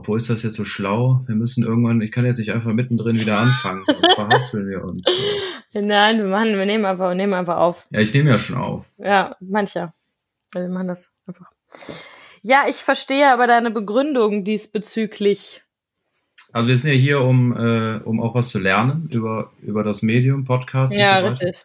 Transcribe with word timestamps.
obwohl 0.00 0.16
ist 0.16 0.30
das 0.30 0.42
jetzt 0.42 0.54
so 0.54 0.64
schlau? 0.64 1.22
Wir 1.26 1.34
müssen 1.34 1.62
irgendwann, 1.62 2.00
ich 2.00 2.10
kann 2.10 2.24
jetzt 2.24 2.38
nicht 2.38 2.52
einfach 2.52 2.72
mittendrin 2.72 3.20
wieder 3.20 3.38
anfangen. 3.38 3.84
Sonst 3.86 4.14
verhasseln 4.14 4.66
wir 4.66 4.82
uns. 4.82 5.04
Nein, 5.74 6.16
wir 6.16 6.24
machen, 6.24 6.56
wir 6.56 6.64
nehmen 6.64 6.86
einfach, 6.86 7.14
nehmen 7.14 7.34
einfach 7.34 7.58
auf. 7.58 7.86
Ja, 7.90 8.00
ich 8.00 8.14
nehme 8.14 8.30
ja 8.30 8.38
schon 8.38 8.56
auf. 8.56 8.90
Ja, 8.96 9.36
mancher. 9.40 9.92
Also 10.54 10.66
wir 10.66 10.72
machen 10.72 10.88
das 10.88 11.12
einfach. 11.26 11.50
Ja, 12.40 12.62
ich 12.66 12.76
verstehe 12.76 13.30
aber 13.30 13.46
deine 13.46 13.70
Begründung 13.70 14.42
diesbezüglich. 14.42 15.62
Also 16.50 16.68
wir 16.68 16.78
sind 16.78 16.92
ja 16.92 16.96
hier, 16.96 17.20
um, 17.20 17.54
äh, 17.54 17.98
um 17.98 18.22
auch 18.22 18.34
was 18.34 18.48
zu 18.48 18.58
lernen 18.58 19.06
über, 19.12 19.52
über 19.60 19.84
das 19.84 20.00
Medium, 20.00 20.44
Podcast. 20.44 20.94
Ja, 20.94 21.18
und 21.18 21.32
so 21.32 21.34
weiter. 21.34 21.46
richtig. 21.46 21.64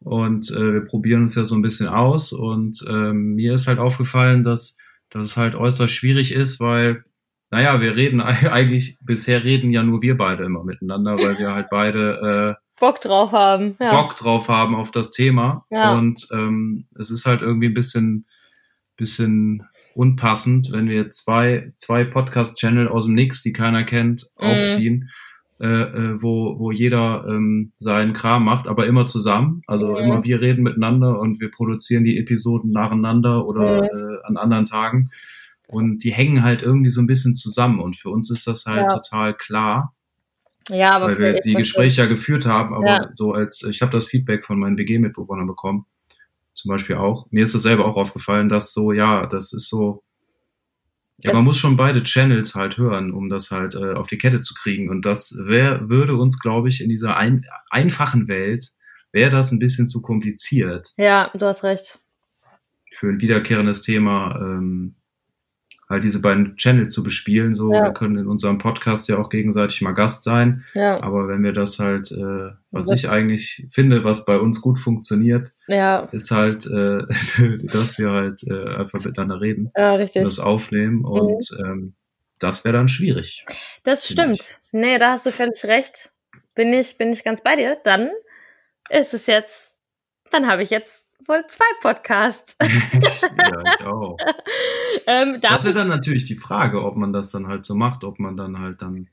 Und 0.00 0.50
äh, 0.50 0.72
wir 0.72 0.80
probieren 0.80 1.22
uns 1.22 1.36
ja 1.36 1.44
so 1.44 1.54
ein 1.54 1.62
bisschen 1.62 1.86
aus. 1.86 2.32
Und 2.32 2.84
ähm, 2.90 3.36
mir 3.36 3.54
ist 3.54 3.68
halt 3.68 3.78
aufgefallen, 3.78 4.42
dass, 4.42 4.76
dass 5.08 5.22
es 5.22 5.36
halt 5.36 5.54
äußerst 5.54 5.94
schwierig 5.94 6.34
ist, 6.34 6.58
weil, 6.58 7.04
naja, 7.50 7.80
wir 7.80 7.94
reden 7.96 8.20
eigentlich, 8.20 8.98
bisher 9.00 9.44
reden 9.44 9.70
ja 9.70 9.82
nur 9.82 10.02
wir 10.02 10.16
beide 10.16 10.44
immer 10.44 10.64
miteinander, 10.64 11.14
weil 11.16 11.38
wir 11.38 11.54
halt 11.54 11.68
beide 11.70 12.56
äh, 12.58 12.62
Bock 12.80 13.00
drauf 13.00 13.32
haben. 13.32 13.76
Ja. 13.80 13.90
Bock 14.02 14.16
drauf 14.16 14.48
haben 14.48 14.74
auf 14.74 14.90
das 14.90 15.10
Thema. 15.10 15.64
Ja. 15.70 15.94
Und 15.94 16.26
ähm, 16.32 16.86
es 16.98 17.10
ist 17.10 17.24
halt 17.24 17.40
irgendwie 17.40 17.68
ein 17.68 17.74
bisschen, 17.74 18.26
bisschen 18.96 19.62
unpassend, 19.94 20.68
wenn 20.72 20.88
wir 20.88 21.08
zwei, 21.10 21.72
zwei 21.74 22.04
Podcast-Channel 22.04 22.88
aus 22.88 23.06
dem 23.06 23.14
Nix, 23.14 23.42
die 23.42 23.52
keiner 23.52 23.84
kennt, 23.84 24.26
Mhm. 24.38 24.46
aufziehen, 24.46 25.10
äh, 25.58 25.66
äh, 25.66 26.22
wo, 26.22 26.58
wo 26.58 26.70
jeder 26.70 27.24
ähm, 27.28 27.72
seinen 27.76 28.12
Kram 28.12 28.44
macht, 28.44 28.68
aber 28.68 28.86
immer 28.86 29.06
zusammen. 29.06 29.62
Also 29.66 29.92
Mhm. 29.92 29.96
immer 29.96 30.24
wir 30.24 30.40
reden 30.42 30.62
miteinander 30.62 31.18
und 31.18 31.40
wir 31.40 31.50
produzieren 31.50 32.04
die 32.04 32.18
Episoden 32.18 32.70
nacheinander 32.72 33.46
oder 33.46 33.84
Mhm. 33.84 33.88
äh, 33.98 34.16
an 34.26 34.36
anderen 34.36 34.64
Tagen. 34.66 35.10
Und 35.66 36.04
die 36.04 36.12
hängen 36.12 36.42
halt 36.42 36.62
irgendwie 36.62 36.90
so 36.90 37.00
ein 37.00 37.06
bisschen 37.06 37.34
zusammen. 37.34 37.80
Und 37.80 37.96
für 37.96 38.10
uns 38.10 38.30
ist 38.30 38.46
das 38.46 38.66
halt 38.66 38.82
Ja. 38.82 38.88
total 38.98 39.34
klar, 39.36 39.94
Ja, 40.68 40.92
aber 40.92 41.06
weil 41.08 41.18
wir 41.18 41.40
die. 41.40 41.54
Gespräche 41.54 42.02
ja 42.02 42.06
geführt 42.06 42.46
haben, 42.46 42.74
aber 42.74 42.86
Ja. 42.86 43.08
so 43.12 43.32
als 43.32 43.62
ich 43.62 43.82
habe 43.82 43.92
das 43.92 44.06
Feedback 44.06 44.44
von 44.44 44.58
meinen 44.58 44.78
WG-Mitbewohnern 44.78 45.46
bekommen, 45.46 45.86
zum 46.54 46.70
Beispiel 46.70 46.96
auch. 46.96 47.26
Mir 47.30 47.44
ist 47.44 47.54
das 47.54 47.62
selber 47.62 47.84
auch 47.84 47.96
aufgefallen, 47.96 48.48
dass 48.48 48.72
so, 48.72 48.92
ja, 48.92 49.26
das 49.26 49.52
ist 49.52 49.68
so, 49.68 50.02
ja, 51.18 51.32
man 51.32 51.44
muss 51.44 51.56
schon 51.58 51.76
beide 51.76 52.02
Channels 52.02 52.54
halt 52.54 52.76
hören, 52.78 53.10
um 53.12 53.28
das 53.28 53.50
halt 53.50 53.74
äh, 53.74 53.94
auf 53.94 54.06
die 54.06 54.18
Kette 54.18 54.40
zu 54.42 54.54
kriegen. 54.54 54.90
Und 54.90 55.06
das 55.06 55.34
wär, 55.46 55.88
würde 55.88 56.14
uns, 56.16 56.38
glaube 56.38 56.68
ich, 56.68 56.80
in 56.82 56.88
dieser 56.90 57.16
ein, 57.16 57.44
einfachen 57.70 58.28
Welt, 58.28 58.70
wäre 59.12 59.30
das 59.30 59.50
ein 59.50 59.58
bisschen 59.58 59.88
zu 59.88 60.02
kompliziert 60.02 60.92
Ja, 60.98 61.30
du 61.34 61.46
hast 61.46 61.62
recht. 61.64 61.98
für 62.98 63.08
ein 63.08 63.20
wiederkehrendes 63.20 63.82
Thema, 63.82 64.36
ähm, 64.40 64.96
halt 65.88 66.02
diese 66.02 66.20
beiden 66.20 66.56
Channels 66.56 66.92
zu 66.92 67.02
bespielen. 67.02 67.54
So, 67.54 67.72
Ja. 67.72 67.84
wir 67.84 67.92
können 67.92 68.18
in 68.18 68.26
unserem 68.26 68.58
Podcast 68.58 69.08
ja 69.08 69.18
auch 69.18 69.28
gegenseitig 69.28 69.82
mal 69.82 69.92
Gast 69.92 70.24
sein. 70.24 70.64
Ja, 70.74 71.00
Aber 71.02 71.28
wenn 71.28 71.44
wir 71.44 71.52
das 71.52 71.78
halt, 71.78 72.10
äh, 72.10 72.50
was 72.72 72.90
ich 72.90 73.08
eigentlich 73.08 73.66
finde, 73.70 74.02
was 74.02 74.24
bei 74.24 74.38
uns 74.38 74.60
gut 74.60 74.78
funktioniert, 74.78 75.52
ja, 75.68 76.08
ist 76.12 76.30
halt, 76.32 76.66
äh, 76.66 77.02
dass 77.72 77.98
wir 77.98 78.10
halt 78.10 78.42
äh, 78.48 78.76
einfach 78.76 79.04
miteinander 79.04 79.40
reden 79.40 79.70
ja, 79.76 79.92
und 79.92 80.00
richtig. 80.00 80.24
das 80.24 80.40
aufnehmen 80.40 81.04
und 81.04 81.48
ähm, 81.64 81.94
das 82.38 82.64
wäre 82.64 82.76
dann 82.76 82.88
schwierig. 82.88 83.46
Das 83.84 84.08
stimmt. 84.08 84.58
Nee, 84.72 84.98
da 84.98 85.12
hast 85.12 85.24
du 85.24 85.30
völlig 85.30 85.64
recht. 85.64 86.10
Bin 86.54 86.72
ich, 86.72 86.98
bin 86.98 87.10
ich 87.10 87.24
ganz 87.24 87.42
bei 87.42 87.56
dir. 87.56 87.78
Dann 87.84 88.10
ist 88.90 89.14
es 89.14 89.26
jetzt, 89.26 89.72
dann 90.30 90.46
habe 90.46 90.62
ich 90.62 90.70
jetzt 90.70 91.05
wohl 91.26 91.44
zwei 91.48 91.64
Podcasts. 91.80 92.56
ja, 92.62 93.62
ich 93.80 93.86
auch. 93.86 94.16
ähm, 95.06 95.38
Das 95.40 95.64
wäre 95.64 95.74
dann 95.74 95.88
natürlich 95.88 96.24
die 96.24 96.36
Frage, 96.36 96.82
ob 96.84 96.96
man 96.96 97.12
das 97.12 97.30
dann 97.30 97.46
halt 97.46 97.64
so 97.64 97.74
macht, 97.74 98.04
ob 98.04 98.18
man 98.18 98.36
dann 98.36 98.58
halt 98.60 98.82
dann 98.82 99.08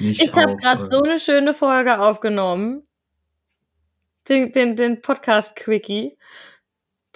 nicht 0.00 0.20
ich 0.22 0.32
habe 0.34 0.56
gerade 0.56 0.82
äh, 0.82 0.84
so 0.84 1.02
eine 1.02 1.18
schöne 1.20 1.54
Folge 1.54 1.98
aufgenommen. 2.00 2.82
Den, 4.28 4.50
den, 4.52 4.74
den 4.74 5.00
Podcast-Quickie. 5.02 6.16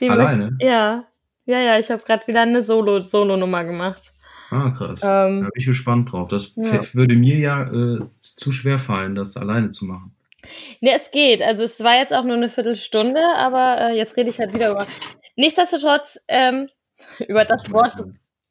Alleine? 0.02 0.52
Mit, 0.52 0.62
ja. 0.62 1.04
Ja, 1.47 1.58
ja, 1.58 1.78
ich 1.78 1.91
habe 1.91 2.02
gerade 2.04 2.26
wieder 2.28 2.42
eine 2.42 2.62
Solo- 2.62 3.00
Solo-Nummer 3.00 3.64
gemacht. 3.64 4.12
Ah, 4.50 4.70
krass. 4.70 5.00
Da 5.00 5.26
Ähm, 5.26 5.41
bin 5.41 5.50
ich 5.56 5.66
gespannt 5.66 6.12
drauf. 6.12 6.28
Das 6.28 6.54
Ja. 6.56 6.80
würde 6.94 7.16
mir 7.16 7.36
ja 7.38 7.62
äh, 7.64 8.00
zu 8.20 8.52
schwer 8.52 8.78
fallen, 8.78 9.14
das 9.16 9.36
alleine 9.36 9.70
zu 9.70 9.84
machen. 9.84 10.14
Ne, 10.80 10.92
es 10.94 11.10
geht. 11.10 11.42
Also 11.42 11.64
es 11.64 11.82
war 11.82 11.96
jetzt 11.96 12.14
auch 12.14 12.24
nur 12.24 12.36
eine 12.36 12.48
Viertelstunde, 12.48 13.20
aber 13.36 13.80
äh, 13.80 13.96
jetzt 13.96 14.16
rede 14.16 14.30
ich 14.30 14.38
halt 14.38 14.54
wieder 14.54 14.70
über. 14.70 14.86
Nichtsdestotrotz, 15.36 16.20
ähm, 16.28 16.68
über 17.28 17.44
das 17.44 17.70
Wort, 17.72 17.94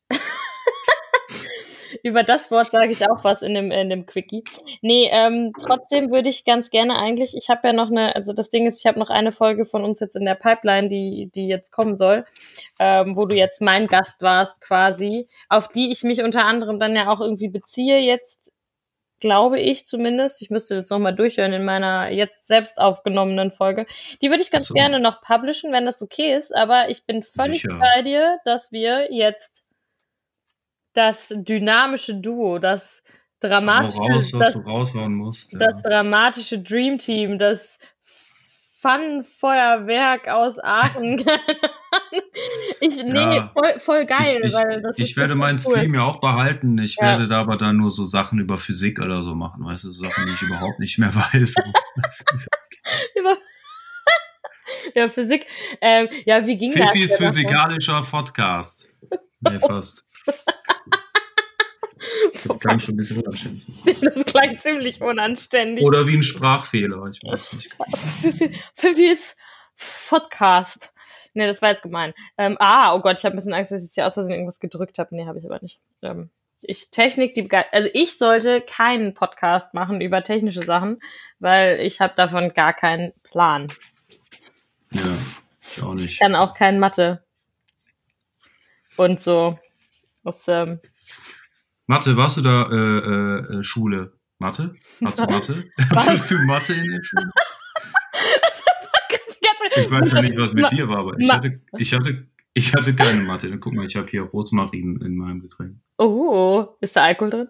über 2.03 2.23
das 2.23 2.51
Wort 2.51 2.71
sage 2.71 2.91
ich 2.91 3.09
auch 3.09 3.23
was 3.23 3.41
in 3.41 3.53
dem, 3.53 3.71
in 3.71 3.89
dem 3.89 4.05
Quickie. 4.05 4.43
Nee, 4.81 5.09
ähm, 5.11 5.51
trotzdem 5.59 6.11
würde 6.11 6.29
ich 6.29 6.45
ganz 6.45 6.69
gerne 6.69 6.97
eigentlich, 6.97 7.35
ich 7.35 7.49
habe 7.49 7.67
ja 7.67 7.73
noch 7.73 7.89
eine, 7.89 8.15
also 8.15 8.33
das 8.33 8.49
Ding 8.49 8.67
ist, 8.67 8.79
ich 8.79 8.87
habe 8.87 8.99
noch 8.99 9.09
eine 9.09 9.31
Folge 9.31 9.65
von 9.65 9.83
uns 9.83 9.99
jetzt 9.99 10.15
in 10.15 10.25
der 10.25 10.35
Pipeline, 10.35 10.89
die, 10.89 11.29
die 11.33 11.47
jetzt 11.47 11.71
kommen 11.71 11.97
soll, 11.97 12.25
ähm, 12.79 13.17
wo 13.17 13.25
du 13.25 13.35
jetzt 13.35 13.61
mein 13.61 13.87
Gast 13.87 14.21
warst 14.21 14.61
quasi, 14.61 15.27
auf 15.49 15.67
die 15.67 15.91
ich 15.91 16.03
mich 16.03 16.23
unter 16.23 16.45
anderem 16.45 16.79
dann 16.79 16.95
ja 16.95 17.09
auch 17.09 17.21
irgendwie 17.21 17.49
beziehe 17.49 17.99
jetzt 17.99 18.51
glaube 19.19 19.59
ich 19.59 19.85
zumindest. 19.85 20.41
Ich 20.41 20.49
müsste 20.49 20.75
jetzt 20.75 20.89
nochmal 20.89 21.15
durchhören 21.15 21.53
in 21.53 21.63
meiner 21.63 22.09
jetzt 22.09 22.47
selbst 22.47 22.79
aufgenommenen 22.79 23.51
Folge. 23.51 23.85
Die 24.21 24.29
würde 24.29 24.41
ich 24.41 24.51
ganz 24.51 24.67
so. 24.67 24.73
gerne 24.73 24.99
noch 24.99 25.21
publishen, 25.21 25.71
wenn 25.71 25.85
das 25.85 26.01
okay 26.01 26.35
ist, 26.35 26.55
aber 26.55 26.89
ich 26.89 27.05
bin 27.05 27.23
völlig 27.23 27.61
Sicher. 27.61 27.79
bei 27.79 28.01
dir, 28.01 28.37
dass 28.45 28.71
wir 28.71 29.13
jetzt 29.13 29.63
das 30.93 31.33
dynamische 31.35 32.15
Duo, 32.15 32.59
das 32.59 33.03
dramatische, 33.39 33.99
raus, 33.99 34.31
das, 34.37 34.65
raushauen 34.65 35.13
musst. 35.13 35.53
Ja. 35.53 35.59
das 35.59 35.81
dramatische 35.81 36.59
Dream 36.59 36.97
Team, 36.97 37.37
das 37.37 37.79
Fun-Feuerwerk 38.81 40.27
aus 40.27 40.57
Aachen. 40.59 41.23
Ich, 42.81 42.95
nee, 42.95 43.13
Ja. 43.13 43.51
voll, 43.53 43.79
voll 43.79 44.05
geil, 44.05 44.39
ich, 44.41 44.47
ich, 44.47 44.53
weil 44.53 44.81
das 44.81 44.97
ich 44.97 45.11
ist 45.11 45.17
werde 45.17 45.35
meinen 45.35 45.59
cool. 45.65 45.75
Stream 45.75 45.93
ja 45.95 46.01
auch 46.03 46.19
behalten. 46.19 46.77
Ich 46.77 46.95
Ja. 46.95 47.07
werde 47.07 47.27
da 47.27 47.41
aber 47.41 47.57
dann 47.57 47.77
nur 47.77 47.91
so 47.91 48.05
Sachen 48.05 48.39
über 48.39 48.57
Physik 48.57 48.99
oder 48.99 49.21
so 49.23 49.35
machen, 49.35 49.65
weißt 49.65 49.83
du, 49.85 49.91
so 49.91 50.05
Sachen, 50.05 50.25
die 50.25 50.33
ich 50.33 50.41
überhaupt 50.41 50.79
nicht 50.79 50.97
mehr 50.97 51.13
weiß. 51.33 51.55
über 53.15 53.37
ja, 54.95 55.09
Physik. 55.09 55.45
Ähm, 55.81 56.07
ja, 56.25 56.45
wie 56.45 56.57
ging 56.57 56.71
das? 56.71 56.89
Pfiffis 56.91 57.09
denn 57.09 57.17
nochmal? 57.27 57.33
physikalischer 57.33 58.01
Podcast. 58.03 58.87
Nee, 59.41 59.59
fast. 59.59 60.05
Das 62.45 62.59
klang 62.59 62.79
schon 62.79 62.95
ein 62.95 62.97
bisschen 62.97 63.17
unanständig. 63.21 63.67
Das 64.01 64.25
klang 64.25 64.57
ziemlich 64.57 65.01
unanständig. 65.01 65.83
Oder 65.83 66.07
wie 66.07 66.17
ein 66.17 66.23
Sprachfehler, 66.23 67.05
ich 67.11 67.19
weiß 67.23 67.53
nicht. 67.53 67.71
Pfiffi- 68.21 68.55
Pfiffis 68.75 69.35
Podcast. 70.09 70.93
Nee, 71.33 71.47
das 71.47 71.61
war 71.61 71.69
jetzt 71.69 71.83
gemein. 71.83 72.13
Ähm, 72.37 72.57
ah, 72.59 72.95
oh 72.95 73.01
Gott, 73.01 73.19
ich 73.19 73.25
habe 73.25 73.35
ein 73.35 73.37
bisschen 73.37 73.53
Angst, 73.53 73.71
dass 73.71 73.81
ich 73.81 73.87
jetzt 73.87 73.95
hier 73.95 74.07
aus 74.07 74.15
Versehen 74.15 74.33
irgendwas 74.33 74.59
gedrückt 74.59 74.99
habe. 74.99 75.15
Nee, 75.15 75.25
habe 75.25 75.39
ich 75.39 75.45
aber 75.45 75.59
nicht. 75.61 75.79
Ähm, 76.01 76.29
ich 76.61 76.89
Technik, 76.89 77.33
die 77.35 77.49
also 77.71 77.89
ich 77.93 78.17
sollte 78.17 78.61
keinen 78.61 79.13
Podcast 79.13 79.73
machen 79.73 80.01
über 80.01 80.23
technische 80.23 80.61
Sachen, 80.61 80.99
weil 81.39 81.79
ich 81.79 82.01
habe 82.01 82.13
davon 82.15 82.53
gar 82.53 82.73
keinen 82.73 83.13
Plan. 83.23 83.69
Ja, 84.91 85.01
ich 85.61 85.81
auch 85.81 85.93
nicht. 85.93 86.09
Ich 86.09 86.19
kann 86.19 86.35
auch 86.35 86.53
kein 86.53 86.79
Mathe. 86.79 87.23
Und 88.97 89.19
so. 89.19 89.57
Das, 90.25 90.45
ähm, 90.47 90.81
Mathe, 91.89 92.15
warst 92.15 92.37
du 92.37 92.41
da 92.41 92.69
äh, 92.69 92.75
äh, 92.75 93.57
äh, 93.57 93.63
Schule? 93.63 94.13
Mathe? 94.37 94.75
Hast 95.03 95.19
du 95.19 95.23
Mathe? 95.25 95.63
Hast 95.95 96.29
du 96.29 96.37
Mathe 96.43 96.73
in 96.73 96.83
der 96.83 97.03
Schule? 97.03 97.31
Ich 99.75 99.91
weiß 99.91 100.11
ja 100.13 100.21
nicht, 100.21 100.35
was 100.35 100.51
mit 100.53 100.63
Ma- 100.63 100.69
dir 100.69 100.89
war, 100.89 100.97
aber 100.99 101.19
ich 101.19 101.27
Ma- 101.27 101.35
hatte, 101.35 101.61
ich 101.77 101.93
hatte, 101.93 102.25
ich 102.53 102.73
hatte 102.73 102.93
keine 102.95 103.21
Mathe. 103.21 103.55
Guck 103.59 103.73
mal, 103.73 103.85
ich 103.85 103.95
habe 103.95 104.07
hier 104.09 104.23
Rosmarin 104.23 104.99
in 105.01 105.15
meinem 105.15 105.41
Getränk. 105.41 105.75
Oh, 105.99 106.65
ist 106.81 106.95
da 106.95 107.03
Alkohol 107.03 107.29
drin? 107.29 107.47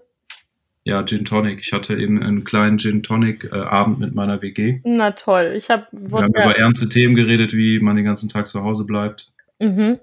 Ja, 0.84 1.04
Gin 1.06 1.24
Tonic. 1.24 1.62
Ich 1.62 1.72
hatte 1.72 1.96
eben 1.96 2.22
einen 2.22 2.44
kleinen 2.44 2.78
Gin 2.78 3.04
Tonic 3.04 3.46
äh, 3.46 3.56
Abend 3.56 4.00
mit 4.00 4.14
meiner 4.14 4.42
WG. 4.42 4.82
Na 4.84 5.12
toll. 5.12 5.54
Ich 5.56 5.70
habe 5.70 5.88
Wir 5.92 6.24
haben 6.24 6.28
über 6.28 6.58
ernste 6.58 6.90
Themen 6.90 7.16
geredet, 7.16 7.54
wie 7.54 7.80
man 7.80 7.96
den 7.96 8.06
ganzen 8.06 8.28
Tag 8.30 8.48
zu 8.48 8.64
Hause 8.64 8.86
bleibt. 8.86 9.32
Mhm. 9.60 10.00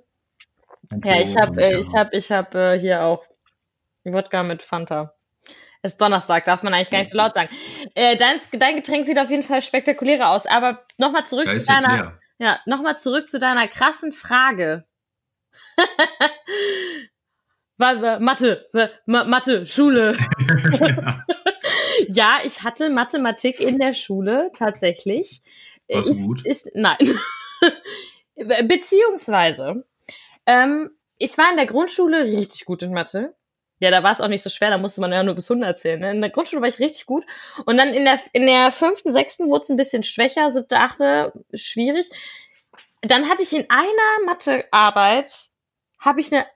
Ja, 1.04 1.16
so. 1.16 1.22
ich 1.22 1.36
habe 1.36 1.62
äh, 1.62 1.72
ja. 1.72 1.78
ich 1.78 1.94
hab, 1.94 2.14
ich 2.14 2.32
hab, 2.32 2.54
äh, 2.54 2.78
hier 2.80 3.02
auch 3.02 3.22
Wodka 4.12 4.42
mit 4.42 4.62
Fanta. 4.62 5.14
Es 5.82 5.92
ist 5.92 6.00
Donnerstag, 6.00 6.44
darf 6.46 6.62
man 6.62 6.74
eigentlich 6.74 6.90
gar 6.90 6.98
nicht 6.98 7.10
so 7.10 7.16
laut 7.16 7.34
sagen. 7.34 7.48
Äh, 7.94 8.16
dein, 8.16 8.40
dein 8.52 8.76
Getränk 8.76 9.06
sieht 9.06 9.18
auf 9.18 9.30
jeden 9.30 9.42
Fall 9.42 9.62
spektakulärer 9.62 10.30
aus. 10.30 10.46
Aber 10.46 10.84
nochmal 10.98 11.24
zurück 11.26 11.48
zu 11.60 11.66
deiner, 11.66 12.18
ja, 12.38 12.60
noch 12.66 12.82
mal 12.82 12.96
zurück 12.96 13.30
zu 13.30 13.38
deiner 13.38 13.68
krassen 13.68 14.12
Frage. 14.12 14.84
Mathe, 17.78 18.66
Mathe, 19.06 19.66
Schule. 19.66 20.16
ja. 20.80 21.24
Ja, 22.08 22.38
ich 22.44 22.62
hatte 22.62 22.90
Mathematik 22.90 23.60
in 23.60 23.78
der 23.78 23.94
Schule 23.94 24.50
tatsächlich. 24.54 25.40
Warst 25.88 26.10
ist, 26.10 26.26
gut? 26.26 26.46
Ist, 26.46 26.70
nein. 26.74 26.98
Beziehungsweise, 28.68 29.84
ähm, 30.44 30.90
ich 31.18 31.36
war 31.38 31.50
in 31.50 31.56
der 31.56 31.66
Grundschule 31.66 32.24
richtig 32.24 32.64
gut 32.64 32.82
in 32.82 32.92
Mathe. 32.92 33.34
Ja, 33.78 33.90
da 33.90 34.02
war 34.02 34.12
es 34.12 34.20
auch 34.20 34.28
nicht 34.28 34.42
so 34.42 34.48
schwer, 34.48 34.70
da 34.70 34.78
musste 34.78 35.00
man 35.00 35.12
ja 35.12 35.22
nur 35.22 35.34
bis 35.34 35.50
100 35.50 35.78
zählen. 35.78 36.00
Ne? 36.00 36.10
In 36.12 36.20
der 36.22 36.30
Grundschule 36.30 36.62
war 36.62 36.68
ich 36.68 36.78
richtig 36.78 37.04
gut. 37.06 37.24
Und 37.66 37.76
dann 37.76 37.88
in 37.92 38.04
der, 38.04 38.18
in 38.32 38.46
der 38.46 38.72
fünften, 38.72 39.12
sechsten 39.12 39.48
wurde 39.48 39.64
es 39.64 39.68
ein 39.68 39.76
bisschen 39.76 40.02
schwächer, 40.02 40.50
siebte, 40.50 40.78
achte, 40.78 41.32
schwierig. 41.52 42.08
Dann 43.02 43.28
hatte 43.28 43.42
ich 43.42 43.52
in 43.52 43.66
einer 43.68 44.24
Mathearbeit, 44.24 45.32
habe 45.98 46.20
ich 46.20 46.32
eine 46.32 46.46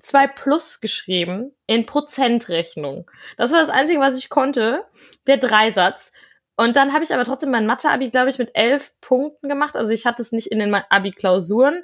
2 0.00 0.26
plus 0.28 0.80
geschrieben 0.80 1.54
in 1.66 1.86
Prozentrechnung. 1.86 3.10
Das 3.36 3.52
war 3.52 3.60
das 3.60 3.70
Einzige, 3.70 4.00
was 4.00 4.18
ich 4.18 4.30
konnte, 4.30 4.84
der 5.26 5.36
Dreisatz. 5.36 6.12
Und 6.56 6.76
dann 6.76 6.92
habe 6.92 7.04
ich 7.04 7.14
aber 7.14 7.24
trotzdem 7.24 7.50
mein 7.50 7.66
Mathe-Abi, 7.66 8.10
glaube 8.10 8.30
ich, 8.30 8.38
mit 8.38 8.50
elf 8.54 8.92
Punkten 9.00 9.48
gemacht. 9.48 9.76
Also 9.76 9.92
ich 9.92 10.06
hatte 10.06 10.22
es 10.22 10.32
nicht 10.32 10.48
in 10.48 10.58
den 10.58 10.74
Abi-Klausuren, 10.74 11.82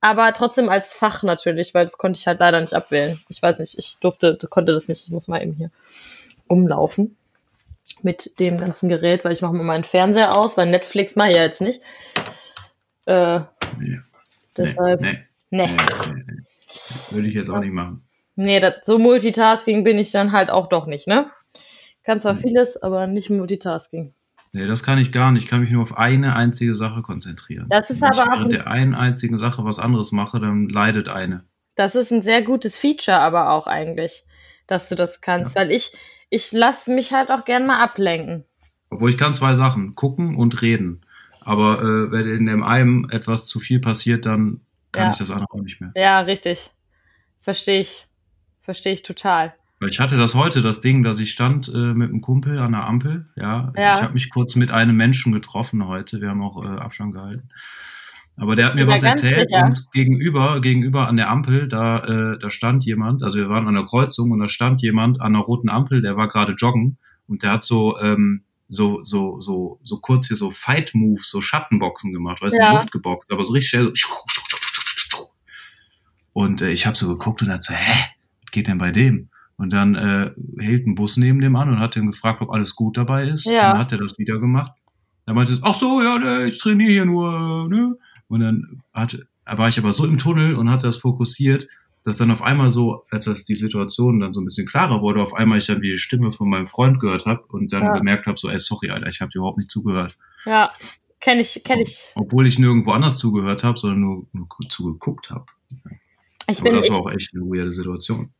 aber 0.00 0.32
trotzdem 0.32 0.68
als 0.68 0.92
Fach 0.92 1.22
natürlich, 1.22 1.74
weil 1.74 1.84
das 1.84 1.98
konnte 1.98 2.18
ich 2.18 2.26
halt 2.26 2.40
leider 2.40 2.60
nicht 2.60 2.74
abwählen. 2.74 3.20
Ich 3.28 3.42
weiß 3.42 3.58
nicht, 3.58 3.78
ich 3.78 3.98
durfte, 4.00 4.38
konnte 4.50 4.72
das 4.72 4.88
nicht. 4.88 5.04
Ich 5.04 5.10
muss 5.10 5.28
mal 5.28 5.42
eben 5.42 5.54
hier 5.54 5.70
umlaufen 6.46 7.16
mit 8.02 8.38
dem 8.38 8.58
ganzen 8.58 8.88
Gerät, 8.88 9.24
weil 9.24 9.32
ich 9.32 9.42
mache 9.42 9.54
mir 9.54 9.62
meinen 9.62 9.84
Fernseher 9.84 10.36
aus, 10.36 10.56
weil 10.56 10.70
Netflix 10.70 11.16
mache 11.16 11.30
ich 11.30 11.36
ja 11.36 11.42
jetzt 11.42 11.60
nicht. 11.60 11.80
Äh, 13.06 13.40
nee. 13.78 14.00
Deshalb. 14.56 15.00
Nee. 15.00 15.18
Nee. 15.50 15.66
nee. 15.68 16.42
Würde 17.10 17.28
ich 17.28 17.34
jetzt 17.34 17.50
auch 17.50 17.60
nicht 17.60 17.72
machen. 17.72 18.02
Nee, 18.34 18.60
das, 18.60 18.74
so 18.84 18.98
Multitasking 18.98 19.82
bin 19.82 19.98
ich 19.98 20.10
dann 20.10 20.32
halt 20.32 20.50
auch 20.50 20.68
doch 20.68 20.86
nicht, 20.86 21.06
ne? 21.06 21.30
Kann 22.04 22.20
zwar 22.20 22.36
vieles, 22.36 22.80
aber 22.82 23.06
nicht 23.06 23.30
Multitasking. 23.30 24.12
Nee, 24.56 24.66
das 24.66 24.82
kann 24.82 24.96
ich 24.96 25.12
gar 25.12 25.32
nicht. 25.32 25.44
Ich 25.44 25.50
kann 25.50 25.60
mich 25.60 25.70
nur 25.70 25.82
auf 25.82 25.98
eine 25.98 26.34
einzige 26.34 26.74
Sache 26.74 27.02
konzentrieren. 27.02 27.66
Das 27.68 27.90
ist 27.90 28.00
Wenn 28.00 28.08
aber 28.08 28.22
ich 28.22 28.30
während 28.30 28.52
der 28.52 28.66
einen 28.66 28.94
einzigen 28.94 29.36
Sache 29.36 29.66
was 29.66 29.78
anderes 29.78 30.12
mache, 30.12 30.40
dann 30.40 30.70
leidet 30.70 31.10
eine. 31.10 31.44
Das 31.74 31.94
ist 31.94 32.10
ein 32.10 32.22
sehr 32.22 32.40
gutes 32.40 32.78
Feature 32.78 33.18
aber 33.18 33.50
auch 33.50 33.66
eigentlich, 33.66 34.24
dass 34.66 34.88
du 34.88 34.94
das 34.94 35.20
kannst, 35.20 35.56
ja. 35.56 35.60
weil 35.60 35.70
ich, 35.70 35.92
ich 36.30 36.52
lasse 36.52 36.90
mich 36.90 37.12
halt 37.12 37.30
auch 37.30 37.44
gern 37.44 37.66
mal 37.66 37.80
ablenken. 37.80 38.46
Obwohl 38.88 39.10
ich 39.10 39.18
kann 39.18 39.34
zwei 39.34 39.54
Sachen, 39.54 39.94
gucken 39.94 40.36
und 40.36 40.62
reden. 40.62 41.02
Aber 41.44 41.82
äh, 41.82 42.10
wenn 42.10 42.26
in 42.26 42.46
dem 42.46 42.62
einen 42.62 43.10
etwas 43.10 43.44
zu 43.48 43.60
viel 43.60 43.78
passiert, 43.78 44.24
dann 44.24 44.62
kann 44.90 45.04
ja. 45.04 45.10
ich 45.10 45.18
das 45.18 45.30
andere 45.30 45.50
auch 45.50 45.60
nicht 45.60 45.82
mehr. 45.82 45.92
Ja, 45.94 46.20
richtig. 46.20 46.70
Verstehe 47.40 47.80
ich. 47.80 48.06
Verstehe 48.62 48.94
ich 48.94 49.02
total. 49.02 49.54
Weil 49.78 49.90
ich 49.90 50.00
hatte 50.00 50.16
das 50.16 50.34
heute, 50.34 50.62
das 50.62 50.80
Ding, 50.80 51.02
dass 51.02 51.18
ich 51.18 51.32
stand 51.32 51.68
äh, 51.68 51.94
mit 51.94 52.08
einem 52.08 52.22
Kumpel 52.22 52.58
an 52.58 52.72
der 52.72 52.86
Ampel. 52.86 53.26
Ja, 53.36 53.72
ja. 53.76 53.96
ich 53.96 54.02
habe 54.02 54.14
mich 54.14 54.30
kurz 54.30 54.56
mit 54.56 54.70
einem 54.70 54.96
Menschen 54.96 55.32
getroffen 55.32 55.86
heute. 55.86 56.20
Wir 56.20 56.30
haben 56.30 56.42
auch 56.42 56.64
äh, 56.64 56.68
Abstand 56.68 57.12
gehalten. 57.12 57.48
Aber 58.38 58.54
der 58.54 58.66
hat 58.66 58.74
mir 58.74 58.86
was 58.86 59.02
erzählt 59.02 59.48
sicher. 59.48 59.64
und 59.64 59.90
gegenüber, 59.92 60.60
gegenüber 60.60 61.08
an 61.08 61.16
der 61.16 61.30
Ampel, 61.30 61.68
da, 61.68 61.98
äh, 62.00 62.38
da 62.38 62.50
stand 62.50 62.84
jemand, 62.84 63.22
also 63.22 63.38
wir 63.38 63.48
waren 63.48 63.66
an 63.66 63.74
der 63.74 63.84
Kreuzung 63.84 64.30
und 64.30 64.40
da 64.40 64.48
stand 64.48 64.82
jemand 64.82 65.22
an 65.22 65.32
der 65.32 65.40
roten 65.40 65.70
Ampel, 65.70 66.02
der 66.02 66.16
war 66.16 66.28
gerade 66.28 66.52
joggen 66.52 66.98
und 67.26 67.42
der 67.42 67.52
hat 67.52 67.64
so, 67.64 67.98
ähm, 67.98 68.44
so, 68.68 69.02
so, 69.04 69.40
so, 69.40 69.80
so 69.82 70.00
kurz 70.00 70.28
hier 70.28 70.36
so 70.36 70.50
Fight 70.50 70.94
Moves, 70.94 71.30
so 71.30 71.40
Schattenboxen 71.40 72.12
gemacht, 72.12 72.42
weißt 72.42 72.56
du, 72.56 72.60
ja. 72.60 72.72
Luft 72.72 72.92
geboxt, 72.92 73.32
aber 73.32 73.42
so 73.42 73.54
richtig 73.54 73.70
schnell 73.70 73.90
so 73.94 75.30
und 76.34 76.60
äh, 76.60 76.70
ich 76.70 76.84
habe 76.84 76.98
so 76.98 77.08
geguckt 77.08 77.40
und 77.40 77.48
dachte 77.48 77.62
so, 77.62 77.72
hä, 77.72 78.10
was 78.42 78.50
geht 78.50 78.68
denn 78.68 78.76
bei 78.76 78.90
dem? 78.90 79.30
Und 79.58 79.70
dann 79.70 79.94
äh, 79.94 80.32
hält 80.58 80.86
ein 80.86 80.94
Bus 80.94 81.16
neben 81.16 81.40
dem 81.40 81.56
an 81.56 81.70
und 81.70 81.80
hat 81.80 81.96
ihn 81.96 82.06
gefragt, 82.06 82.42
ob 82.42 82.50
alles 82.50 82.74
gut 82.74 82.96
dabei 82.96 83.24
ist. 83.24 83.46
Ja. 83.46 83.52
Und 83.52 83.56
dann 83.56 83.78
hat 83.78 83.92
er 83.92 83.98
das 83.98 84.18
wieder 84.18 84.38
gemacht. 84.38 84.72
Er 85.24 85.34
meinte, 85.34 85.58
ach 85.62 85.74
so, 85.74 86.02
ja, 86.02 86.18
ne, 86.18 86.46
ich 86.46 86.58
trainiere 86.58 86.92
hier 86.92 87.04
nur, 87.06 87.68
ne? 87.68 87.96
Und 88.28 88.40
dann 88.40 88.82
hat, 88.92 89.18
war 89.44 89.68
ich 89.68 89.78
aber 89.78 89.92
so 89.92 90.04
im 90.04 90.18
Tunnel 90.18 90.56
und 90.56 90.70
hatte 90.70 90.86
das 90.86 90.98
fokussiert, 90.98 91.68
dass 92.04 92.18
dann 92.18 92.30
auf 92.30 92.42
einmal 92.42 92.70
so, 92.70 93.04
als 93.10 93.24
das 93.24 93.44
die 93.44 93.56
Situation 93.56 94.20
dann 94.20 94.32
so 94.32 94.40
ein 94.40 94.44
bisschen 94.44 94.66
klarer 94.66 95.00
wurde, 95.00 95.20
auf 95.20 95.34
einmal 95.34 95.58
ich 95.58 95.66
dann 95.66 95.80
die 95.80 95.98
Stimme 95.98 96.32
von 96.32 96.48
meinem 96.48 96.68
Freund 96.68 97.00
gehört 97.00 97.26
habe 97.26 97.44
und 97.48 97.72
dann 97.72 97.82
ja. 97.82 97.94
gemerkt 97.94 98.26
habe, 98.26 98.38
so, 98.38 98.48
ey, 98.48 98.60
sorry, 98.60 98.90
Alter, 98.90 99.08
ich 99.08 99.20
habe 99.20 99.32
dir 99.32 99.38
überhaupt 99.38 99.58
nicht 99.58 99.70
zugehört. 99.70 100.16
Ja, 100.44 100.72
kenne 101.18 101.40
ich, 101.40 101.62
kenne 101.64 101.82
ich. 101.82 102.12
Obwohl 102.14 102.46
ich 102.46 102.60
nirgendwo 102.60 102.92
anders 102.92 103.18
zugehört 103.18 103.64
habe, 103.64 103.76
sondern 103.76 104.00
nur, 104.00 104.26
nur 104.32 104.46
zugeguckt 104.68 105.30
habe. 105.30 105.46
Ich 106.48 106.62
bin, 106.62 106.68
Aber 106.68 106.76
das 106.76 106.90
war 106.90 106.98
ich, 106.98 107.02
auch 107.02 107.10
echt 107.10 107.34
eine 107.34 107.42
weirde 107.42 107.74
Situation. 107.74 108.30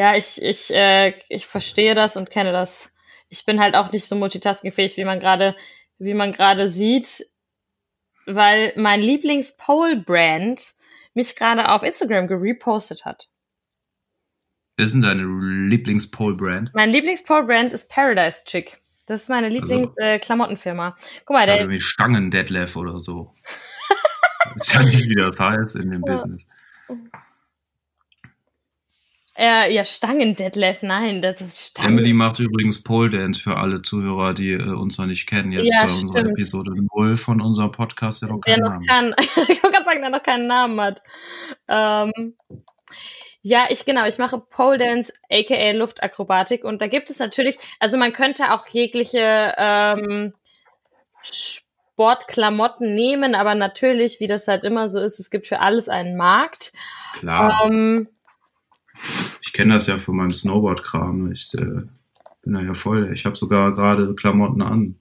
Ja, 0.00 0.16
ich, 0.16 0.40
ich, 0.40 0.72
äh, 0.72 1.12
ich 1.28 1.44
verstehe 1.44 1.94
das 1.94 2.16
und 2.16 2.30
kenne 2.30 2.52
das. 2.52 2.90
Ich 3.28 3.44
bin 3.44 3.60
halt 3.60 3.74
auch 3.74 3.92
nicht 3.92 4.06
so 4.06 4.16
multitaskingfähig, 4.16 4.96
wie 4.96 5.04
man 5.04 5.20
gerade, 5.20 5.54
wie 5.98 6.14
man 6.14 6.32
gerade 6.32 6.70
sieht, 6.70 7.26
weil 8.24 8.72
mein 8.76 9.02
Lieblings-Pole-Brand 9.02 10.72
mich 11.12 11.36
gerade 11.36 11.68
auf 11.68 11.82
Instagram 11.82 12.28
gerepostet 12.28 13.04
hat. 13.04 13.28
Wer 14.78 14.86
ist 14.86 14.94
denn 14.94 15.02
deine 15.02 15.24
Lieblings-Pole-Brand? 15.68 16.70
Mein 16.72 16.92
Lieblings-Pole-Brand 16.92 17.74
ist 17.74 17.90
Paradise 17.90 18.42
Chick. 18.46 18.80
Das 19.04 19.24
ist 19.24 19.28
meine 19.28 19.50
Lieblings-Klamottenfirma. 19.50 20.94
Also, 20.94 20.96
äh, 20.96 21.20
Guck 21.26 21.34
mal, 21.36 21.44
der. 21.44 21.68
Wie 21.68 21.78
Stangen 21.78 22.30
Deadlift 22.30 22.74
oder 22.74 23.00
so. 23.00 23.34
ich 24.62 24.74
weiß 24.74 24.82
nicht, 24.86 25.10
wie 25.10 25.16
das 25.16 25.38
heißt 25.38 25.76
in 25.76 25.90
dem 25.90 26.00
Business. 26.00 26.46
Äh, 29.40 29.72
ja, 29.72 29.86
Stangen-Deadlift, 29.86 30.82
nein, 30.82 31.22
das 31.22 31.40
ist 31.40 31.68
Stangen. 31.68 31.96
Emily 31.96 32.12
macht 32.12 32.40
übrigens 32.40 32.82
Pole 32.82 33.08
Dance 33.08 33.40
für 33.40 33.56
alle 33.56 33.80
Zuhörer, 33.80 34.34
die 34.34 34.50
äh, 34.50 34.62
uns 34.62 34.98
noch 34.98 35.06
nicht 35.06 35.26
kennen. 35.26 35.50
Jetzt 35.50 35.72
ja, 35.72 35.84
bei 35.84 35.88
stimmt. 35.88 36.14
unserer 36.14 36.26
Episode 36.26 36.72
0 36.94 37.16
von 37.16 37.40
unserem 37.40 37.72
Podcast, 37.72 38.20
der 38.20 38.28
noch 38.28 38.40
keinen 38.42 38.60
der 38.60 38.68
Namen 38.68 38.86
kann, 38.86 39.14
Ich 39.18 39.62
wollte 39.62 39.70
gerade 39.70 39.84
sagen, 39.86 40.02
der 40.02 40.10
noch 40.10 40.22
keinen 40.22 40.46
Namen 40.46 40.78
hat. 40.78 41.00
Ähm, 41.68 42.34
ja, 43.40 43.64
ich 43.70 43.86
genau, 43.86 44.04
ich 44.04 44.18
mache 44.18 44.38
Pole 44.38 44.76
Dance, 44.76 45.14
aka 45.32 45.70
Luftakrobatik 45.70 46.62
und 46.62 46.82
da 46.82 46.86
gibt 46.86 47.08
es 47.08 47.18
natürlich, 47.18 47.56
also 47.78 47.96
man 47.96 48.12
könnte 48.12 48.52
auch 48.52 48.66
jegliche 48.66 49.54
ähm, 49.56 50.32
Sportklamotten 51.22 52.94
nehmen, 52.94 53.34
aber 53.34 53.54
natürlich, 53.54 54.20
wie 54.20 54.26
das 54.26 54.48
halt 54.48 54.64
immer 54.64 54.90
so 54.90 55.00
ist, 55.00 55.18
es 55.18 55.30
gibt 55.30 55.46
für 55.46 55.60
alles 55.60 55.88
einen 55.88 56.18
Markt. 56.18 56.74
Klar. 57.14 57.64
Ähm, 57.64 58.08
ich 59.40 59.52
kenne 59.52 59.74
das 59.74 59.86
ja 59.86 59.98
von 59.98 60.16
meinem 60.16 60.32
Snowboard-Kram. 60.32 61.30
Ich 61.32 61.52
äh, 61.54 61.82
bin 62.42 62.54
da 62.54 62.60
ja 62.60 62.74
voll. 62.74 63.12
Ich 63.12 63.26
habe 63.26 63.36
sogar 63.36 63.74
gerade 63.74 64.14
Klamotten 64.14 64.62
an. 64.62 64.96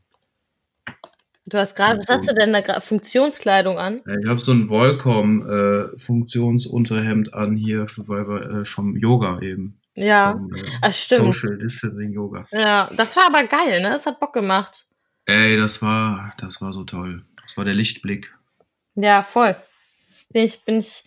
Du 1.45 1.57
hast 1.57 1.75
gerade, 1.75 1.99
was 1.99 2.09
hast 2.09 2.29
du 2.29 2.35
denn 2.35 2.53
da 2.53 2.79
Funktionskleidung 2.79 3.79
an? 3.79 3.99
Ich 4.21 4.29
habe 4.29 4.39
so 4.39 4.51
ein 4.51 4.69
Volcom-Funktionsunterhemd 4.69 7.29
äh, 7.29 7.31
an 7.31 7.55
hier, 7.55 7.87
weil 7.97 8.27
wir, 8.27 8.61
äh, 8.61 8.65
vom 8.65 8.95
Yoga 8.95 9.39
eben. 9.41 9.79
Ja, 9.95 10.33
vom, 10.33 10.53
äh, 10.53 10.61
Ach, 10.81 10.93
stimmt. 10.93 11.35
Social 11.35 11.57
Distancing 11.57 12.13
Yoga. 12.13 12.45
Ja, 12.51 12.87
das 12.95 13.15
war 13.15 13.25
aber 13.27 13.45
geil, 13.45 13.81
ne? 13.81 13.89
Das 13.89 14.05
hat 14.05 14.19
Bock 14.19 14.33
gemacht. 14.33 14.85
Ey, 15.25 15.57
das 15.57 15.81
war, 15.81 16.35
das 16.37 16.61
war 16.61 16.71
so 16.71 16.83
toll. 16.83 17.25
Das 17.43 17.57
war 17.57 17.65
der 17.65 17.73
Lichtblick. 17.73 18.31
Ja, 18.95 19.23
voll. 19.23 19.55
Bin 20.31 20.43
ich, 20.43 20.63
bin 20.65 20.77
ich, 20.77 21.03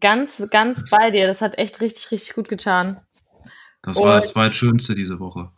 ganz, 0.00 0.42
ganz 0.50 0.88
bei 0.90 1.10
dir. 1.10 1.26
Das 1.26 1.40
hat 1.40 1.58
echt 1.58 1.80
richtig, 1.80 2.10
richtig 2.10 2.34
gut 2.34 2.48
getan. 2.48 3.00
Das 3.82 3.96
war 3.98 4.16
das 4.16 4.28
zweitschönste 4.28 4.94
diese 4.94 5.20
Woche. 5.20 5.50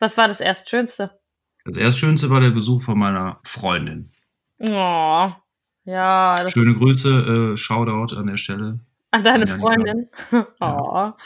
Was 0.00 0.16
war 0.16 0.28
das 0.28 0.40
erstschönste? 0.40 1.18
Das 1.64 1.76
erstschönste 1.76 2.28
war 2.30 2.40
der 2.40 2.50
Besuch 2.50 2.82
von 2.82 2.98
meiner 2.98 3.40
Freundin. 3.44 4.12
Oh, 4.58 5.28
ja. 5.84 6.46
Schöne 6.48 6.74
Grüße, 6.74 7.52
äh, 7.52 7.56
Shoutout 7.56 8.16
an 8.16 8.26
der 8.26 8.36
Stelle. 8.36 8.80
An 9.10 9.22
deine 9.22 9.46
Freundin. 9.46 10.08
oh. 10.32 10.44
Ja. 10.60 11.16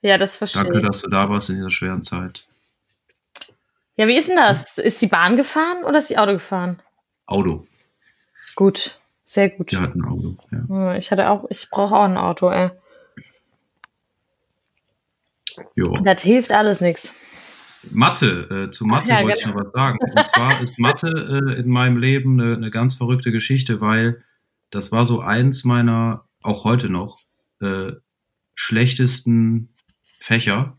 ja, 0.00 0.18
das 0.18 0.36
verstehe 0.36 0.64
Danke, 0.64 0.80
dass 0.80 1.02
du 1.02 1.10
da 1.10 1.28
warst 1.28 1.50
in 1.50 1.56
dieser 1.56 1.70
schweren 1.70 2.02
Zeit. 2.02 2.46
Ja, 3.96 4.06
wie 4.06 4.16
ist 4.16 4.28
denn 4.28 4.36
das? 4.36 4.78
Ist 4.78 5.02
die 5.02 5.06
Bahn 5.06 5.36
gefahren 5.36 5.84
oder 5.84 5.98
ist 5.98 6.08
die 6.08 6.18
Auto 6.18 6.32
gefahren? 6.32 6.80
Auto. 7.26 7.66
Gut. 8.54 8.98
Sehr 9.32 9.48
gut. 9.48 9.72
Der 9.72 9.80
hat 9.80 9.94
ein 9.94 10.04
Auto, 10.04 10.36
ja. 10.50 10.94
Ich 10.94 11.10
hatte 11.10 11.30
auch, 11.30 11.46
ich 11.48 11.70
brauche 11.70 11.96
auch 11.96 12.04
ein 12.04 12.18
Auto, 12.18 12.50
ey. 12.50 12.68
Jo. 15.74 15.96
Das 16.04 16.20
hilft 16.20 16.52
alles 16.52 16.82
nichts. 16.82 17.14
Mathe, 17.90 18.66
äh, 18.66 18.70
zu 18.70 18.84
Mathe 18.84 19.08
ja, 19.08 19.22
wollte 19.22 19.38
genau. 19.42 19.48
ich 19.48 19.56
noch 19.56 19.64
was 19.64 19.72
sagen. 19.72 19.98
Und 20.02 20.28
zwar 20.28 20.60
ist 20.60 20.78
Mathe 20.78 21.08
äh, 21.08 21.60
in 21.60 21.70
meinem 21.70 21.96
Leben 21.96 22.38
eine, 22.38 22.56
eine, 22.56 22.70
ganz 22.70 22.94
verrückte 22.94 23.32
Geschichte, 23.32 23.80
weil 23.80 24.22
das 24.68 24.92
war 24.92 25.06
so 25.06 25.22
eins 25.22 25.64
meiner, 25.64 26.26
auch 26.42 26.64
heute 26.64 26.90
noch, 26.90 27.18
äh, 27.62 27.92
schlechtesten 28.54 29.70
Fächer. 30.18 30.76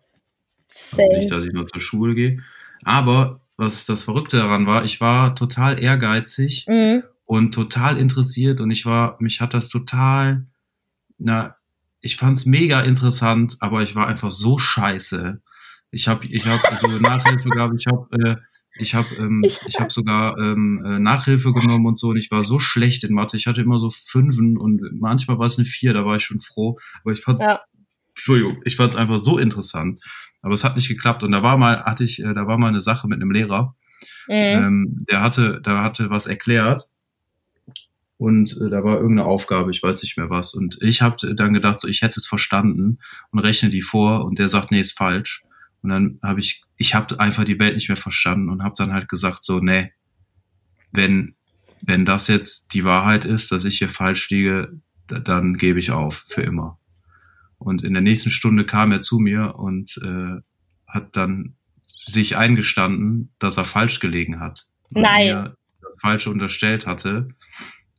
Also 0.91 1.11
nicht, 1.11 1.31
dass 1.31 1.43
ich 1.43 1.53
nur 1.53 1.65
zur 1.65 1.81
Schule 1.81 2.13
gehe. 2.13 2.43
Aber 2.83 3.41
was 3.57 3.85
das 3.85 4.03
Verrückte 4.03 4.37
daran 4.37 4.67
war, 4.67 4.83
ich 4.83 5.01
war 5.01 5.33
total 5.33 5.81
ehrgeizig 5.81 6.67
mhm 6.67 7.01
und 7.33 7.51
total 7.51 7.97
interessiert 7.97 8.61
und 8.61 8.69
ich 8.69 8.85
war, 8.85 9.17
mich 9.19 9.41
hat 9.41 9.55
das 9.55 9.67
total, 9.67 10.45
na, 11.17 11.55
ich 11.99 12.15
fand's 12.15 12.45
mega 12.45 12.81
interessant, 12.81 13.57
aber 13.59 13.81
ich 13.81 13.95
war 13.95 14.05
einfach 14.05 14.29
so 14.29 14.59
scheiße. 14.59 15.41
Ich 15.89 16.07
habe, 16.07 16.27
ich 16.27 16.45
habe 16.45 16.61
so 16.75 16.87
Nachhilfe 16.99 17.49
gehabt, 17.49 17.73
ich 17.75 17.87
habe, 17.87 18.07
äh, 18.23 18.35
ich 18.77 18.93
habe, 18.93 19.07
ähm, 19.15 19.41
ich 19.43 19.79
habe 19.79 19.89
sogar 19.89 20.37
ähm, 20.37 20.83
äh, 20.85 20.99
Nachhilfe 20.99 21.53
genommen 21.53 21.87
und 21.87 21.97
so 21.97 22.09
und 22.09 22.17
ich 22.17 22.29
war 22.29 22.43
so 22.43 22.59
schlecht 22.59 23.03
in 23.03 23.15
Mathe. 23.15 23.35
Ich 23.35 23.47
hatte 23.47 23.61
immer 23.61 23.79
so 23.79 23.89
Fünfen 23.89 24.55
und 24.55 24.81
manchmal 24.99 25.39
war 25.39 25.47
es 25.47 25.57
eine 25.57 25.65
Vier, 25.65 25.95
da 25.95 26.05
war 26.05 26.17
ich 26.17 26.23
schon 26.23 26.39
froh. 26.39 26.77
Aber 27.01 27.13
ich 27.13 27.21
fand's, 27.21 27.43
ja. 27.43 27.61
Entschuldigung, 28.09 28.61
ich 28.63 28.75
fand 28.75 28.91
es 28.91 28.95
einfach 28.95 29.19
so 29.19 29.39
interessant. 29.39 29.99
Aber 30.43 30.53
es 30.53 30.63
hat 30.63 30.75
nicht 30.75 30.87
geklappt. 30.87 31.23
Und 31.23 31.31
da 31.31 31.41
war 31.41 31.57
mal, 31.57 31.83
hatte 31.83 32.03
ich, 32.03 32.23
äh, 32.23 32.35
da 32.35 32.45
war 32.45 32.59
mal 32.59 32.67
eine 32.67 32.81
Sache 32.81 33.07
mit 33.07 33.19
einem 33.19 33.31
Lehrer. 33.31 33.75
Mhm. 34.27 34.33
Ähm, 34.35 35.05
der 35.09 35.21
hatte, 35.21 35.61
der 35.65 35.81
hatte 35.81 36.11
was 36.11 36.27
erklärt. 36.27 36.92
Und 38.17 38.57
äh, 38.61 38.69
da 38.69 38.83
war 38.83 38.95
irgendeine 38.97 39.27
Aufgabe, 39.27 39.71
ich 39.71 39.81
weiß 39.81 40.01
nicht 40.03 40.17
mehr 40.17 40.29
was. 40.29 40.53
Und 40.53 40.77
ich 40.81 41.01
habe 41.01 41.33
dann 41.35 41.53
gedacht, 41.53 41.79
so, 41.79 41.87
ich 41.87 42.01
hätte 42.01 42.19
es 42.19 42.27
verstanden 42.27 42.99
und 43.31 43.39
rechne 43.39 43.69
die 43.69 43.81
vor. 43.81 44.25
Und 44.25 44.39
der 44.39 44.49
sagt, 44.49 44.71
nee, 44.71 44.79
ist 44.79 44.97
falsch. 44.97 45.43
Und 45.81 45.89
dann 45.89 46.19
habe 46.23 46.39
ich, 46.39 46.63
ich 46.77 46.95
habe 46.95 47.19
einfach 47.19 47.43
die 47.43 47.59
Welt 47.59 47.75
nicht 47.75 47.89
mehr 47.89 47.97
verstanden 47.97 48.49
und 48.49 48.63
habe 48.63 48.75
dann 48.77 48.93
halt 48.93 49.09
gesagt, 49.09 49.43
so, 49.43 49.59
nee, 49.59 49.91
wenn, 50.91 51.35
wenn 51.81 52.05
das 52.05 52.27
jetzt 52.27 52.73
die 52.73 52.85
Wahrheit 52.85 53.25
ist, 53.25 53.51
dass 53.51 53.65
ich 53.65 53.79
hier 53.79 53.89
falsch 53.89 54.29
liege, 54.29 54.79
dann 55.07 55.57
gebe 55.57 55.79
ich 55.79 55.91
auf 55.91 56.23
für 56.27 56.41
immer. 56.41 56.79
Und 57.57 57.83
in 57.83 57.93
der 57.93 58.01
nächsten 58.01 58.29
Stunde 58.29 58.65
kam 58.65 58.91
er 58.91 59.01
zu 59.01 59.19
mir 59.19 59.55
und 59.55 59.97
äh, 60.03 60.41
hat 60.87 61.15
dann 61.15 61.55
sich 61.85 62.37
eingestanden, 62.37 63.33
dass 63.39 63.57
er 63.57 63.65
falsch 63.65 63.99
gelegen 63.99 64.39
hat. 64.39 64.65
Nein. 64.91 65.27
Mir 65.27 65.57
das 65.81 65.91
Falsche 66.01 66.29
unterstellt 66.29 66.85
hatte. 66.85 67.29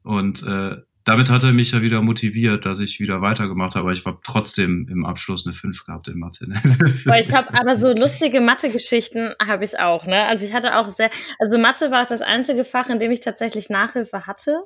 Und 0.04 0.46
äh, 0.46 0.76
damit 1.04 1.28
hat 1.28 1.42
er 1.42 1.52
mich 1.52 1.72
ja 1.72 1.82
wieder 1.82 2.00
motiviert, 2.00 2.64
dass 2.64 2.80
ich 2.80 3.00
wieder 3.00 3.20
weitergemacht 3.20 3.74
habe. 3.74 3.84
Aber 3.84 3.92
ich 3.92 4.04
war 4.06 4.20
trotzdem 4.24 4.86
im 4.90 5.04
Abschluss 5.04 5.46
eine 5.46 5.54
5 5.54 5.84
gehabt 5.84 6.08
in 6.08 6.18
Mathe. 6.18 6.48
Ne? 6.48 6.60
Boah, 7.04 7.18
ich 7.18 7.32
habe 7.32 7.48
aber 7.52 7.76
so 7.76 7.92
lustige 7.92 8.40
Mathe-Geschichten 8.40 9.34
habe 9.44 9.64
ich 9.64 9.78
auch. 9.78 10.06
Ne? 10.06 10.24
Also 10.24 10.46
ich 10.46 10.54
hatte 10.54 10.76
auch 10.76 10.90
sehr, 10.90 11.10
also 11.38 11.58
Mathe 11.58 11.90
war 11.90 12.06
das 12.06 12.22
einzige 12.22 12.64
Fach, 12.64 12.88
in 12.88 12.98
dem 12.98 13.10
ich 13.10 13.20
tatsächlich 13.20 13.68
Nachhilfe 13.68 14.26
hatte. 14.26 14.60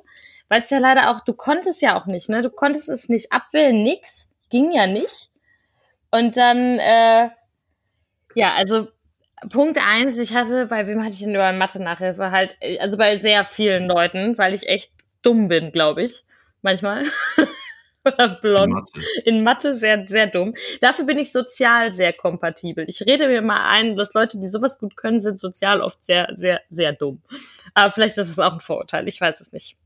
Weil 0.49 0.61
es 0.61 0.69
ja 0.69 0.79
leider 0.79 1.11
auch, 1.11 1.23
du 1.23 1.33
konntest 1.33 1.81
ja 1.81 1.95
auch 1.95 2.07
nicht, 2.07 2.27
ne? 2.27 2.41
Du 2.41 2.49
konntest 2.49 2.89
es 2.89 3.07
nicht 3.07 3.31
abwählen, 3.31 3.83
nix 3.83 4.31
ging 4.49 4.71
ja 4.71 4.87
nicht. 4.87 5.29
Und 6.09 6.37
dann, 6.37 6.79
äh, 6.79 7.29
ja, 8.33 8.55
also 8.55 8.87
Punkt 9.51 9.79
eins, 9.85 10.17
ich 10.17 10.33
hatte, 10.33 10.65
bei 10.65 10.87
wem 10.87 11.01
hatte 11.01 11.11
ich 11.11 11.19
denn 11.19 11.35
über 11.35 11.51
Mathe-Nachhilfe? 11.53 12.31
Halt, 12.31 12.57
also 12.79 12.97
bei 12.97 13.17
sehr 13.19 13.45
vielen 13.45 13.87
Leuten, 13.87 14.37
weil 14.39 14.55
ich 14.55 14.67
echt 14.67 14.91
dumm 15.21 15.47
bin, 15.47 15.71
glaube 15.71 16.03
ich. 16.03 16.23
Manchmal. 16.61 17.05
Oder 18.05 18.29
blond. 18.41 18.67
In 18.67 18.73
Mathe. 18.73 19.07
In 19.25 19.43
Mathe 19.43 19.73
sehr, 19.75 20.07
sehr 20.07 20.27
dumm. 20.27 20.53
Dafür 20.81 21.05
bin 21.05 21.17
ich 21.17 21.31
sozial 21.31 21.93
sehr 21.93 22.13
kompatibel. 22.13 22.85
Ich 22.87 23.01
rede 23.01 23.27
mir 23.27 23.41
mal 23.41 23.69
ein, 23.69 23.97
dass 23.97 24.13
Leute, 24.13 24.39
die 24.39 24.47
sowas 24.47 24.79
gut 24.79 24.95
können, 24.95 25.21
sind 25.21 25.39
sozial 25.39 25.81
oft 25.81 26.03
sehr, 26.03 26.29
sehr, 26.33 26.61
sehr 26.69 26.93
dumm. 26.93 27.21
Aber 27.73 27.91
vielleicht 27.91 28.17
ist 28.17 28.29
das 28.29 28.39
auch 28.39 28.53
ein 28.53 28.59
Vorurteil. 28.59 29.07
Ich 29.07 29.19
weiß 29.19 29.41
es 29.41 29.51
nicht. 29.51 29.77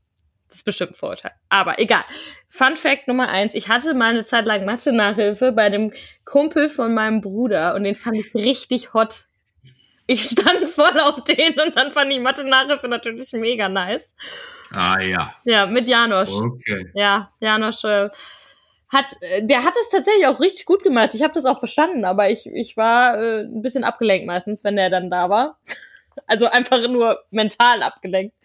Das 0.48 0.58
ist 0.58 0.64
bestimmt 0.64 0.92
ein 0.92 0.94
Vorurteil. 0.94 1.32
Aber 1.48 1.80
egal. 1.80 2.04
Fun 2.48 2.76
Fact 2.76 3.08
Nummer 3.08 3.28
eins. 3.28 3.56
Ich 3.56 3.68
hatte 3.68 3.94
mal 3.94 4.10
eine 4.10 4.24
Zeit 4.24 4.46
lang 4.46 4.64
Mathe-Nachhilfe 4.64 5.50
bei 5.50 5.68
dem 5.68 5.92
Kumpel 6.24 6.68
von 6.68 6.94
meinem 6.94 7.20
Bruder 7.20 7.74
und 7.74 7.82
den 7.82 7.96
fand 7.96 8.16
ich 8.16 8.32
richtig 8.34 8.94
hot. 8.94 9.24
Ich 10.06 10.24
stand 10.26 10.68
voll 10.68 11.00
auf 11.00 11.24
den 11.24 11.58
und 11.58 11.76
dann 11.76 11.90
fand 11.90 12.12
ich 12.12 12.20
Mathe-Nachhilfe 12.20 12.86
natürlich 12.86 13.32
mega 13.32 13.68
nice. 13.68 14.14
Ah 14.74 15.00
ja. 15.00 15.34
Ja, 15.44 15.66
mit 15.66 15.88
Janosch. 15.88 16.30
Okay. 16.30 16.90
Ja, 16.94 17.30
Janosch 17.40 17.84
äh, 17.84 18.08
hat, 18.88 19.16
äh, 19.20 19.46
der 19.46 19.64
hat 19.64 19.74
das 19.76 19.88
tatsächlich 19.90 20.26
auch 20.26 20.40
richtig 20.40 20.66
gut 20.66 20.82
gemacht. 20.82 21.14
Ich 21.14 21.22
habe 21.22 21.34
das 21.34 21.44
auch 21.44 21.58
verstanden, 21.58 22.04
aber 22.04 22.30
ich, 22.30 22.46
ich 22.46 22.76
war 22.76 23.20
äh, 23.20 23.40
ein 23.42 23.62
bisschen 23.62 23.84
abgelenkt 23.84 24.26
meistens, 24.26 24.64
wenn 24.64 24.76
der 24.76 24.90
dann 24.90 25.10
da 25.10 25.30
war. 25.30 25.58
Also 26.28 26.46
einfach 26.46 26.86
nur 26.86 27.24
mental 27.32 27.82
abgelenkt. 27.82 28.36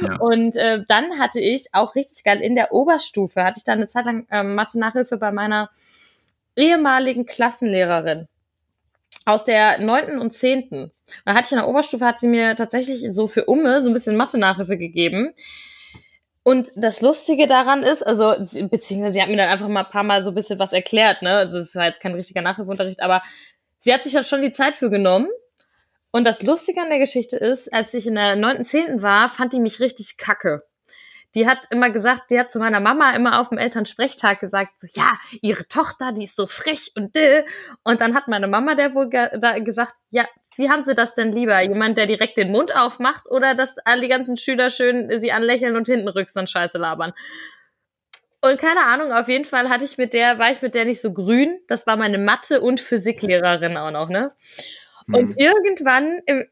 Ja. 0.00 0.16
Und 0.16 0.56
äh, 0.56 0.82
dann 0.88 1.20
hatte 1.20 1.38
ich 1.38 1.66
auch 1.72 1.94
richtig 1.94 2.24
geil 2.24 2.40
in 2.40 2.56
der 2.56 2.72
Oberstufe, 2.72 3.44
hatte 3.44 3.58
ich 3.58 3.64
dann 3.64 3.78
eine 3.78 3.86
Zeit 3.86 4.06
lang 4.06 4.26
äh, 4.28 4.42
Mathe-Nachhilfe 4.42 5.18
bei 5.18 5.30
meiner 5.30 5.70
ehemaligen 6.56 7.24
Klassenlehrerin 7.24 8.26
aus 9.24 9.44
der 9.44 9.78
neunten 9.78 10.18
und 10.18 10.32
zehnten. 10.32 10.90
Da 11.24 11.34
hatte 11.34 11.46
ich 11.46 11.52
in 11.52 11.58
der 11.58 11.68
Oberstufe, 11.68 12.04
hat 12.04 12.18
sie 12.18 12.28
mir 12.28 12.56
tatsächlich 12.56 13.06
so 13.12 13.28
für 13.28 13.44
Umme 13.44 13.80
so 13.80 13.90
ein 13.90 13.92
bisschen 13.92 14.16
Mathe-Nachhilfe 14.16 14.76
gegeben. 14.76 15.32
Und 16.44 16.72
das 16.74 17.00
Lustige 17.02 17.46
daran 17.46 17.82
ist, 17.84 18.02
also, 18.04 18.34
beziehungsweise 18.68 19.14
sie 19.14 19.22
hat 19.22 19.28
mir 19.28 19.36
dann 19.36 19.48
einfach 19.48 19.68
mal 19.68 19.84
ein 19.84 19.90
paar 19.90 20.02
Mal 20.02 20.22
so 20.22 20.30
ein 20.30 20.34
bisschen 20.34 20.58
was 20.58 20.72
erklärt, 20.72 21.22
ne? 21.22 21.36
Also 21.36 21.58
es 21.58 21.74
war 21.74 21.86
jetzt 21.86 22.00
kein 22.00 22.14
richtiger 22.14 22.42
Nachhilfeunterricht, 22.42 23.00
aber 23.00 23.22
sie 23.78 23.94
hat 23.94 24.02
sich 24.02 24.16
halt 24.16 24.26
schon 24.26 24.42
die 24.42 24.50
Zeit 24.50 24.76
für 24.76 24.90
genommen 24.90 25.28
und 26.10 26.24
das 26.24 26.42
Lustige 26.42 26.80
an 26.82 26.90
der 26.90 26.98
Geschichte 26.98 27.36
ist, 27.36 27.72
als 27.72 27.94
ich 27.94 28.06
in 28.06 28.16
der 28.16 28.36
9.10. 28.36 29.02
war, 29.02 29.28
fand 29.28 29.52
die 29.52 29.60
mich 29.60 29.80
richtig 29.80 30.18
kacke. 30.18 30.62
Die 31.34 31.48
hat 31.48 31.66
immer 31.70 31.90
gesagt, 31.90 32.30
die 32.30 32.38
hat 32.38 32.52
zu 32.52 32.58
meiner 32.58 32.80
Mama 32.80 33.14
immer 33.14 33.40
auf 33.40 33.48
dem 33.48 33.58
Elternsprechtag 33.58 34.40
gesagt, 34.40 34.80
so, 34.80 34.88
ja, 34.92 35.12
ihre 35.40 35.66
Tochter, 35.68 36.12
die 36.12 36.24
ist 36.24 36.36
so 36.36 36.46
frech 36.46 36.92
und 36.96 37.16
dill. 37.16 37.44
Und 37.84 38.00
dann 38.00 38.14
hat 38.14 38.28
meine 38.28 38.48
Mama 38.48 38.74
der 38.74 38.94
wohl 38.94 39.08
ge 39.08 39.30
da 39.38 39.58
gesagt, 39.58 39.94
ja, 40.10 40.26
wie 40.56 40.70
haben 40.70 40.82
sie 40.82 40.94
das 40.94 41.14
denn 41.14 41.32
lieber? 41.32 41.60
Jemand, 41.60 41.96
der 41.96 42.06
direkt 42.06 42.36
den 42.36 42.50
Mund 42.52 42.76
aufmacht 42.76 43.24
oder 43.30 43.54
dass 43.54 43.78
alle 43.78 44.02
die 44.02 44.08
ganzen 44.08 44.36
Schüler 44.36 44.70
schön 44.70 45.10
sie 45.18 45.32
anlächeln 45.32 45.76
und 45.76 45.86
hinten 45.86 46.08
rücks 46.08 46.36
und 46.36 46.50
Scheiße 46.50 46.78
labern? 46.78 47.12
Und 48.44 48.58
keine 48.60 48.84
Ahnung, 48.86 49.12
auf 49.12 49.28
jeden 49.28 49.44
Fall 49.44 49.70
hatte 49.70 49.84
ich 49.84 49.98
mit 49.98 50.12
der, 50.12 50.38
war 50.38 50.50
ich 50.50 50.62
mit 50.62 50.74
der 50.74 50.84
nicht 50.84 51.00
so 51.00 51.12
grün. 51.12 51.60
Das 51.68 51.86
war 51.86 51.96
meine 51.96 52.18
Mathe- 52.18 52.60
und 52.60 52.80
Physiklehrerin 52.80 53.76
auch 53.76 53.92
noch, 53.92 54.08
ne? 54.08 54.32
Und 55.06 55.30
mhm. 55.30 55.34
irgendwann, 55.36 56.20
im, 56.26 56.44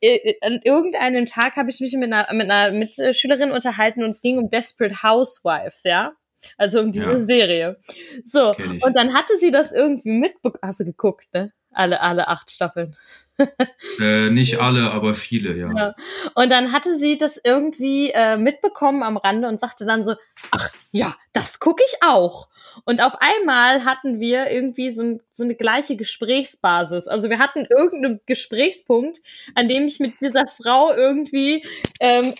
an 0.42 0.61
irgendeinem 0.64 1.26
Tag 1.26 1.57
habe 1.57 1.71
ich 1.71 1.80
mich 1.80 1.95
mit 1.95 2.12
einer, 2.12 2.33
mit 2.33 2.50
einer 2.50 2.73
Mitschülerin 2.73 3.52
unterhalten 3.52 4.02
und 4.02 4.11
es 4.11 4.21
ging 4.21 4.38
um 4.38 4.50
Desperate 4.50 5.02
Housewives, 5.02 5.83
ja? 5.85 6.12
Also 6.57 6.80
um 6.80 6.92
diese 6.92 7.04
ja. 7.04 7.26
Serie. 7.26 7.76
So, 8.25 8.54
und 8.57 8.97
dann 8.97 9.14
hatte 9.14 9.37
sie 9.38 9.50
das 9.50 9.73
irgendwie 9.73 10.11
mitbekommen. 10.11 10.61
Hast 10.62 10.80
du 10.80 10.85
geguckt, 10.85 11.26
ne? 11.35 11.52
Alle, 11.73 12.00
alle 12.00 12.28
acht 12.28 12.50
Staffeln. 12.50 12.97
äh, 14.00 14.30
nicht 14.30 14.61
alle, 14.61 14.90
aber 14.90 15.14
viele, 15.14 15.57
ja. 15.57 15.73
ja. 15.75 15.95
Und 16.35 16.50
dann 16.50 16.73
hatte 16.73 16.97
sie 16.97 17.16
das 17.16 17.40
irgendwie 17.42 18.11
äh, 18.11 18.37
mitbekommen 18.37 19.02
am 19.02 19.16
Rande 19.16 19.49
und 19.49 19.61
sagte 19.61 19.87
dann 19.87 20.04
so, 20.04 20.14
ach 20.50 20.71
ja, 20.92 21.16
das 21.32 21.61
gucke 21.61 21.82
ich 21.87 22.02
auch. 22.02 22.49
Und 22.85 23.02
auf 23.02 23.16
einmal 23.20 23.85
hatten 23.85 24.20
wir 24.20 24.50
irgendwie 24.50 24.90
so, 24.92 25.20
so 25.32 25.44
eine 25.44 25.54
gleiche 25.54 25.97
Gesprächsbasis. 25.97 27.09
Also 27.09 27.30
wir 27.30 27.38
hatten 27.38 27.66
irgendeinen 27.68 28.20
Gesprächspunkt, 28.26 29.20
an 29.54 29.68
dem 29.68 29.87
ich 29.87 30.00
mit 30.00 30.14
dieser 30.20 30.47
Frau 30.47 30.92
irgendwie, 30.94 31.64
ähm, 32.00 32.35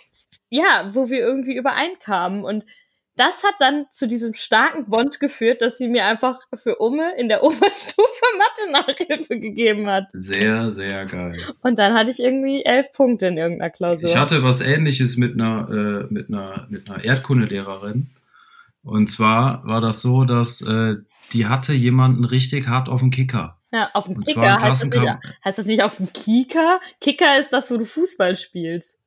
ja, 0.49 0.91
wo 0.93 1.11
wir 1.11 1.19
irgendwie 1.19 1.57
übereinkamen. 1.57 2.45
Und 2.45 2.65
das 3.17 3.43
hat 3.45 3.55
dann 3.59 3.87
zu 3.91 4.09
diesem 4.09 4.35
starken 4.35 4.87
Bond 4.87 5.21
geführt, 5.21 5.61
dass 5.63 5.77
sie 5.77 5.89
mir 5.89 6.07
einfach 6.07 6.41
für 6.55 6.77
Umme 6.77 7.17
in 7.19 7.29
der 7.29 7.43
Oberstufe 7.43 8.25
Mathe-Nachhilfe 8.39 9.39
gegeben 9.39 9.89
hat. 9.89 10.07
Sehr, 10.13 10.73
sehr 10.73 11.05
geil. 11.07 11.37
Und 11.61 11.79
dann 11.79 11.95
hatte 11.95 12.11
ich 12.11 12.21
irgendwie 12.21 12.65
elf 12.65 12.93
Punkte 12.93 13.27
in 13.27 13.37
irgendeiner 13.37 13.71
Klausur. 13.71 14.09
Ich 14.09 14.17
hatte 14.17 14.43
was 14.43 14.61
ähnliches 14.61 15.17
mit 15.17 15.35
einer, 15.35 15.69
äh, 16.09 16.13
mit 16.13 16.29
einer, 16.31 16.67
mit 16.71 16.89
einer 16.89 17.05
Erdkundelehrerin. 17.05 18.11
Und 18.83 19.09
zwar 19.09 19.65
war 19.67 19.81
das 19.81 20.03
so, 20.03 20.25
dass 20.25 20.63
äh, 20.63 20.97
die 21.33 21.47
hatte 21.47 21.73
jemanden 21.73 22.25
richtig 22.25 22.69
hart 22.69 22.89
auf 22.89 23.01
dem 23.01 23.11
Kicker. 23.11 23.59
Ja, 23.73 23.91
auf 23.93 24.07
dem 24.07 24.23
Kicker. 24.25 24.61
Heißt 24.61 24.83
das, 24.83 24.91
nicht, 24.91 25.17
heißt 25.45 25.59
das 25.59 25.67
nicht 25.67 25.83
auf 25.83 25.97
dem 25.97 26.13
Kicker? 26.13 26.81
Kicker 27.01 27.39
ist 27.39 27.53
das, 27.53 27.71
wo 27.71 27.77
du 27.77 27.85
Fußball 27.85 28.37
spielst. 28.37 28.99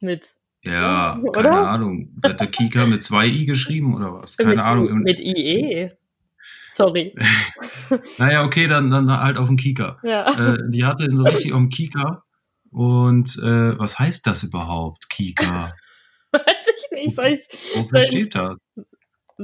Mit. 0.00 0.34
Ja, 0.62 1.18
oder? 1.18 1.42
keine 1.42 1.68
Ahnung. 1.68 2.16
Hat 2.24 2.40
der 2.40 2.46
Kika 2.48 2.86
mit 2.86 3.04
zwei 3.04 3.26
I 3.26 3.46
geschrieben 3.46 3.94
oder 3.94 4.14
was? 4.14 4.36
Keine 4.36 4.50
mit, 4.50 4.58
Ahnung. 4.60 4.98
Mit 5.00 5.20
IE. 5.20 5.90
Sorry. 6.72 7.14
naja, 8.18 8.44
okay, 8.44 8.66
dann, 8.66 8.90
dann 8.90 9.10
halt 9.10 9.36
auf 9.36 9.48
dem 9.48 9.56
Kika. 9.56 9.98
Ja. 10.02 10.54
Äh, 10.54 10.58
die 10.70 10.84
hatte 10.84 11.04
ihn 11.04 11.16
so 11.16 11.24
richtig 11.24 11.52
auf 11.52 11.58
dem 11.58 11.68
Kika. 11.68 12.24
Und 12.70 13.38
äh, 13.38 13.78
was 13.78 13.98
heißt 13.98 14.26
das 14.26 14.44
überhaupt, 14.44 15.10
Kika? 15.10 15.74
Weiß 16.32 16.66
ich 16.76 16.90
nicht. 16.92 17.16
Soll 17.16 17.26
ich's, 17.26 17.46
Wofür 17.74 18.02
steht 18.02 18.34
das? 18.34 18.56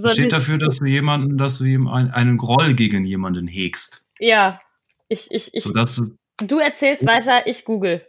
Soll 0.01 0.13
steht 0.13 0.33
dafür, 0.33 0.59
dass 0.59 0.79
du 0.79 0.87
jemanden, 0.87 1.39
dass 1.39 1.59
du 1.59 1.65
ihm 1.65 1.89
ein, 1.89 2.11
einen 2.11 2.37
Groll 2.37 2.75
gegen 2.75 3.05
jemanden 3.05 3.47
hegst. 3.47 4.07
Ja. 4.19 4.61
Ich, 5.09 5.29
ich, 5.31 5.55
ich. 5.55 5.65
Sodass 5.65 5.95
du, 5.95 6.17
du 6.39 6.59
erzählst 6.59 7.07
weiter, 7.07 7.47
ich 7.47 7.65
google. 7.65 8.03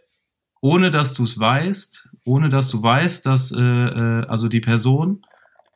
Ohne 0.60 0.90
dass 0.90 1.14
du 1.14 1.24
es 1.24 1.38
weißt, 1.38 2.10
ohne 2.24 2.50
dass 2.50 2.68
du 2.68 2.82
weißt, 2.82 3.24
dass 3.24 3.50
äh, 3.52 3.60
äh, 3.60 4.26
also 4.26 4.48
die 4.48 4.60
Person, 4.60 5.24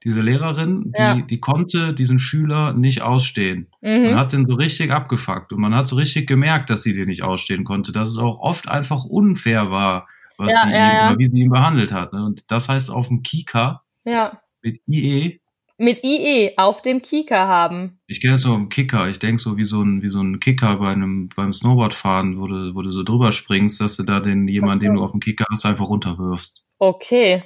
diese 0.04 0.20
Lehrerin, 0.20 0.92
die, 0.94 1.00
ja. 1.00 1.20
die 1.22 1.40
konnte 1.40 1.94
diesen 1.94 2.18
Schüler 2.18 2.74
nicht 2.74 3.00
ausstehen. 3.00 3.68
Mhm. 3.80 4.02
Man 4.02 4.16
hat 4.16 4.34
den 4.34 4.46
so 4.46 4.54
richtig 4.54 4.90
abgefuckt 4.90 5.54
und 5.54 5.60
man 5.60 5.74
hat 5.74 5.86
so 5.86 5.96
richtig 5.96 6.28
gemerkt, 6.28 6.68
dass 6.68 6.82
sie 6.82 6.92
den 6.92 7.08
nicht 7.08 7.22
ausstehen 7.22 7.64
konnte, 7.64 7.92
dass 7.92 8.10
es 8.10 8.18
auch 8.18 8.38
oft 8.40 8.68
einfach 8.68 9.04
unfair 9.04 9.70
war, 9.70 10.06
was 10.36 10.52
ja, 10.52 10.62
sie 10.64 10.72
ja, 10.72 11.12
ihm, 11.12 11.18
wie 11.18 11.26
sie 11.26 11.42
ihn 11.44 11.50
behandelt 11.50 11.92
hat. 11.92 12.12
Ne? 12.12 12.22
Und 12.22 12.44
das 12.48 12.68
heißt 12.68 12.90
auf 12.90 13.08
dem 13.08 13.22
Kika 13.22 13.82
ja. 14.04 14.38
mit 14.60 14.82
IE 14.86 15.40
mit 15.76 16.04
IE 16.04 16.52
auf 16.56 16.82
dem 16.82 17.02
Kika 17.02 17.46
haben. 17.46 17.98
Ich 18.06 18.20
kenne 18.20 18.38
so 18.38 18.54
einen 18.54 18.68
Kicker. 18.68 19.08
Ich 19.08 19.18
denke 19.18 19.42
so 19.42 19.56
wie 19.56 19.64
so 19.64 19.82
ein 19.82 20.02
wie 20.02 20.08
so 20.08 20.20
ein 20.20 20.40
Kicker 20.40 20.76
bei 20.76 20.92
einem 20.92 21.28
beim 21.34 21.52
Snowboardfahren, 21.52 22.40
wo 22.40 22.46
du, 22.46 22.74
wo 22.74 22.82
du 22.82 22.90
so 22.92 23.02
drüber 23.02 23.32
springst, 23.32 23.80
dass 23.80 23.96
du 23.96 24.04
da 24.04 24.20
den 24.20 24.46
jemanden, 24.46 24.84
okay. 24.84 24.86
den 24.86 24.96
du 24.96 25.02
auf 25.02 25.10
dem 25.10 25.20
Kicker 25.20 25.44
hast, 25.50 25.66
einfach 25.66 25.88
runterwirfst. 25.88 26.64
Okay. 26.78 27.44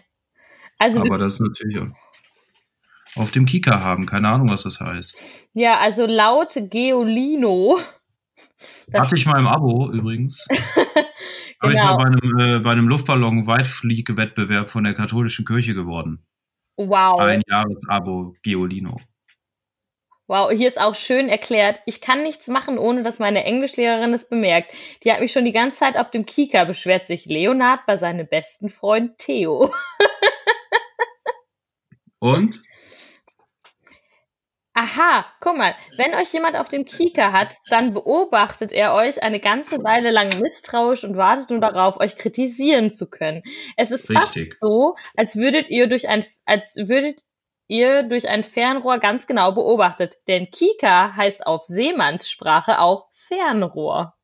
Also 0.79 1.01
aber 1.01 1.19
das 1.19 1.35
ist 1.35 1.41
natürlich 1.41 1.81
auch. 1.81 3.21
auf 3.21 3.31
dem 3.31 3.47
Kika 3.47 3.81
haben. 3.81 4.07
Keine 4.07 4.29
Ahnung, 4.29 4.51
was 4.51 4.63
das 4.63 4.81
heißt. 4.81 5.17
Ja, 5.55 5.79
also 5.79 6.07
laut 6.07 6.55
Geolino. 6.71 7.79
Hatte 8.93 9.17
ich 9.17 9.27
mal 9.27 9.39
im 9.39 9.47
Abo 9.47 9.91
übrigens. 9.91 10.47
Habe 11.61 11.73
ich 11.73 11.79
mal 11.79 11.97
genau. 11.97 11.97
bei 11.97 12.05
einem, 12.05 12.39
äh, 12.39 12.61
bei 12.61 12.71
einem 12.71 12.89
Luftballon-Weitfliegewettbewerb 12.89 14.71
von 14.71 14.85
der 14.85 14.95
katholischen 14.95 15.45
Kirche 15.45 15.75
geworden. 15.75 16.25
Wow. 16.79 17.19
Ein 17.19 17.43
Jahresabo 17.49 18.35
Geolino. 18.43 18.97
Wow, 20.29 20.53
hier 20.53 20.69
ist 20.69 20.81
auch 20.81 20.95
schön 20.95 21.29
erklärt. 21.29 21.81
Ich 21.87 22.01
kann 22.01 22.23
nichts 22.23 22.47
machen, 22.47 22.79
ohne 22.79 23.03
dass 23.03 23.19
meine 23.19 23.45
Englischlehrerin 23.45 24.15
es 24.15 24.29
bemerkt. 24.29 24.73
Die 25.03 25.11
hat 25.11 25.21
mich 25.21 25.33
schon 25.33 25.45
die 25.45 25.53
ganze 25.53 25.81
Zeit 25.81 25.97
auf 25.97 26.11
dem 26.11 26.25
Kika 26.25 26.65
beschwert 26.65 27.09
sich 27.09 27.25
Leonard 27.25 27.85
bei 27.87 27.97
seinem 27.97 28.29
besten 28.29 28.69
Freund 28.69 29.19
Theo. 29.19 29.73
Und? 32.21 32.63
Aha, 34.81 35.27
guck 35.41 35.57
mal, 35.57 35.75
wenn 35.97 36.15
euch 36.15 36.33
jemand 36.33 36.55
auf 36.55 36.69
dem 36.69 36.85
Kika 36.85 37.33
hat, 37.33 37.57
dann 37.69 37.95
beobachtet 37.95 38.71
er 38.71 38.95
euch 38.95 39.21
eine 39.25 39.41
ganze 39.41 39.83
Weile 39.83 40.13
lang 40.13 40.41
misstrauisch 40.41 41.03
und 41.03 41.17
wartet 41.17 41.51
nur 41.51 41.59
darauf, 41.59 41.99
euch 41.99 42.15
kritisieren 42.15 42.93
zu 42.93 43.11
können. 43.11 43.43
Es 43.77 43.91
ist 43.91 44.07
fast 44.07 44.37
Richtig. 44.37 44.57
so, 44.61 44.95
als 45.17 45.35
würdet 45.35 45.69
ihr 45.69 45.89
durch 45.89 46.09
ein, 46.09 46.25
als 46.45 46.77
würdet 46.77 47.25
ihr 47.67 48.05
durch 48.05 48.29
ein 48.29 48.45
Fernrohr 48.45 48.99
ganz 48.99 49.27
genau 49.27 49.51
beobachtet. 49.51 50.15
Denn 50.29 50.49
Kika 50.53 51.17
heißt 51.17 51.45
auf 51.45 51.65
Seemannssprache 51.65 52.79
auch 52.79 53.09
Fernrohr. 53.13 54.15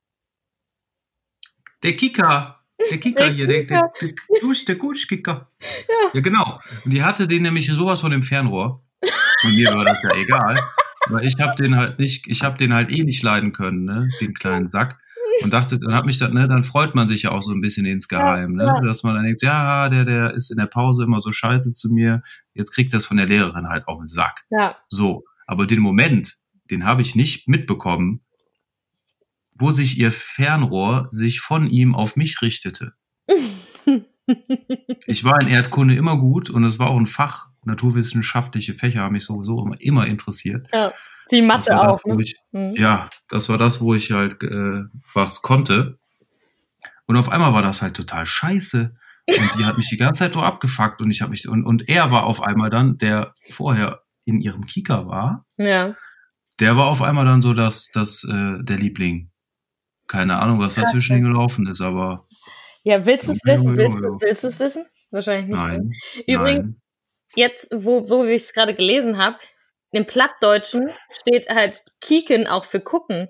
Der 1.82 1.96
Kika. 1.96 2.64
Der 2.92 2.99
Kika 2.99 3.25
Der 3.25 3.32
hier, 3.32 3.49
der, 3.49 3.64
der, 3.64 3.92
der, 4.00 4.14
Kusch, 4.40 4.64
der 4.66 4.78
Kuschkicker. 4.78 5.50
Ja. 5.88 6.11
ja, 6.14 6.20
genau. 6.20 6.61
Und 6.84 6.92
die 6.92 7.02
hatte 7.02 7.26
den 7.26 7.42
nämlich 7.42 7.66
sowas 7.66 8.00
von 8.00 8.12
dem 8.12 8.23
Fernrohr. 8.23 8.83
Und 9.44 9.54
mir 9.54 9.72
war 9.74 9.84
das 9.84 10.02
ja 10.02 10.14
egal. 10.16 10.54
Weil 11.08 11.26
ich 11.26 11.38
habe 11.38 11.54
den 11.54 11.76
halt 11.76 11.98
nicht, 11.98 12.26
ich 12.28 12.42
habe 12.42 12.56
den 12.56 12.72
halt 12.72 12.90
eh 12.90 13.04
nicht 13.04 13.22
leiden 13.22 13.52
können, 13.52 13.84
ne, 13.84 14.08
den 14.20 14.34
kleinen 14.34 14.66
Sack. 14.66 14.98
Und 15.42 15.52
dachte, 15.52 15.78
dann 15.80 15.94
hat 15.94 16.06
mich 16.06 16.18
dann, 16.18 16.32
ne, 16.32 16.46
dann 16.46 16.62
freut 16.62 16.94
man 16.94 17.08
sich 17.08 17.22
ja 17.22 17.32
auch 17.32 17.42
so 17.42 17.50
ein 17.52 17.60
bisschen 17.60 17.86
insgeheim, 17.86 18.52
ne, 18.54 18.80
dass 18.84 19.02
man 19.02 19.14
dann 19.16 19.24
denkt, 19.24 19.42
ja, 19.42 19.88
der, 19.88 20.04
der 20.04 20.32
ist 20.34 20.50
in 20.50 20.56
der 20.56 20.66
Pause 20.66 21.02
immer 21.04 21.20
so 21.20 21.32
scheiße 21.32 21.74
zu 21.74 21.90
mir. 21.92 22.22
Jetzt 22.54 22.72
kriegt 22.72 22.94
das 22.94 23.04
von 23.04 23.16
der 23.16 23.26
Lehrerin 23.26 23.68
halt 23.68 23.86
auf 23.88 23.98
den 23.98 24.06
Sack. 24.06 24.44
Ja, 24.50 24.76
So, 24.88 25.24
aber 25.46 25.66
den 25.66 25.80
Moment, 25.80 26.36
den 26.70 26.84
habe 26.84 27.02
ich 27.02 27.16
nicht 27.16 27.48
mitbekommen, 27.48 28.20
wo 29.54 29.72
sich 29.72 29.98
ihr 29.98 30.12
Fernrohr 30.12 31.08
sich 31.10 31.40
von 31.40 31.66
ihm 31.66 31.94
auf 31.94 32.16
mich 32.16 32.40
richtete. 32.40 32.94
Ich 35.06 35.22
war 35.24 35.38
in 35.38 35.48
Erdkunde 35.48 35.94
immer 35.94 36.16
gut 36.16 36.48
und 36.48 36.64
es 36.64 36.78
war 36.78 36.88
auch 36.88 36.96
ein 36.98 37.06
Fach. 37.06 37.48
Naturwissenschaftliche 37.66 38.75
Fächer 38.75 39.00
haben 39.02 39.12
mich 39.12 39.25
sowieso 39.25 39.62
immer, 39.64 39.80
immer 39.80 40.06
interessiert. 40.06 40.66
die 41.30 41.40
Das 41.40 41.47
Mathe 41.47 41.71
das, 41.71 41.80
auch. 41.80 42.00
wo 42.04 42.14
Ne? 42.14 42.23
ich, 42.23 42.37
Mhm. 42.52 42.73
ja, 42.76 43.09
das 43.28 43.49
war 43.49 43.59
das, 43.59 43.80
wo 43.80 43.94
ich 43.94 44.11
halt 44.12 44.42
äh, 44.42 44.83
was 45.14 45.42
konnte. 45.42 45.99
Und 47.06 47.16
auf 47.16 47.28
einmal 47.30 47.52
war 47.52 47.62
das 47.62 47.83
halt 47.83 47.94
total 47.97 48.26
scheiße. 48.26 48.94
Und 49.26 49.50
die 49.59 49.64
hat 49.64 49.76
mich 49.78 49.88
die 49.88 49.97
ganze 49.97 50.18
Zeit 50.25 50.35
nur 50.35 50.44
abgefuckt 50.44 51.00
und 51.00 51.11
ich 51.11 51.23
habe 51.23 51.30
mich 51.30 51.49
und, 51.49 51.64
und 51.64 51.88
er 51.88 52.11
war 52.11 52.25
auf 52.25 52.42
einmal 52.42 52.68
dann, 52.68 52.99
der 52.99 53.35
vorher 53.50 54.02
in 54.26 54.40
ihrem 54.40 54.66
Kika 54.66 55.06
war, 55.06 55.47
Ja. 55.56 55.94
der 56.61 56.76
war 56.76 56.87
auf 56.88 57.00
einmal 57.00 57.25
dann 57.25 57.40
so 57.40 57.54
das, 57.54 57.90
das, 57.92 58.25
äh, 58.25 58.62
der 58.62 58.76
Liebling. 58.76 59.30
Keine 60.09 60.38
Ahnung, 60.38 60.59
was 60.61 60.75
Krass, 60.75 60.85
dazwischen 60.87 61.23
gelaufen 61.23 61.66
ist, 61.66 61.80
aber 61.80 62.26
Ja, 62.83 63.04
willst 63.06 63.28
du 63.28 63.33
es 63.33 63.40
wissen? 63.44 63.75
Willst 63.76 64.44
du 64.44 64.49
es 64.49 64.61
wissen? 64.61 64.85
Wahrscheinlich 65.11 65.47
nicht. 65.49 65.56
nein. 65.59 65.80
Ne? 65.88 66.25
Übrigens, 66.35 66.64
nein. 66.66 66.80
Jetzt, 67.34 67.68
wo, 67.72 68.08
wo 68.08 68.24
ich 68.24 68.42
es 68.42 68.52
gerade 68.52 68.74
gelesen 68.74 69.18
habe, 69.18 69.36
im 69.92 70.06
Plattdeutschen 70.06 70.90
steht 71.10 71.48
halt 71.48 71.84
Kieken 72.00 72.46
auch 72.46 72.64
für 72.64 72.80
gucken. 72.80 73.28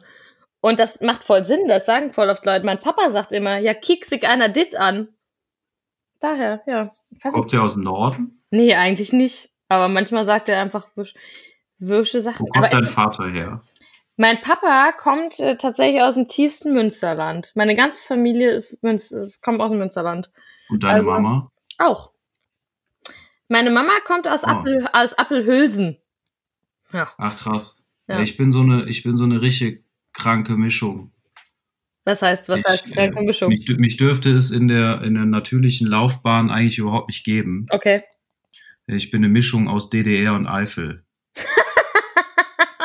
Und 0.60 0.78
das 0.78 1.00
macht 1.02 1.24
voll 1.24 1.44
Sinn, 1.44 1.68
das 1.68 1.84
sagen 1.84 2.12
voll 2.14 2.30
oft 2.30 2.44
Leute. 2.46 2.64
Mein 2.64 2.80
Papa 2.80 3.10
sagt 3.10 3.32
immer, 3.32 3.58
ja, 3.58 3.74
kiek 3.74 4.06
sich 4.06 4.26
einer 4.26 4.48
dit 4.48 4.76
an. 4.76 5.08
Daher, 6.20 6.62
ja. 6.66 6.90
Kommt 7.30 7.52
der 7.52 7.62
aus 7.62 7.74
dem 7.74 7.82
Norden? 7.82 8.42
Nee, 8.50 8.74
eigentlich 8.74 9.12
nicht. 9.12 9.50
Aber 9.68 9.88
manchmal 9.88 10.24
sagt 10.24 10.48
er 10.48 10.60
einfach 10.60 10.88
wirsch, 10.94 11.14
wirsche 11.78 12.20
Sachen. 12.22 12.46
Wo 12.46 12.50
kommt 12.50 12.64
Aber 12.64 12.68
dein 12.68 12.86
Vater 12.86 13.30
her? 13.30 13.60
mein 14.16 14.40
Papa 14.40 14.92
kommt 14.92 15.38
äh, 15.40 15.56
tatsächlich 15.56 16.00
aus 16.00 16.14
dem 16.14 16.28
tiefsten 16.28 16.72
Münsterland. 16.72 17.50
Meine 17.54 17.74
ganze 17.74 18.06
Familie 18.06 18.52
ist 18.52 18.82
Münz 18.82 19.10
es 19.10 19.40
kommt 19.42 19.60
aus 19.60 19.70
dem 19.72 19.80
Münsterland. 19.80 20.30
Und 20.70 20.82
deine 20.82 21.00
Also- 21.00 21.10
Mama? 21.10 21.50
Auch. 21.78 22.10
Meine 23.48 23.70
Mama 23.70 23.92
kommt 24.06 24.26
aus, 24.26 24.42
Oh. 24.44 24.48
Appel, 24.48 24.86
aus 24.92 25.14
Appelhülsen. 25.14 25.98
Ja. 26.92 27.12
Ach 27.18 27.36
krass. 27.38 27.78
Ja. 28.08 28.16
Ja. 28.16 28.22
Ich 28.22 28.36
bin 28.36 28.52
so 28.52 28.60
eine, 28.60 28.84
ich 28.88 29.02
bin 29.02 29.16
so 29.16 29.24
eine 29.24 29.40
richtig 29.42 29.84
kranke 30.12 30.56
Mischung. 30.56 31.12
Was 32.04 32.20
heißt, 32.22 32.48
was 32.48 32.60
ich, 32.60 32.66
heißt 32.66 32.92
kranke 32.92 33.18
äh, 33.20 33.22
Mischung? 33.22 33.48
Mich, 33.48 33.66
mich 33.78 33.96
dürfte 33.96 34.30
es 34.30 34.50
in 34.50 34.68
der, 34.68 35.02
in 35.02 35.14
der 35.14 35.24
natürlichen 35.24 35.86
Laufbahn 35.86 36.50
eigentlich 36.50 36.78
überhaupt 36.78 37.08
nicht 37.08 37.24
geben. 37.24 37.66
Okay. 37.70 38.02
Ich 38.86 39.10
bin 39.10 39.24
eine 39.24 39.32
Mischung 39.32 39.68
aus 39.68 39.88
DDR 39.88 40.34
und 40.34 40.46
Eifel. 40.46 41.04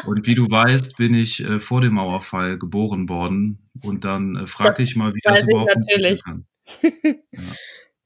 und 0.06 0.26
wie 0.26 0.36
du 0.36 0.50
weißt, 0.50 0.96
bin 0.98 1.14
ich 1.14 1.44
äh, 1.44 1.60
vor 1.60 1.82
dem 1.82 1.96
Mauerfall 1.96 2.58
geboren 2.58 3.10
worden. 3.10 3.70
Und 3.84 4.06
dann 4.06 4.36
äh, 4.38 4.48
frag 4.48 4.78
dich 4.78 4.96
mal, 4.96 5.14
wie 5.14 5.20
das 5.24 5.42
ich 5.42 5.50
überhaupt 5.50 5.76
natürlich. 5.76 6.24
kann. 6.24 6.46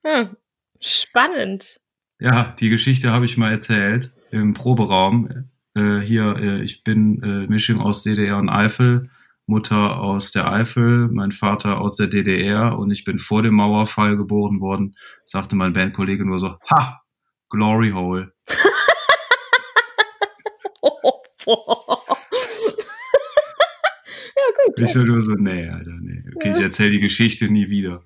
Hm. 0.05 0.35
Spannend. 0.81 1.79
Ja, 2.23 2.55
die 2.57 2.69
Geschichte 2.69 3.11
habe 3.11 3.25
ich 3.25 3.35
mal 3.35 3.51
erzählt 3.51 4.13
im 4.31 4.53
Proberaum. 4.53 5.49
Äh, 5.75 5.99
hier, 5.99 6.37
äh, 6.37 6.61
ich 6.61 6.85
bin 6.85 7.21
äh, 7.21 7.47
Mischung 7.47 7.81
aus 7.81 8.01
DDR 8.01 8.37
und 8.37 8.47
Eifel, 8.47 9.09
Mutter 9.45 9.99
aus 9.99 10.31
der 10.31 10.49
Eifel, 10.49 11.09
mein 11.09 11.33
Vater 11.33 11.81
aus 11.81 11.97
der 11.97 12.07
DDR 12.07 12.79
und 12.79 12.91
ich 12.91 13.03
bin 13.03 13.19
vor 13.19 13.43
dem 13.43 13.55
Mauerfall 13.55 14.15
geboren 14.15 14.61
worden, 14.61 14.95
sagte 15.25 15.57
mein 15.57 15.73
Bandkollege 15.73 16.23
nur 16.23 16.39
so, 16.39 16.55
ha, 16.69 17.01
Glory 17.49 17.91
Hole. 17.91 18.33
Oh, 20.85 21.21
boah. 21.45 21.97
ja, 24.35 24.43
gut. 24.65 24.79
Ich 24.79 24.91
so 24.91 25.03
nur 25.03 25.21
so, 25.21 25.31
nee, 25.31 25.67
Alter, 25.69 25.97
nee. 26.01 26.23
Okay, 26.35 26.51
ich 26.51 26.59
erzähle 26.59 26.91
die 26.91 26.99
Geschichte 26.99 27.49
nie 27.49 27.69
wieder. 27.69 28.01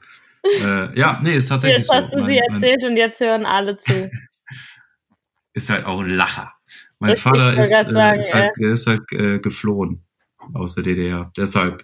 Äh, 0.64 0.98
ja, 1.00 1.20
nee, 1.24 1.36
ist 1.38 1.48
tatsächlich 1.50 1.80
Jetzt 1.88 1.94
hast 1.94 2.12
so. 2.12 2.20
du 2.20 2.26
sie 2.26 2.34
Mein- 2.36 2.42
mein- 2.50 2.54
erzählt 2.56 2.86
und 2.86 2.98
jetzt 2.98 3.20
hören 3.20 3.46
alle 3.46 3.78
zu. 3.78 4.10
ist 5.54 5.70
halt 5.70 5.86
auch 5.86 6.00
ein 6.02 6.10
Lacher. 6.10 6.54
Mein 7.00 7.12
Richtig, 7.12 7.24
Vater 7.24 7.54
ist, 7.60 7.72
grad 7.72 7.94
sagen, 7.94 8.18
äh, 8.18 8.22
ist 8.22 8.34
halt, 8.34 8.52
er 8.60 8.72
ist 8.72 8.88
halt 8.88 9.02
äh, 9.12 9.40
geflohen 9.40 10.04
aus 10.54 10.76
der 10.76 10.84
DDR. 10.84 11.32
Deshalb, 11.38 11.84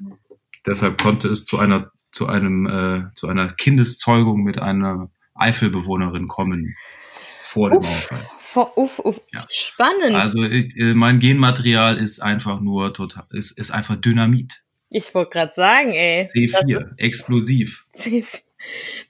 deshalb 0.65 1.01
konnte 1.01 1.27
es 1.29 1.45
zu 1.45 1.59
einer 1.59 1.91
zu 2.11 2.27
einem 2.27 2.67
äh, 2.67 3.13
zu 3.15 3.27
einer 3.27 3.47
Kindeszeugung 3.47 4.43
mit 4.43 4.59
einer 4.59 5.09
Eifelbewohnerin 5.35 6.27
kommen 6.27 6.75
vor 7.41 7.69
dem 7.71 7.79
Uff. 7.79 8.09
Vor, 8.39 8.77
uff, 8.77 8.99
uff. 8.99 9.19
Ja. 9.33 9.43
Spannend. 9.49 10.15
Also 10.15 10.43
ich, 10.43 10.77
äh, 10.77 10.93
mein 10.93 11.17
Genmaterial 11.19 11.97
ist 11.97 12.19
einfach 12.21 12.59
nur 12.59 12.93
total 12.93 13.25
ist, 13.31 13.57
ist 13.57 13.71
einfach 13.71 13.95
Dynamit. 13.95 14.61
ich 14.89 15.13
wollte 15.15 15.31
gerade 15.31 15.53
sagen, 15.55 15.89
ey. 15.93 16.27
C4, 16.27 16.91
explosiv. 16.97 17.85
C4. 17.95 18.41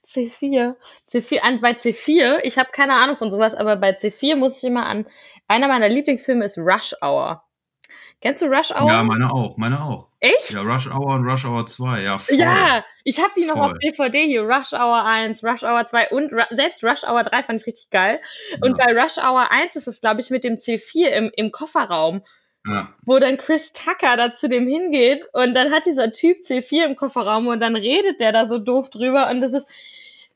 C4. 0.05 0.75
C4. 1.09 1.39
An, 1.39 1.61
bei 1.61 1.71
C4, 1.71 2.39
ich 2.43 2.57
habe 2.57 2.69
keine 2.71 2.93
Ahnung 2.93 3.17
von 3.17 3.31
sowas, 3.31 3.53
aber 3.53 3.75
bei 3.75 3.91
C4 3.91 4.35
muss 4.35 4.57
ich 4.57 4.69
immer 4.69 4.85
an. 4.85 5.05
Einer 5.47 5.67
meiner 5.67 5.89
Lieblingsfilme 5.89 6.45
ist 6.45 6.57
Rush 6.57 6.95
Hour. 7.01 7.43
Kennst 8.23 8.41
du 8.41 8.45
Rush 8.45 8.71
Hour? 8.71 8.89
Ja, 8.89 9.03
meine 9.03 9.29
auch, 9.29 9.57
meine 9.57 9.83
auch. 9.83 10.07
Echt? 10.21 10.51
Ja, 10.51 10.61
Rush 10.61 10.87
Hour 10.87 11.15
und 11.15 11.25
Rush 11.25 11.43
Hour 11.43 11.65
2, 11.65 12.01
ja, 12.01 12.17
voll. 12.17 12.37
Ja, 12.37 12.85
ich 13.03 13.19
habe 13.19 13.33
die 13.35 13.45
noch 13.45 13.57
Voll. 13.57 13.73
auf 13.73 13.79
DVD 13.79 14.23
hier. 14.23 14.43
Rush 14.43 14.71
Hour 14.71 15.03
1, 15.03 15.43
Rush 15.43 15.63
Hour 15.63 15.85
2 15.85 16.09
und 16.11 16.31
Ru 16.31 16.41
selbst 16.51 16.85
Rush 16.85 17.03
Hour 17.03 17.23
3 17.23 17.43
fand 17.43 17.59
ich 17.59 17.67
richtig 17.67 17.89
geil. 17.89 18.21
Und 18.61 18.77
ja, 18.79 18.85
bei 18.85 18.93
Rush 18.93 19.17
Hour 19.17 19.51
1 19.51 19.75
ist 19.75 19.87
es, 19.87 19.99
glaube 19.99 20.21
ich, 20.21 20.29
mit 20.29 20.45
dem 20.45 20.55
C4 20.55 21.07
im, 21.07 21.31
im 21.35 21.51
Kofferraum, 21.51 22.23
ja. 22.67 22.93
wo 23.05 23.19
dann 23.19 23.37
Chris 23.37 23.73
Tucker 23.73 24.15
da 24.17 24.31
zu 24.33 24.47
dem 24.47 24.67
hingeht 24.67 25.27
und 25.33 25.53
dann 25.53 25.71
hat 25.71 25.85
dieser 25.85 26.11
Typ 26.11 26.37
C4 26.43 26.85
im 26.85 26.95
Kofferraum 26.95 27.47
und 27.47 27.59
dann 27.59 27.75
redet 27.75 28.19
der 28.19 28.31
da 28.31 28.47
so 28.47 28.57
doof 28.59 28.89
drüber 28.89 29.29
und 29.29 29.41
das 29.41 29.53
ist, 29.53 29.67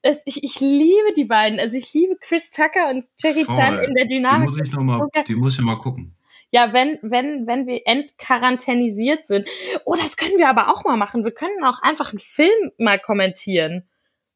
das, 0.03 0.21
ich, 0.25 0.43
ich 0.43 0.59
liebe 0.59 1.13
die 1.15 1.25
beiden. 1.25 1.59
Also 1.59 1.75
ich 1.77 1.93
liebe 1.93 2.15
Chris 2.17 2.51
Tucker 2.51 2.89
und 2.89 3.05
Jackie. 3.17 3.45
Chan 3.45 3.79
in 3.83 3.93
der 3.95 4.05
Die 4.05 4.15
Dynamik. 4.15 4.49
muss 4.49 4.59
ich 4.61 4.71
noch 4.71 4.83
mal, 4.83 5.01
Okay. 5.01 5.23
die 5.27 5.35
muss 5.35 5.55
ich 5.57 5.61
mal 5.65 5.77
gucken. 5.77 6.13
Ja, 6.51 6.71
wenn, 6.71 6.97
wenn, 7.01 7.45
wenn 7.47 7.67
wir 7.67 7.81
entquarantänisiert 7.85 9.25
sind. 9.25 9.47
Oh, 9.85 9.95
das 9.95 10.15
können 10.15 10.37
wir 10.37 10.47
aber 10.49 10.69
auch 10.69 10.85
mal 10.85 10.95
machen. 10.95 11.23
Wir 11.25 11.31
können 11.33 11.63
auch 11.65 11.81
einfach 11.81 12.11
einen 12.11 12.19
Film 12.19 12.71
mal 12.77 12.99
kommentieren. 12.99 13.83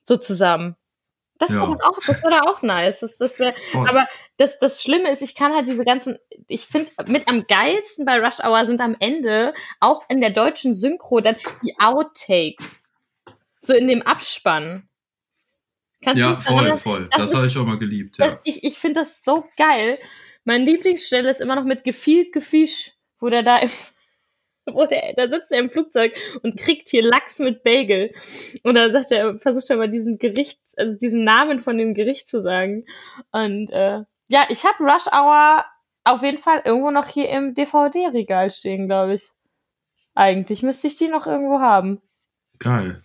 So 0.05 0.17
zusammen. 0.17 0.75
Das 1.41 1.49
Ja. 1.49 1.57
wäre 1.57 1.77
auch, 1.83 1.95
das 2.05 2.21
wäre 2.23 2.41
auch 2.47 2.61
nice. 2.61 2.99
Das, 2.99 3.17
das 3.17 3.39
wär, 3.39 3.55
Voll. 3.71 3.89
aber 3.89 4.07
das, 4.37 4.59
das 4.59 4.81
Schlimme 4.83 5.09
ist, 5.11 5.21
ich 5.23 5.33
kann 5.35 5.53
halt 5.53 5.67
diese 5.67 5.83
ganzen, 5.83 6.17
ich 6.47 6.67
finde, 6.67 6.91
mit 7.07 7.27
am 7.27 7.47
geilsten 7.47 8.05
bei 8.05 8.19
Rush 8.19 8.39
Hour 8.43 8.65
sind 8.67 8.79
am 8.79 8.95
Ende 8.99 9.53
auch 9.79 10.03
in 10.07 10.21
der 10.21 10.29
deutschen 10.29 10.75
Synchro 10.75 11.19
dann 11.19 11.35
die 11.63 11.73
Outtakes. 11.79 12.71
So 13.61 13.73
in 13.73 13.87
dem 13.87 14.01
Abspann. 14.03 14.87
Kannst 16.03 16.21
du 16.21 16.25
Ja, 16.25 16.33
dich 16.35 16.45
daran 16.45 16.65
voll, 16.65 16.77
voll. 16.77 17.09
das 17.11 17.21
Das 17.25 17.35
habe 17.35 17.47
ich 17.47 17.57
auch 17.57 17.65
mal 17.65 17.77
geliebt, 17.77 18.17
ja. 18.19 18.39
ich 18.43 18.63
ich 18.63 18.77
finde 18.77 19.01
das 19.01 19.23
so 19.23 19.45
geil, 19.57 19.99
Meine 20.43 20.65
Lieblingsstelle 20.65 21.29
ist 21.29 21.41
immer 21.41 21.55
noch 21.55 21.63
mit 21.65 21.83
gefielt 21.83 22.33
Gefisch, 22.33 22.93
wo 23.19 23.29
der 23.29 23.43
da 23.43 23.57
im, 23.59 23.69
der, 24.89 25.13
da 25.15 25.29
sitzt 25.29 25.51
er 25.51 25.59
im 25.59 25.69
Flugzeug 25.69 26.13
und 26.43 26.57
kriegt 26.57 26.89
hier 26.89 27.03
Lachs 27.03 27.39
mit 27.39 27.63
Bagel. 27.63 28.11
Und 28.63 28.75
da 28.75 28.89
sagt 28.89 29.11
er, 29.11 29.37
versucht 29.37 29.69
er 29.69 29.77
mal 29.77 29.89
diesen 29.89 30.17
Gericht, 30.17 30.59
also 30.77 30.97
diesen 30.97 31.23
Namen 31.23 31.59
von 31.59 31.77
dem 31.77 31.93
Gericht 31.93 32.27
zu 32.27 32.41
sagen. 32.41 32.85
Und 33.31 33.71
äh, 33.71 34.03
ja, 34.27 34.45
ich 34.49 34.63
habe 34.63 34.83
Rush 34.83 35.07
Hour 35.07 35.65
auf 36.03 36.23
jeden 36.23 36.37
Fall 36.37 36.61
irgendwo 36.65 36.91
noch 36.91 37.07
hier 37.07 37.29
im 37.29 37.53
DVD-Regal 37.53 38.51
stehen, 38.51 38.87
glaube 38.87 39.15
ich. 39.15 39.29
Eigentlich 40.13 40.63
müsste 40.63 40.87
ich 40.87 40.95
die 40.95 41.07
noch 41.07 41.27
irgendwo 41.27 41.59
haben. 41.59 42.01
Geil. 42.59 43.03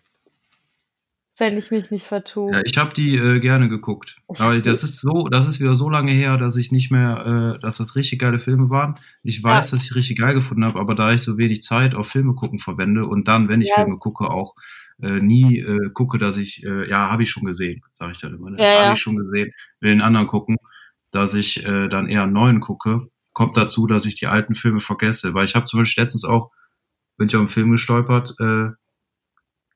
Wenn 1.39 1.59
ich 1.59 1.71
mich 1.71 1.91
nicht 1.91 2.07
vertue. 2.07 2.51
Ja, 2.51 2.63
ich 2.65 2.79
habe 2.79 2.95
die 2.95 3.17
äh, 3.17 3.41
gerne 3.41 3.69
geguckt. 3.69 4.17
Aber 4.39 4.59
das 4.59 4.83
ist 4.83 5.01
so, 5.01 5.29
das 5.29 5.47
ist 5.47 5.61
wieder 5.61 5.75
so 5.75 5.91
lange 5.91 6.13
her, 6.13 6.39
dass 6.39 6.57
ich 6.57 6.73
nicht 6.73 6.91
mehr, 6.91 7.57
äh, 7.57 7.61
dass 7.61 7.77
das 7.77 7.95
richtig 7.95 8.21
geile 8.21 8.39
Filme 8.39 8.71
waren. 8.71 8.95
Ich 9.23 9.43
weiß, 9.43 9.71
ja. 9.71 9.77
dass 9.77 9.85
ich 9.85 9.95
richtig 9.95 10.19
geil 10.19 10.33
gefunden 10.33 10.65
habe, 10.65 10.81
aber 10.81 10.95
da 10.95 11.13
ich 11.13 11.21
so 11.21 11.37
wenig 11.37 11.63
Zeit 11.63 11.95
auf 11.95 12.09
Filme 12.09 12.35
gucken 12.35 12.59
verwende 12.59 13.07
und 13.07 13.29
dann, 13.29 13.49
wenn 13.49 13.61
ich 13.61 13.69
ja. 13.69 13.83
Filme 13.83 13.99
gucke, 13.99 14.31
auch 14.31 14.55
äh, 15.03 15.21
nie 15.21 15.59
äh, 15.59 15.91
gucke, 15.93 16.19
dass 16.19 16.39
ich, 16.39 16.65
äh, 16.65 16.89
ja, 16.89 17.11
habe 17.11 17.23
ich 17.23 17.31
schon 17.31 17.45
gesehen, 17.45 17.83
sage 17.93 18.13
ich 18.13 18.21
dann 18.21 18.35
immer. 18.35 18.51
Ne? 18.51 18.63
Ja, 18.63 18.85
habe 18.85 18.95
ich 18.95 19.01
schon 19.01 19.17
gesehen, 19.17 19.53
will 19.81 19.91
den 19.91 20.01
anderen 20.01 20.27
gucken, 20.27 20.57
dass 21.11 21.35
ich 21.35 21.65
äh, 21.67 21.89
dann 21.89 22.09
eher 22.09 22.23
einen 22.23 22.33
neuen 22.33 22.61
gucke. 22.61 23.09
Kommt 23.35 23.59
dazu, 23.59 23.87
dass 23.87 24.07
ich 24.07 24.15
die 24.15 24.27
alten 24.27 24.55
Filme 24.55 24.81
vergesse, 24.81 25.35
weil 25.35 25.45
ich 25.45 25.55
habe 25.55 25.67
zum 25.67 25.81
Beispiel 25.81 26.03
letztens 26.03 26.25
auch, 26.25 26.51
bin 27.19 27.29
ich 27.29 27.37
auf 27.37 27.41
einen 27.41 27.49
Film 27.49 27.73
gestolpert, 27.73 28.35
äh, 28.41 28.71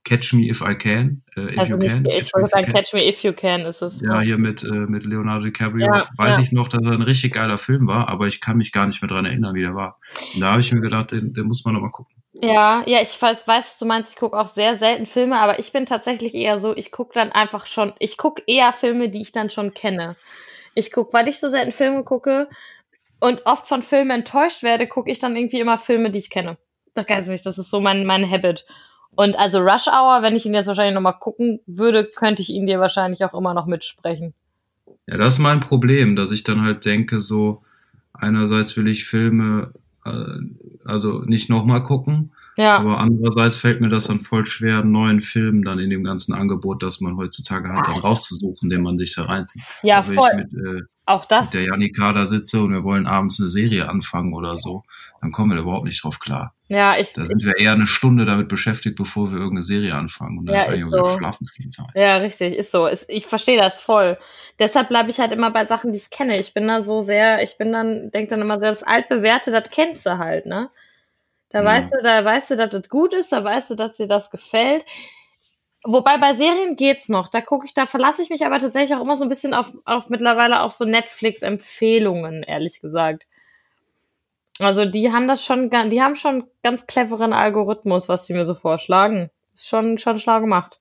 Catch 0.04 0.32
Me 0.32 0.48
If 0.48 0.62
I 0.62 0.74
Can. 0.74 1.22
Äh, 1.36 1.52
if 1.52 1.58
also 1.58 1.72
you 1.72 1.78
nicht, 1.78 1.92
can. 1.92 2.06
Ich 2.06 2.32
wollte 2.32 2.48
sagen, 2.50 2.72
Catch 2.72 2.94
Me 2.94 3.06
If 3.06 3.22
You 3.22 3.32
Can 3.32 3.62
ist 3.62 3.82
es. 3.82 4.00
Ja, 4.00 4.20
hier 4.20 4.38
mit, 4.38 4.64
äh, 4.64 4.72
mit 4.72 5.04
Leonardo 5.04 5.44
DiCaprio. 5.44 5.86
Ja, 5.86 6.08
Weiß 6.16 6.36
ja. 6.36 6.40
ich 6.40 6.52
noch, 6.52 6.68
dass 6.68 6.82
er 6.82 6.92
ein 6.92 7.02
richtig 7.02 7.34
geiler 7.34 7.58
Film 7.58 7.86
war, 7.86 8.08
aber 8.08 8.26
ich 8.26 8.40
kann 8.40 8.56
mich 8.56 8.72
gar 8.72 8.86
nicht 8.86 9.02
mehr 9.02 9.10
dran 9.10 9.26
erinnern, 9.26 9.54
wie 9.54 9.62
der 9.62 9.74
war. 9.74 9.98
Und 10.34 10.40
da 10.40 10.52
habe 10.52 10.60
ich 10.60 10.72
mir 10.72 10.80
gedacht, 10.80 11.12
den, 11.12 11.34
den 11.34 11.46
muss 11.46 11.64
man 11.64 11.74
noch 11.74 11.82
mal 11.82 11.90
gucken. 11.90 12.14
Ja, 12.32 12.82
ja, 12.86 13.02
ich 13.02 13.20
weiß, 13.20 13.46
weiß 13.46 13.78
du 13.78 13.86
meinst, 13.86 14.12
ich 14.12 14.18
gucke 14.18 14.38
auch 14.38 14.46
sehr 14.46 14.76
selten 14.76 15.06
Filme, 15.06 15.38
aber 15.38 15.58
ich 15.58 15.72
bin 15.72 15.84
tatsächlich 15.84 16.34
eher 16.34 16.58
so, 16.58 16.74
ich 16.74 16.90
gucke 16.90 17.12
dann 17.12 17.32
einfach 17.32 17.66
schon, 17.66 17.92
ich 17.98 18.16
gucke 18.16 18.42
eher 18.46 18.72
Filme, 18.72 19.10
die 19.10 19.20
ich 19.20 19.32
dann 19.32 19.50
schon 19.50 19.74
kenne. 19.74 20.16
Ich 20.74 20.92
gucke, 20.92 21.12
weil 21.12 21.28
ich 21.28 21.40
so 21.40 21.48
selten 21.48 21.72
Filme 21.72 22.04
gucke 22.04 22.48
und 23.20 23.42
oft 23.44 23.68
von 23.68 23.82
Filmen 23.82 24.10
enttäuscht 24.10 24.62
werde, 24.62 24.86
gucke 24.86 25.10
ich 25.10 25.18
dann 25.18 25.36
irgendwie 25.36 25.60
immer 25.60 25.76
Filme, 25.76 26.10
die 26.10 26.20
ich 26.20 26.30
kenne. 26.30 26.56
Das 26.94 27.08
weiß 27.08 27.26
ich 27.26 27.30
nicht, 27.30 27.46
das 27.46 27.58
ist 27.58 27.70
so 27.70 27.80
mein, 27.80 28.06
mein 28.06 28.28
Habit. 28.28 28.64
Und 29.16 29.38
also 29.38 29.58
Rush 29.58 29.88
Hour, 29.88 30.22
wenn 30.22 30.36
ich 30.36 30.46
ihn 30.46 30.54
jetzt 30.54 30.66
wahrscheinlich 30.66 30.94
nochmal 30.94 31.18
gucken 31.18 31.60
würde, 31.66 32.08
könnte 32.14 32.42
ich 32.42 32.50
ihn 32.50 32.66
dir 32.66 32.80
wahrscheinlich 32.80 33.24
auch 33.24 33.34
immer 33.34 33.54
noch 33.54 33.66
mitsprechen. 33.66 34.34
Ja, 35.06 35.16
das 35.16 35.34
ist 35.34 35.38
mein 35.40 35.60
Problem, 35.60 36.16
dass 36.16 36.30
ich 36.30 36.44
dann 36.44 36.62
halt 36.62 36.84
denke, 36.84 37.20
so 37.20 37.62
einerseits 38.12 38.76
will 38.76 38.88
ich 38.88 39.04
Filme 39.04 39.72
äh, 40.04 40.38
also 40.84 41.20
nicht 41.20 41.50
nochmal 41.50 41.82
gucken, 41.82 42.32
ja. 42.56 42.78
aber 42.78 42.98
andererseits 42.98 43.56
fällt 43.56 43.80
mir 43.80 43.88
das 43.88 44.06
dann 44.06 44.18
voll 44.18 44.46
schwer, 44.46 44.78
einen 44.78 44.92
neuen 44.92 45.20
Film 45.20 45.64
dann 45.64 45.78
in 45.78 45.90
dem 45.90 46.04
ganzen 46.04 46.32
Angebot, 46.32 46.82
das 46.82 47.00
man 47.00 47.16
heutzutage 47.16 47.72
hat, 47.72 47.88
dann 47.88 47.98
rauszusuchen, 47.98 48.70
den 48.70 48.82
man 48.82 48.98
sich 48.98 49.14
da 49.14 49.24
reinzieht. 49.24 49.62
Ja, 49.82 49.98
also 49.98 50.14
voll. 50.14 50.30
Mit, 50.36 50.52
äh, 50.52 50.82
auch 51.06 51.24
das. 51.24 51.52
Mit 51.52 51.60
der 51.60 51.68
Janika 51.68 52.12
da 52.12 52.24
sitze 52.24 52.60
und 52.60 52.72
wir 52.72 52.84
wollen 52.84 53.06
abends 53.06 53.40
eine 53.40 53.48
Serie 53.48 53.88
anfangen 53.88 54.32
oder 54.32 54.56
so 54.56 54.84
dann 55.20 55.32
kommen 55.32 55.52
wir 55.52 55.60
überhaupt 55.60 55.84
nicht 55.84 56.02
drauf 56.02 56.18
klar. 56.18 56.54
Ja, 56.68 56.96
ich. 56.96 57.12
Da 57.12 57.26
sind 57.26 57.44
wir 57.44 57.58
eher 57.58 57.72
eine 57.72 57.86
Stunde 57.86 58.24
damit 58.24 58.48
beschäftigt, 58.48 58.96
bevor 58.96 59.30
wir 59.30 59.38
irgendeine 59.38 59.62
Serie 59.62 59.94
anfangen. 59.94 60.38
Und 60.38 60.46
dann 60.46 60.56
ja, 60.56 60.62
ist 60.62 60.68
eigentlich 60.68 60.90
so. 60.90 61.18
Schlafenszeit. 61.18 61.86
Ja, 61.94 62.16
richtig, 62.16 62.56
ist 62.56 62.70
so. 62.70 62.86
Ist, 62.86 63.10
ich 63.10 63.26
verstehe 63.26 63.58
das 63.58 63.80
voll. 63.80 64.18
Deshalb 64.58 64.88
bleibe 64.88 65.10
ich 65.10 65.20
halt 65.20 65.32
immer 65.32 65.50
bei 65.50 65.64
Sachen, 65.64 65.92
die 65.92 65.98
ich 65.98 66.08
kenne. 66.08 66.38
Ich 66.38 66.54
bin 66.54 66.66
da 66.68 66.80
so 66.80 67.02
sehr, 67.02 67.42
ich 67.42 67.58
bin 67.58 67.70
dann, 67.72 68.10
denke 68.10 68.30
dann 68.30 68.40
immer 68.40 68.58
sehr, 68.58 68.70
das 68.70 68.82
Altbewährte, 68.82 69.50
das 69.50 69.70
kennst 69.70 70.06
du 70.06 70.16
halt, 70.16 70.46
ne? 70.46 70.70
Da 71.50 71.58
ja. 71.58 71.64
weißt 71.64 71.92
du, 71.92 72.02
da 72.02 72.24
weißt 72.24 72.52
du, 72.52 72.56
dass 72.56 72.70
das 72.70 72.88
gut 72.88 73.12
ist, 73.12 73.32
da 73.32 73.44
weißt 73.44 73.70
du, 73.70 73.74
dass 73.74 73.96
dir 73.96 74.06
das 74.06 74.30
gefällt. 74.30 74.84
Wobei 75.84 76.18
bei 76.18 76.32
Serien 76.32 76.76
geht's 76.76 77.08
noch. 77.08 77.28
Da 77.28 77.40
gucke 77.40 77.66
ich, 77.66 77.74
da 77.74 77.86
verlasse 77.86 78.22
ich 78.22 78.30
mich 78.30 78.46
aber 78.46 78.58
tatsächlich 78.58 78.96
auch 78.96 79.02
immer 79.02 79.16
so 79.16 79.24
ein 79.24 79.30
bisschen 79.30 79.52
auf, 79.52 79.72
auf 79.84 80.08
mittlerweile 80.08 80.60
auf 80.60 80.72
so 80.72 80.84
Netflix-Empfehlungen, 80.84 82.42
ehrlich 82.42 82.80
gesagt. 82.80 83.26
Also 84.60 84.84
die 84.84 85.10
haben 85.12 85.26
das 85.26 85.44
schon, 85.44 85.70
die 85.70 86.02
haben 86.02 86.16
schon 86.16 86.44
ganz 86.62 86.86
cleveren 86.86 87.32
Algorithmus, 87.32 88.08
was 88.08 88.26
sie 88.26 88.34
mir 88.34 88.44
so 88.44 88.54
vorschlagen. 88.54 89.30
Ist 89.54 89.68
schon, 89.68 89.98
schon 89.98 90.18
schlau 90.18 90.40
gemacht. 90.40 90.80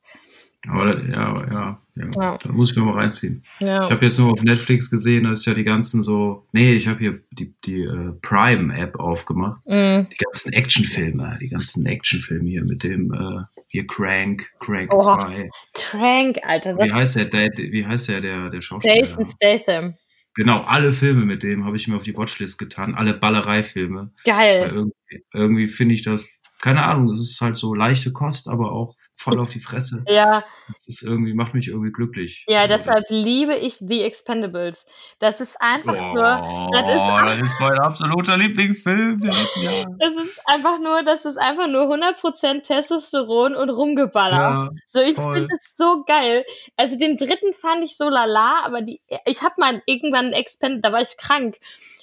Aber, 0.67 1.01
ja, 1.07 1.45
ja, 1.51 1.81
ja, 1.95 2.09
ja. 2.17 2.37
Da 2.37 2.51
muss 2.51 2.71
ich 2.71 2.77
mir 2.77 2.83
mal 2.83 2.95
reinziehen. 2.95 3.43
Ja. 3.59 3.85
Ich 3.85 3.91
habe 3.91 4.05
jetzt 4.05 4.19
nur 4.19 4.31
auf 4.31 4.43
Netflix 4.43 4.89
gesehen, 4.91 5.23
dass 5.23 5.45
ja 5.45 5.53
die 5.53 5.63
ganzen 5.63 6.03
so, 6.03 6.47
nee, 6.51 6.73
ich 6.73 6.87
habe 6.89 6.99
hier 6.99 7.19
die, 7.31 7.55
die 7.65 7.87
uh, 7.87 8.13
Prime-App 8.21 8.99
aufgemacht. 8.99 9.61
Mm. 9.65 10.07
Die 10.11 10.17
ganzen 10.17 10.51
Actionfilme, 10.51 11.37
die 11.39 11.49
ganzen 11.49 11.85
Actionfilme 11.85 12.49
hier 12.49 12.63
mit 12.65 12.83
dem 12.83 13.11
uh, 13.11 13.43
hier 13.67 13.87
Crank, 13.87 14.51
Crank 14.59 14.93
oh, 14.93 15.01
2. 15.01 15.49
Crank, 15.73 16.39
Alter. 16.43 16.77
Wie 16.77 16.91
heißt 16.91 17.15
der, 17.15 17.25
der, 17.25 17.49
wie 17.55 17.85
heißt 17.85 18.09
der, 18.09 18.19
der, 18.19 18.49
der 18.49 18.61
Schauspieler? 18.61 18.97
Jason 18.97 19.25
Statham. 19.25 19.93
Genau, 20.35 20.61
alle 20.61 20.93
Filme 20.93 21.25
mit 21.25 21.43
dem 21.43 21.65
habe 21.65 21.75
ich 21.75 21.87
mir 21.87 21.95
auf 21.95 22.03
die 22.03 22.15
Watchlist 22.15 22.57
getan, 22.59 22.95
alle 22.95 23.13
Ballerei-Filme. 23.13 24.11
Geil. 24.23 24.91
Irgendwie, 25.33 25.67
finde 25.67 25.95
ich 25.95 26.03
das, 26.03 26.41
keine 26.61 26.83
Ahnung, 26.83 27.13
es 27.13 27.21
ist 27.21 27.41
halt 27.41 27.55
so 27.55 27.73
leichte 27.73 28.11
Kost, 28.11 28.49
aber 28.49 28.71
auch 28.71 28.93
voll 29.15 29.39
auf 29.39 29.49
die 29.49 29.59
Fresse. 29.59 30.03
Ja. 30.07 30.43
Das 30.67 30.87
ist 30.87 31.03
irgendwie, 31.03 31.33
macht 31.33 31.53
mich 31.53 31.69
irgendwie 31.69 31.91
glücklich. 31.91 32.45
Ja, 32.47 32.61
also 32.61 32.73
deshalb 32.73 33.03
das, 33.07 33.17
liebe 33.17 33.55
ich 33.55 33.75
The 33.79 34.01
Expendables. 34.03 34.85
Das 35.19 35.41
ist 35.41 35.55
einfach 35.61 35.95
oh, 35.95 36.13
nur. 36.13 36.69
Das 36.71 36.93
ist, 36.93 37.41
das 37.41 37.51
ist 37.51 37.59
mein 37.59 37.79
absoluter 37.79 38.37
Lieblingsfilm. 38.37 39.21
Das 39.21 40.15
ist 40.15 40.39
einfach 40.45 40.79
nur, 40.79 41.03
das 41.03 41.25
ist 41.25 41.37
einfach 41.37 41.67
nur 41.67 41.83
100% 41.83 42.63
Testosteron 42.63 43.55
und 43.55 43.69
rumgeballert. 43.69 44.39
Ja, 44.39 44.69
so, 44.85 44.99
ich 44.99 45.15
finde 45.15 45.47
das 45.49 45.71
so 45.75 46.03
geil. 46.05 46.45
Also 46.75 46.97
den 46.97 47.17
dritten 47.17 47.53
fand 47.53 47.83
ich 47.83 47.97
so 47.97 48.09
lala, 48.09 48.63
aber 48.65 48.81
die, 48.81 49.01
ich 49.25 49.41
habe 49.41 49.55
mal 49.57 49.81
irgendwann 49.85 50.33
Expend, 50.33 50.83
da 50.83 50.91
war 50.91 51.01
ich 51.01 51.17
krank. 51.17 51.57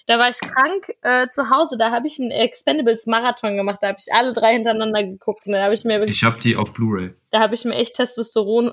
Da 0.06 0.18
war 0.18 0.28
ich 0.28 0.38
krank 0.40 0.94
äh, 1.02 1.28
zu 1.30 1.50
Hause, 1.50 1.76
da 1.78 1.90
habe 1.90 2.06
ich 2.06 2.20
einen 2.20 2.30
Expendables 2.30 3.06
Marathon 3.06 3.56
gemacht, 3.56 3.80
da 3.82 3.88
habe 3.88 3.98
ich 4.00 4.12
alle 4.14 4.32
drei 4.32 4.52
hintereinander 4.54 5.02
geguckt. 5.02 5.42
Da 5.46 5.64
habe 5.64 5.74
ich 5.74 5.84
mir 5.84 5.98
wirklich, 5.98 6.18
Ich 6.18 6.24
habe 6.24 6.38
die 6.38 6.56
auf 6.56 6.72
Blu-ray. 6.72 7.14
Da 7.30 7.40
habe 7.40 7.54
ich 7.54 7.64
mir 7.64 7.74
echt 7.74 7.96
Testosteron 7.96 8.72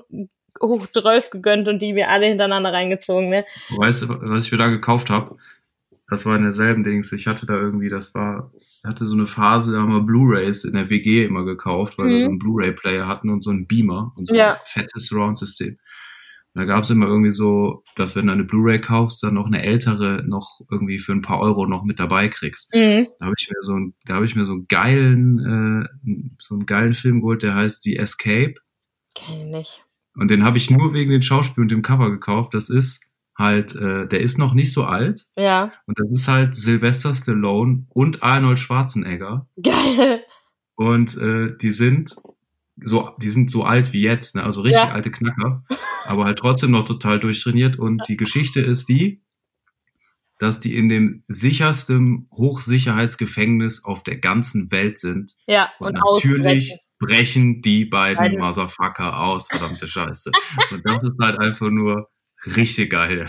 hoch 0.62 0.86
12 0.92 1.30
gegönnt 1.30 1.68
und 1.68 1.82
die 1.82 1.92
mir 1.92 2.08
alle 2.08 2.26
hintereinander 2.26 2.72
reingezogen. 2.72 3.28
Ne? 3.28 3.44
Weißt 3.76 4.02
du, 4.02 4.08
was 4.08 4.44
ich 4.44 4.52
mir 4.52 4.58
da 4.58 4.68
gekauft 4.68 5.10
habe? 5.10 5.36
Das 6.08 6.26
war 6.26 6.36
in 6.36 6.42
derselben 6.42 6.84
Dings. 6.84 7.10
Ich 7.12 7.26
hatte 7.26 7.46
da 7.46 7.54
irgendwie, 7.54 7.88
das 7.88 8.14
war, 8.14 8.52
hatte 8.86 9.06
so 9.06 9.16
eine 9.16 9.26
Phase, 9.26 9.72
da 9.72 9.78
haben 9.78 9.92
wir 9.92 10.02
Blu-Rays 10.02 10.64
in 10.64 10.74
der 10.74 10.90
WG 10.90 11.24
immer 11.24 11.44
gekauft, 11.44 11.98
weil 11.98 12.06
mhm. 12.06 12.10
wir 12.10 12.20
so 12.20 12.28
einen 12.28 12.38
Blu-ray-Player 12.38 13.08
hatten 13.08 13.30
und 13.30 13.42
so 13.42 13.50
einen 13.50 13.66
Beamer 13.66 14.12
und 14.16 14.26
so 14.28 14.34
ja. 14.34 14.52
ein 14.52 14.60
fettes 14.64 15.06
Surround-System. 15.06 15.78
Da 16.54 16.64
gab 16.64 16.84
es 16.84 16.90
immer 16.90 17.06
irgendwie 17.06 17.32
so, 17.32 17.82
dass 17.96 18.14
wenn 18.14 18.28
du 18.28 18.32
eine 18.32 18.44
Blu-ray 18.44 18.80
kaufst, 18.80 19.22
dann 19.22 19.34
noch 19.34 19.46
eine 19.46 19.62
ältere 19.62 20.22
noch 20.24 20.60
irgendwie 20.70 21.00
für 21.00 21.12
ein 21.12 21.20
paar 21.20 21.40
Euro 21.40 21.66
noch 21.66 21.82
mit 21.82 21.98
dabei 21.98 22.28
kriegst. 22.28 22.72
Mhm. 22.72 23.08
Da 23.18 23.26
habe 23.26 23.34
ich 23.36 23.48
mir 23.50 23.62
so 23.62 23.74
ein, 23.74 23.94
da 24.06 24.14
habe 24.14 24.24
ich 24.24 24.36
mir 24.36 24.46
so 24.46 24.52
einen 24.52 24.68
geilen, 24.68 25.88
äh, 26.04 26.28
so 26.38 26.54
einen 26.54 26.66
geilen 26.66 26.94
Film 26.94 27.20
geholt, 27.20 27.42
der 27.42 27.56
heißt 27.56 27.82
The 27.82 27.96
Escape. 27.96 28.54
Kenn 29.16 29.34
ich 29.34 29.44
nicht. 29.44 29.84
Und 30.16 30.30
den 30.30 30.44
habe 30.44 30.56
ich 30.56 30.70
nur 30.70 30.94
wegen 30.94 31.10
den 31.10 31.22
Schauspiel 31.22 31.62
und 31.62 31.72
dem 31.72 31.82
Cover 31.82 32.10
gekauft. 32.10 32.54
Das 32.54 32.70
ist 32.70 33.10
halt, 33.36 33.74
äh, 33.74 34.06
der 34.06 34.20
ist 34.20 34.38
noch 34.38 34.54
nicht 34.54 34.72
so 34.72 34.84
alt. 34.84 35.24
Ja. 35.36 35.72
Und 35.86 35.98
das 35.98 36.12
ist 36.12 36.28
halt 36.28 36.54
Sylvester 36.54 37.12
Stallone 37.14 37.86
und 37.88 38.22
Arnold 38.22 38.60
Schwarzenegger. 38.60 39.48
Geil. 39.60 40.22
Und 40.76 41.16
äh, 41.18 41.56
die 41.60 41.72
sind 41.72 42.14
so, 42.82 43.10
die 43.18 43.30
sind 43.30 43.50
so 43.50 43.64
alt 43.64 43.92
wie 43.92 44.02
jetzt, 44.02 44.34
ne? 44.34 44.44
also 44.44 44.62
richtig 44.62 44.82
ja. 44.82 44.92
alte 44.92 45.10
Knacker, 45.10 45.64
aber 46.04 46.24
halt 46.24 46.38
trotzdem 46.38 46.70
noch 46.70 46.84
total 46.84 47.20
durchtrainiert. 47.20 47.78
Und 47.78 48.02
die 48.08 48.16
Geschichte 48.16 48.60
ist 48.60 48.88
die, 48.88 49.22
dass 50.38 50.60
die 50.60 50.76
in 50.76 50.88
dem 50.88 51.22
sichersten 51.28 52.28
Hochsicherheitsgefängnis 52.32 53.84
auf 53.84 54.02
der 54.02 54.18
ganzen 54.18 54.70
Welt 54.72 54.98
sind. 54.98 55.32
Ja, 55.46 55.72
und, 55.78 55.96
und 55.98 56.14
natürlich 56.14 56.78
brechen 56.98 57.62
die 57.62 57.84
beiden 57.84 58.18
Beide. 58.18 58.38
Motherfucker 58.38 59.20
aus, 59.20 59.48
verdammte 59.48 59.88
Scheiße. 59.88 60.30
und 60.70 60.82
das 60.84 61.02
ist 61.02 61.16
halt 61.20 61.38
einfach 61.38 61.70
nur 61.70 62.08
richtig 62.56 62.90
geil. 62.90 63.26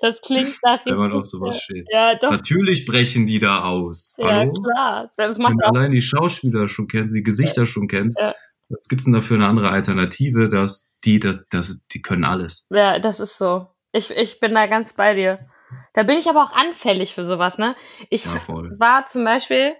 Das 0.00 0.20
klingt 0.20 0.58
nach 0.64 0.84
Wenn 0.84 0.96
man 0.96 1.12
auf 1.12 1.24
sowas 1.24 1.62
steht. 1.62 1.86
Ja, 1.92 2.16
doch. 2.16 2.32
Natürlich 2.32 2.84
brechen 2.86 3.24
die 3.24 3.38
da 3.38 3.62
aus. 3.62 4.16
Ja, 4.18 4.30
Hallo? 4.30 4.52
klar. 4.52 5.12
Das 5.16 5.38
macht 5.38 5.52
Wenn 5.52 5.58
du 5.58 5.64
allein 5.66 5.90
die 5.92 6.02
Schauspieler 6.02 6.68
schon 6.68 6.88
kennst, 6.88 7.14
die 7.14 7.22
Gesichter 7.22 7.62
ja. 7.62 7.66
schon 7.66 7.86
kennst, 7.86 8.18
ja. 8.18 8.34
Was 8.72 8.88
gibt's 8.88 9.04
denn 9.04 9.12
da 9.12 9.20
für 9.20 9.34
eine 9.34 9.46
andere 9.46 9.70
Alternative, 9.70 10.48
dass 10.48 10.94
die, 11.04 11.20
das, 11.20 11.38
das, 11.50 11.80
die 11.92 12.02
können 12.02 12.24
alles. 12.24 12.66
Ja, 12.70 12.98
das 12.98 13.20
ist 13.20 13.38
so. 13.38 13.68
Ich, 13.92 14.10
ich 14.10 14.40
bin 14.40 14.54
da 14.54 14.66
ganz 14.66 14.94
bei 14.94 15.14
dir. 15.14 15.46
Da 15.92 16.02
bin 16.02 16.16
ich 16.16 16.28
aber 16.28 16.44
auch 16.44 16.52
anfällig 16.52 17.14
für 17.14 17.24
sowas, 17.24 17.58
ne? 17.58 17.76
Ich 18.10 18.26
ja, 18.26 18.32
war 18.78 19.06
zum 19.06 19.24
Beispiel 19.24 19.74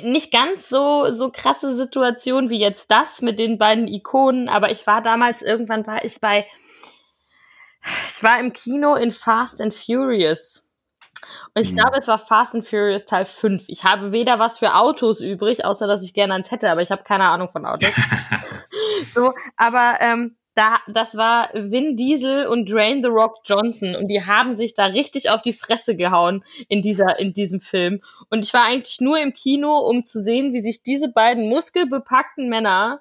nicht 0.00 0.32
ganz 0.32 0.68
so, 0.68 1.10
so 1.10 1.30
krasse 1.30 1.74
Situation 1.74 2.48
wie 2.48 2.58
jetzt 2.58 2.90
das 2.90 3.20
mit 3.20 3.38
den 3.38 3.58
beiden 3.58 3.88
Ikonen, 3.88 4.48
aber 4.48 4.70
ich 4.70 4.86
war 4.86 5.02
damals, 5.02 5.42
irgendwann 5.42 5.86
war 5.86 6.04
ich 6.04 6.20
bei, 6.20 6.46
ich 8.08 8.22
war 8.22 8.38
im 8.40 8.52
Kino 8.52 8.94
in 8.94 9.10
Fast 9.10 9.60
and 9.60 9.74
Furious. 9.74 10.61
Und 11.54 11.62
ich 11.62 11.70
Hm. 11.70 11.76
glaube, 11.76 11.96
es 11.98 12.08
war 12.08 12.18
Fast 12.18 12.54
and 12.54 12.66
Furious 12.66 13.06
Teil 13.06 13.24
5. 13.24 13.64
Ich 13.68 13.84
habe 13.84 14.12
weder 14.12 14.38
was 14.38 14.58
für 14.58 14.74
Autos 14.74 15.20
übrig, 15.20 15.64
außer 15.64 15.86
dass 15.86 16.04
ich 16.04 16.14
gerne 16.14 16.34
eins 16.34 16.50
hätte, 16.50 16.70
aber 16.70 16.82
ich 16.82 16.90
habe 16.90 17.02
keine 17.02 17.24
Ahnung 17.24 17.48
von 17.50 17.66
Autos. 17.66 17.90
so, 19.14 19.32
aber 19.56 19.96
ähm, 20.00 20.36
da, 20.54 20.80
das 20.86 21.16
war 21.16 21.48
Vin 21.54 21.96
Diesel 21.96 22.46
und 22.46 22.70
Dwayne 22.70 23.00
The 23.02 23.08
Rock 23.08 23.38
Johnson 23.44 23.94
und 23.94 24.08
die 24.08 24.24
haben 24.26 24.54
sich 24.56 24.74
da 24.74 24.86
richtig 24.86 25.30
auf 25.30 25.40
die 25.40 25.54
Fresse 25.54 25.96
gehauen 25.96 26.44
in 26.68 26.82
dieser, 26.82 27.18
in 27.18 27.32
diesem 27.32 27.60
Film. 27.60 28.02
Und 28.28 28.44
ich 28.44 28.52
war 28.52 28.64
eigentlich 28.64 29.00
nur 29.00 29.18
im 29.18 29.32
Kino, 29.32 29.78
um 29.78 30.04
zu 30.04 30.20
sehen, 30.20 30.52
wie 30.52 30.60
sich 30.60 30.82
diese 30.82 31.08
beiden 31.08 31.48
muskelbepackten 31.48 32.48
Männer 32.48 33.00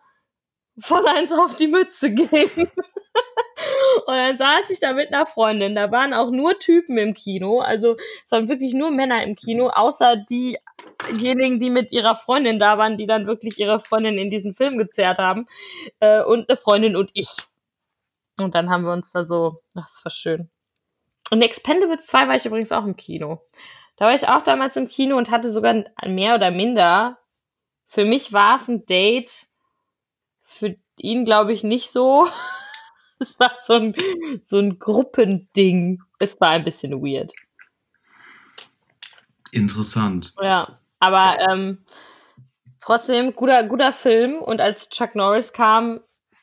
voll 0.79 1.05
eins 1.07 1.31
auf 1.33 1.55
die 1.55 1.67
Mütze 1.67 2.11
geben. 2.11 2.71
Und 4.05 4.15
dann 4.15 4.37
saß 4.37 4.69
ich 4.69 4.79
da 4.79 4.93
mit 4.93 5.13
einer 5.13 5.25
Freundin. 5.25 5.75
Da 5.75 5.91
waren 5.91 6.13
auch 6.13 6.31
nur 6.31 6.59
Typen 6.59 6.97
im 6.97 7.13
Kino. 7.13 7.59
Also 7.59 7.97
es 8.25 8.31
waren 8.31 8.49
wirklich 8.49 8.73
nur 8.73 8.91
Männer 8.91 9.23
im 9.23 9.35
Kino, 9.35 9.69
außer 9.69 10.17
diejenigen, 10.17 11.59
die 11.59 11.69
mit 11.69 11.91
ihrer 11.91 12.15
Freundin 12.15 12.59
da 12.59 12.77
waren, 12.77 12.97
die 12.97 13.07
dann 13.07 13.27
wirklich 13.27 13.59
ihre 13.59 13.79
Freundin 13.79 14.17
in 14.17 14.29
diesen 14.29 14.53
Film 14.53 14.77
gezerrt 14.77 15.19
haben. 15.19 15.45
Äh, 15.99 16.23
und 16.23 16.49
eine 16.49 16.57
Freundin 16.57 16.95
und 16.95 17.11
ich. 17.13 17.29
Und 18.37 18.55
dann 18.55 18.69
haben 18.69 18.83
wir 18.83 18.93
uns 18.93 19.11
da 19.11 19.25
so, 19.25 19.61
ach, 19.75 19.87
das 19.87 20.01
war 20.03 20.11
schön. 20.11 20.49
Und 21.29 21.41
Expendables 21.41 22.07
2 22.07 22.27
war 22.27 22.35
ich 22.35 22.45
übrigens 22.45 22.71
auch 22.71 22.83
im 22.83 22.95
Kino. 22.95 23.41
Da 23.95 24.05
war 24.05 24.15
ich 24.15 24.27
auch 24.27 24.43
damals 24.43 24.75
im 24.77 24.87
Kino 24.87 25.17
und 25.17 25.31
hatte 25.31 25.51
sogar 25.51 25.85
mehr 26.05 26.35
oder 26.35 26.51
minder. 26.51 27.19
Für 27.85 28.03
mich 28.03 28.33
war 28.33 28.55
es 28.55 28.67
ein 28.67 28.85
Date. 28.85 29.47
Für 30.41 30.75
ihn 30.97 31.23
glaube 31.23 31.53
ich 31.53 31.63
nicht 31.63 31.91
so. 31.91 32.27
Es 33.21 33.39
war 33.39 33.51
so 33.65 33.73
ein, 33.73 33.95
so 34.43 34.57
ein 34.57 34.79
Gruppending. 34.79 36.01
Es 36.19 36.39
war 36.41 36.49
ein 36.49 36.63
bisschen 36.63 37.01
weird. 37.01 37.31
Interessant. 39.51 40.33
Ja, 40.41 40.79
aber 40.99 41.37
ähm, 41.49 41.85
trotzdem 42.79 43.33
guter, 43.35 43.67
guter 43.67 43.93
Film. 43.93 44.35
Und 44.35 44.59
als 44.61 44.89
Chuck 44.89 45.15
Norris 45.15 45.53
kam, 45.53 45.99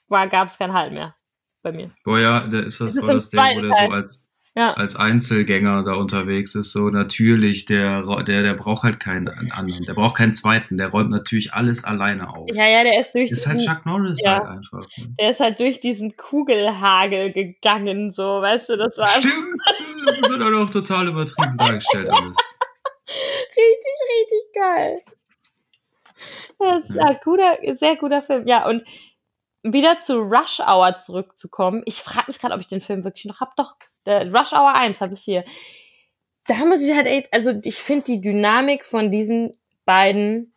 gab 0.08 0.48
es 0.48 0.58
kein 0.58 0.72
Halt 0.72 0.92
mehr 0.92 1.14
bei 1.62 1.72
mir. 1.72 1.90
Boah, 2.04 2.18
ja, 2.18 2.46
da 2.46 2.60
ist 2.60 2.80
das 2.80 2.96
ist 2.96 3.02
im 3.02 3.06
das 3.06 3.30
Ding, 3.30 3.40
wo 3.40 3.60
der 3.60 3.74
so 3.74 3.92
als, 3.92 4.27
Ja, 4.58 4.72
als 4.72 4.96
Einzelgänger 4.96 5.84
da 5.84 5.94
unterwegs 5.94 6.56
ist. 6.56 6.72
So 6.72 6.90
natürlich, 6.90 7.64
der, 7.66 8.02
der, 8.24 8.42
der 8.42 8.54
braucht 8.54 8.82
halt 8.82 8.98
keinen 8.98 9.28
anderen. 9.52 9.84
Der 9.84 9.94
braucht 9.94 10.16
keinen 10.16 10.34
zweiten. 10.34 10.76
Der 10.78 10.88
räumt 10.88 11.10
natürlich 11.10 11.54
alles 11.54 11.84
alleine 11.84 12.28
auf. 12.28 12.48
ja, 12.52 12.68
ja, 12.68 12.82
der 12.82 12.98
ist 12.98 13.14
durch 13.14 13.30
Ist 13.30 13.46
halt 13.46 13.60
diesen, 13.60 13.72
Chuck 13.72 13.86
Norris 13.86 14.20
Ja. 14.20 14.40
halt 14.40 14.46
einfach. 14.48 14.80
Ne? 14.96 15.14
der 15.20 15.30
ist 15.30 15.38
halt 15.40 15.60
durch 15.60 15.78
diesen 15.78 16.16
Kugelhagel 16.16 17.32
gegangen, 17.32 18.12
so, 18.12 18.42
weißt 18.42 18.68
du, 18.70 18.76
das 18.76 18.98
war 18.98 19.06
Stimmt, 19.06 19.60
das 20.06 20.20
wird 20.20 20.42
auch 20.42 20.50
noch 20.50 20.70
total 20.70 21.06
übertrieben 21.06 21.56
dargestellt 21.56 22.08
alles. 22.10 22.36
richtig, 23.06 23.96
richtig 24.10 24.54
geil. 24.54 24.98
Das 26.58 26.90
ist 26.90 26.98
ein 26.98 27.18
guter, 27.22 27.58
sehr 27.74 27.94
guter 27.94 28.22
Film. 28.22 28.46
Ja, 28.48 28.66
und 28.66 28.82
wieder 29.62 29.98
zu 29.98 30.18
Rush 30.18 30.60
Hour 30.60 30.96
zurückzukommen. 30.96 31.82
Ich 31.84 32.02
frage 32.02 32.24
mich 32.28 32.38
gerade, 32.40 32.54
ob 32.54 32.60
ich 32.60 32.66
den 32.68 32.80
Film 32.80 33.04
wirklich 33.04 33.26
noch 33.26 33.40
hab. 33.40 33.54
Doch, 33.56 33.76
Rush 34.12 34.52
Hour 34.52 34.74
1 34.74 35.00
habe 35.00 35.14
ich 35.14 35.20
hier. 35.20 35.44
Da 36.46 36.64
muss 36.64 36.82
ich 36.82 36.94
halt 36.96 37.06
echt, 37.06 37.32
also 37.32 37.52
ich 37.62 37.76
finde 37.76 38.06
die 38.06 38.20
Dynamik 38.20 38.84
von 38.84 39.10
diesen 39.10 39.52
beiden 39.84 40.54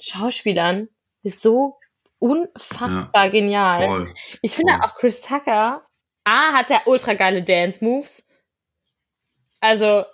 Schauspielern 0.00 0.88
ist 1.22 1.40
so 1.40 1.78
unfassbar 2.18 3.30
genial. 3.30 3.86
Voll. 3.86 4.14
Ich 4.42 4.54
finde 4.54 4.74
voll. 4.74 4.82
auch 4.82 4.94
Chris 4.96 5.20
Tucker, 5.20 5.86
A, 6.24 6.52
hat 6.52 6.70
der 6.70 6.86
ultra 6.86 7.14
geile 7.14 7.42
Dance 7.42 7.84
Moves. 7.84 8.28
Also, 9.60 10.04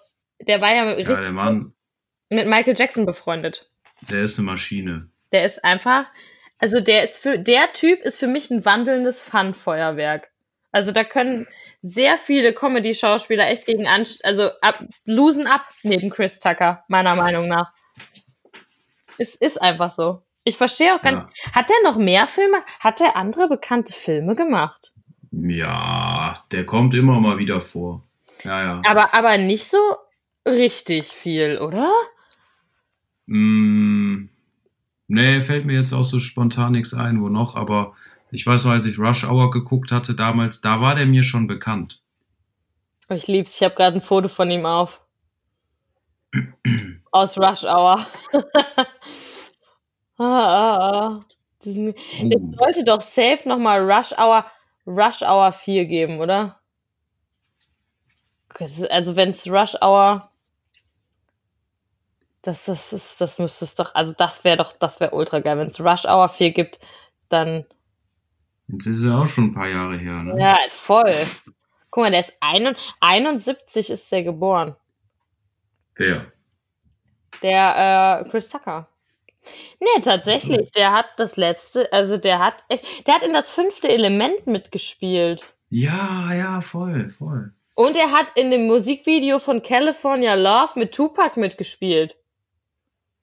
der 0.40 0.60
war 0.60 0.74
ja, 0.74 0.84
Ja, 0.84 0.92
richtig 0.92 1.16
der 1.18 1.32
Mann, 1.32 1.74
mit 2.28 2.46
Michael 2.46 2.74
Jackson 2.76 3.06
befreundet. 3.06 3.70
der 4.02 4.22
ist 4.22 4.38
eine 4.38 4.46
Maschine. 4.46 5.08
Der 5.32 5.46
ist 5.46 5.64
einfach, 5.64 6.06
also 6.58 6.80
der 6.80 7.02
ist 7.04 7.18
für, 7.18 7.38
der 7.38 7.72
Typ 7.72 8.00
ist 8.02 8.18
für 8.18 8.26
mich 8.26 8.50
ein 8.50 8.64
wandelndes 8.64 9.20
Fun-Feuerwerk. 9.22 10.31
Also 10.72 10.90
da 10.90 11.04
können 11.04 11.46
sehr 11.82 12.18
viele 12.18 12.54
Comedy-Schauspieler 12.54 13.46
echt 13.48 13.66
gegen 13.66 13.86
an, 13.86 14.06
also 14.22 14.48
ab, 14.62 14.82
losen 15.04 15.46
ab 15.46 15.62
neben 15.82 16.10
Chris 16.10 16.40
Tucker, 16.40 16.82
meiner 16.88 17.14
Meinung 17.14 17.46
nach. 17.46 17.72
Es 19.18 19.34
ist 19.34 19.60
einfach 19.60 19.90
so. 19.90 20.22
Ich 20.44 20.56
verstehe 20.56 20.94
auch 20.94 21.02
gar 21.02 21.12
Ja. 21.12 21.24
nicht. 21.24 21.54
Hat 21.54 21.68
der 21.68 21.76
noch 21.84 21.96
mehr 21.98 22.26
Filme? 22.26 22.58
Hat 22.80 22.98
der 23.00 23.16
andere 23.16 23.48
bekannte 23.48 23.92
Filme 23.92 24.34
gemacht? 24.34 24.92
Ja, 25.30 26.44
der 26.50 26.66
kommt 26.66 26.94
immer 26.94 27.20
mal 27.20 27.38
wieder 27.38 27.60
vor. 27.60 28.02
Ja, 28.42 28.62
ja. 28.62 28.82
Aber, 28.86 29.14
aber 29.14 29.38
nicht 29.38 29.68
so 29.70 29.78
richtig 30.46 31.08
viel, 31.08 31.58
oder? 31.58 31.92
Mm, 33.26 34.28
nee, 35.08 35.40
fällt 35.40 35.64
mir 35.64 35.74
jetzt 35.76 35.92
auch 35.92 36.02
so 36.04 36.18
spontan 36.18 36.72
nichts 36.72 36.92
ein, 36.94 37.22
wo 37.22 37.28
noch, 37.28 37.54
aber 37.56 37.94
ich 38.32 38.46
weiß 38.46 38.64
noch, 38.64 38.72
als 38.72 38.86
ich 38.86 38.98
Rush 38.98 39.24
Hour 39.24 39.50
geguckt 39.50 39.92
hatte 39.92 40.14
damals, 40.14 40.62
da 40.62 40.80
war 40.80 40.94
der 40.94 41.04
mir 41.06 41.22
schon 41.22 41.46
bekannt. 41.46 42.02
Oh, 43.08 43.14
Ich 43.14 43.26
lieb's. 43.26 43.56
Ich 43.56 43.62
habe 43.62 43.74
gerade 43.74 43.98
ein 43.98 44.00
Foto 44.00 44.28
von 44.28 44.50
ihm 44.50 44.64
auf. 44.64 45.02
Aus 47.12 47.36
Rush 47.36 47.64
Hour. 47.64 48.06
ah, 50.16 50.24
ah, 50.24 50.78
ah. 50.78 51.20
Diesen, 51.62 51.94
es 51.94 52.40
Oh, 52.40 52.54
sollte 52.58 52.84
doch 52.84 53.02
safe 53.02 53.46
nochmal 53.46 53.80
Rush 53.82 54.12
Hour, 54.18 54.46
Rush 54.86 55.20
Hour 55.20 55.52
4 55.52 55.84
geben, 55.84 56.20
oder? 56.20 56.58
Also 58.90 59.14
wenn 59.14 59.28
es 59.28 59.46
Rush 59.46 59.74
Hour. 59.82 60.30
Das, 62.40 62.64
das, 62.64 62.92
ist, 62.92 63.20
das 63.20 63.38
müsste 63.38 63.66
es 63.66 63.74
doch, 63.74 63.94
also 63.94 64.14
das 64.16 64.42
wäre 64.42 64.56
doch, 64.56 64.72
das 64.72 65.00
wäre 65.00 65.14
ultra 65.14 65.40
geil. 65.40 65.58
Wenn 65.58 65.68
es 65.68 65.80
Rush 65.80 66.06
Hour 66.06 66.30
4 66.30 66.52
gibt, 66.52 66.80
dann 67.28 67.66
das 68.72 68.86
ist 68.86 69.04
ja 69.04 69.18
auch 69.18 69.28
schon 69.28 69.44
ein 69.44 69.54
paar 69.54 69.68
Jahre 69.68 69.96
her, 69.96 70.22
ne? 70.22 70.34
Ja, 70.38 70.58
voll. 70.68 71.14
Guck 71.90 72.04
mal, 72.04 72.10
der 72.10 72.20
ist 72.20 72.34
ein, 72.40 72.74
71 73.00 73.90
ist 73.90 74.10
der 74.10 74.22
geboren. 74.22 74.76
Wer? 75.94 76.32
Der 77.42 78.22
äh, 78.24 78.30
Chris 78.30 78.48
Tucker. 78.48 78.88
Nee, 79.80 80.00
tatsächlich. 80.02 80.70
Der 80.72 80.92
hat 80.92 81.06
das 81.16 81.36
letzte, 81.36 81.92
also 81.92 82.16
der 82.16 82.38
hat 82.38 82.64
echt, 82.68 83.06
der 83.06 83.14
hat 83.14 83.22
in 83.22 83.32
das 83.32 83.50
fünfte 83.50 83.88
Element 83.88 84.46
mitgespielt. 84.46 85.54
Ja, 85.68 86.32
ja, 86.32 86.60
voll, 86.60 87.10
voll. 87.10 87.52
Und 87.74 87.96
er 87.96 88.12
hat 88.12 88.36
in 88.36 88.50
dem 88.50 88.66
Musikvideo 88.66 89.38
von 89.38 89.62
California 89.62 90.34
Love 90.34 90.78
mit 90.78 90.94
Tupac 90.94 91.38
mitgespielt. 91.38 92.16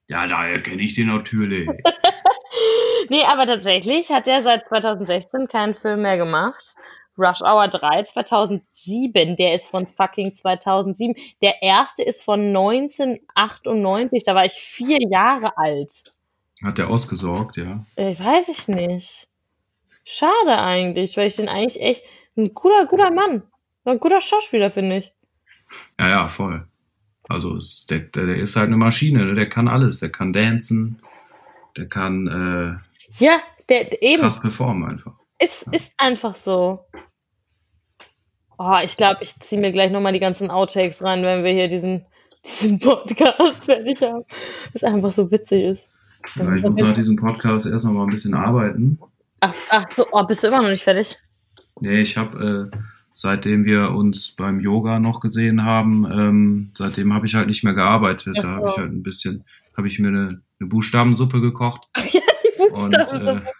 Ja, 0.07 0.27
daher 0.27 0.61
kenne 0.61 0.81
ich 0.81 0.95
den 0.95 1.07
natürlich. 1.07 1.69
Nee, 3.09 3.23
aber 3.23 3.45
tatsächlich 3.45 4.09
hat 4.09 4.27
er 4.27 4.41
seit 4.41 4.67
2016 4.67 5.47
keinen 5.47 5.73
Film 5.73 6.03
mehr 6.03 6.17
gemacht. 6.17 6.75
Rush 7.17 7.41
Hour 7.41 7.67
3 7.67 8.03
2007, 8.03 9.35
der 9.35 9.55
ist 9.55 9.67
von 9.67 9.87
fucking 9.87 10.33
2007. 10.33 11.15
Der 11.41 11.61
erste 11.61 12.03
ist 12.03 12.23
von 12.23 12.39
1998, 12.39 14.23
da 14.23 14.35
war 14.35 14.45
ich 14.45 14.53
vier 14.53 14.99
Jahre 15.09 15.57
alt. 15.57 16.03
Hat 16.63 16.77
der 16.77 16.89
ausgesorgt, 16.89 17.57
ja. 17.57 17.85
Äh, 17.95 18.17
weiß 18.17 18.49
ich 18.49 18.67
nicht. 18.67 19.27
Schade 20.03 20.57
eigentlich, 20.57 21.17
weil 21.17 21.27
ich 21.27 21.35
den 21.35 21.49
eigentlich 21.49 21.81
echt 21.81 22.03
ein 22.37 22.53
guter, 22.53 22.85
guter 22.85 23.11
Mann. 23.11 23.43
Ein 23.85 23.99
guter 23.99 24.21
Schauspieler, 24.21 24.71
finde 24.71 24.97
ich. 24.97 25.13
Ja, 25.99 26.09
ja, 26.09 26.27
voll. 26.27 26.67
Also 27.27 27.55
ist, 27.55 27.91
der, 27.91 27.99
der, 27.99 28.37
ist 28.37 28.55
halt 28.55 28.67
eine 28.67 28.77
Maschine, 28.77 29.25
ne? 29.25 29.35
der 29.35 29.49
kann 29.49 29.67
alles. 29.67 29.99
Der 29.99 30.09
kann 30.09 30.33
dancen, 30.33 30.99
der 31.77 31.87
kann 31.87 32.81
Ja, 33.17 33.39
der, 33.69 34.01
eben. 34.01 34.21
krass 34.21 34.39
performen 34.39 34.89
einfach. 34.89 35.13
Es 35.37 35.63
ist 35.71 35.93
einfach 35.97 36.35
so. 36.35 36.85
Oh, 38.57 38.77
ich 38.83 38.97
glaube, 38.97 39.23
ich 39.23 39.35
ziehe 39.39 39.61
mir 39.61 39.71
gleich 39.71 39.91
nochmal 39.91 40.11
die 40.11 40.19
ganzen 40.19 40.51
Outtakes 40.51 41.01
rein, 41.01 41.23
wenn 41.23 41.43
wir 41.43 41.51
hier 41.51 41.69
diesen, 41.69 42.05
diesen 42.45 42.79
Podcast 42.79 43.63
fertig 43.63 44.01
haben. 44.01 44.25
Das 44.73 44.83
einfach 44.83 45.11
so 45.11 45.31
witzig 45.31 45.63
ist. 45.63 45.89
Ja, 46.35 46.53
ich 46.53 46.63
muss 46.63 46.81
halt 46.81 46.97
diesen 46.97 47.15
Podcast 47.15 47.69
erst 47.69 47.85
noch 47.85 47.93
mal 47.93 48.03
ein 48.03 48.09
bisschen 48.09 48.33
arbeiten. 48.33 48.99
Ach, 49.39 49.53
ach 49.69 49.85
so, 49.95 50.05
oh, 50.11 50.25
bist 50.25 50.43
du 50.43 50.47
immer 50.47 50.61
noch 50.61 50.69
nicht 50.69 50.83
fertig? 50.83 51.17
Nee, 51.79 52.01
ich 52.01 52.17
habe, 52.17 52.69
äh, 52.73 52.77
seitdem 53.13 53.63
wir 53.63 53.91
uns 53.91 54.35
beim 54.35 54.59
Yoga 54.59 54.99
noch 54.99 55.21
gesehen 55.21 55.63
haben, 55.63 56.05
ähm, 56.11 56.71
seitdem 56.73 57.13
habe 57.13 57.25
ich 57.25 57.35
halt 57.35 57.47
nicht 57.47 57.63
mehr 57.63 57.73
gearbeitet. 57.73 58.35
Ach 58.37 58.41
Da 58.41 58.49
so. 58.49 58.55
habe 58.55 58.69
ich 58.69 58.77
halt 58.77 58.91
ein 58.91 59.03
bisschen, 59.03 59.45
habe 59.77 59.87
ich 59.87 59.99
mir 59.99 60.09
eine, 60.09 60.41
eine 60.59 60.69
Buchstabensuppe 60.69 61.39
gekocht. 61.39 61.87
Ach 61.93 62.05
ja, 62.11 62.21
die 62.59 62.63
Und 62.73 62.91
Buchstaben. 62.91 63.45
äh, 63.45 63.51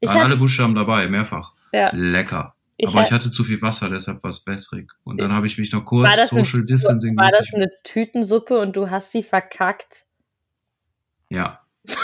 ich 0.00 0.08
waren 0.08 0.16
hab, 0.18 0.24
alle 0.24 0.36
Buchstaben 0.36 0.74
dabei, 0.74 1.06
mehrfach. 1.08 1.52
ja, 1.72 1.90
Lecker. 1.94 2.54
ich 2.78 2.88
Aber 2.88 3.00
hab, 3.00 3.06
ich 3.06 3.12
hatte 3.12 3.30
zu 3.30 3.44
viel 3.44 3.60
Wasser, 3.62 3.88
deshalb 3.90 4.22
war 4.22 4.30
es 4.30 4.46
wässrig. 4.46 4.90
Und 5.04 5.20
dann 5.20 5.32
habe 5.32 5.46
ich 5.46 5.58
mich 5.58 5.72
noch 5.72 5.84
kurz 5.84 6.10
das 6.16 6.32
eine- 6.32 6.44
Social 6.44 6.64
Distancing 6.64 7.16
war 7.16 7.30
das 7.30 7.52
eine 7.54 7.70
Tütensuppe 7.84 8.58
und 8.58 8.74
du 8.76 8.90
hast 8.90 9.12
sie 9.12 9.22
verkackt? 9.22 10.04
Ja. 11.28 11.60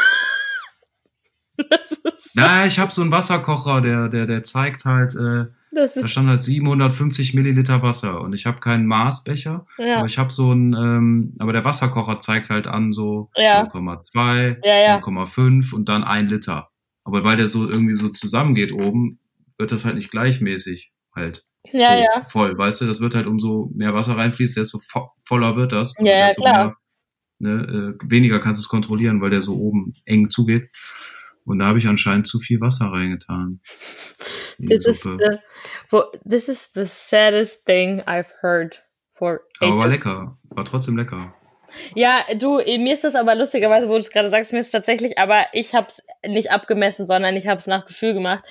Na, 2.35 2.67
ich 2.67 2.79
habe 2.79 2.93
so 2.93 3.01
einen 3.03 3.11
Wasserkocher, 3.13 3.81
der, 3.81 4.09
der, 4.09 4.27
der 4.27 4.43
zeigt 4.43 4.85
halt, 4.85 5.15
äh, 5.15 5.47
Da 5.73 5.83
ist, 5.83 6.09
stand 6.11 6.29
halt 6.29 6.43
750 6.43 7.35
Milliliter 7.35 7.83
Wasser 7.83 8.21
und 8.21 8.33
ich 8.33 8.47
habe 8.47 8.61
keinen 8.61 8.87
Maßbecher, 8.87 9.67
ja, 9.79 9.97
aber 9.99 10.07
ich 10.07 10.17
habe 10.19 10.33
so 10.33 10.53
ein, 10.53 10.75
ähm, 10.75 11.35
aber 11.39 11.53
der 11.53 11.65
Wasserkocher 11.65 12.19
zeigt 12.21 12.51
halt 12.51 12.67
an 12.67 12.93
so 12.93 13.31
Ja. 13.37 13.65
0,2, 13.65 14.59
ja, 14.65 14.79
ja. 14.79 14.99
0,5 15.01 15.73
und 15.75 15.89
dann 15.89 16.05
ein 16.05 16.29
Liter. 16.29 16.71
Aber 17.05 17.25
weil 17.25 17.37
der 17.37 17.49
so 17.49 17.69
irgendwie 17.69 17.95
so 17.95 18.09
zusammengeht 18.09 18.73
oben, 18.73 19.19
wird 19.59 19.73
das 19.73 19.85
halt 19.85 19.97
nicht 19.97 20.11
gleichmäßig 20.11 20.93
halt 21.15 21.45
Ja, 21.73 21.97
so 21.97 22.03
ja. 22.03 22.25
voll, 22.27 22.57
weißt 22.57 22.83
du? 22.83 22.87
Das 22.87 23.01
wird 23.01 23.15
halt 23.15 23.27
umso 23.27 23.71
mehr 23.75 23.93
Wasser 23.95 24.17
reinfließt, 24.17 24.57
desto 24.57 24.79
vo 24.79 25.11
voller 25.25 25.57
wird 25.57 25.73
das. 25.73 25.95
Ja, 25.99 26.13
ja, 26.19 26.27
desto 26.27 26.43
klar. 26.43 26.77
Mehr, 27.39 27.57
ne, 27.57 27.95
äh, 28.01 28.11
weniger 28.11 28.39
kannst 28.41 28.61
du 28.61 28.63
es 28.63 28.69
kontrollieren, 28.69 29.21
weil 29.21 29.31
der 29.31 29.43
so 29.43 29.55
oben 29.55 29.95
eng 30.05 30.31
zugeht. 30.31 30.71
Und 31.45 31.59
da 31.61 31.67
habe 31.67 31.79
ich 31.79 31.87
anscheinend 31.87 32.27
zu 32.27 32.41
viel 32.41 32.61
Wasser 32.61 32.87
reingetan. 32.87 33.61
This 34.59 34.87
is 34.87 35.03
the, 35.03 35.39
wo, 35.91 36.05
this 36.29 36.49
is 36.49 36.71
the 36.75 36.87
saddest 36.87 37.67
thing 37.67 38.03
I've 38.07 38.33
heard 38.43 38.83
for 39.15 39.41
Aber 39.61 39.77
war 39.79 39.87
ages. 39.87 39.93
lecker. 39.99 40.37
War 40.51 40.65
trotzdem 40.65 40.97
lecker. 40.97 41.35
Ja, 41.95 42.25
du, 42.39 42.59
eh, 42.61 42.79
mir 42.79 42.95
ist 42.95 43.05
das 43.05 43.15
aber 43.17 43.35
lustigerweise, 43.35 43.89
wo 43.89 43.93
du 43.93 43.99
es 43.99 44.11
gerade 44.11 44.31
sagst, 44.31 44.53
mir 44.53 44.61
ist 44.61 44.67
es 44.67 44.73
tatsächlich, 44.73 45.19
aber 45.19 45.47
ich 45.53 45.75
habe 45.75 45.89
es 45.89 46.03
nicht 46.27 46.51
abgemessen, 46.53 47.07
sondern 47.07 47.37
ich 47.37 47.49
habe 47.49 47.59
es 47.59 47.67
nach 47.67 47.87
Gefühl 47.87 48.15
gemacht. 48.15 48.45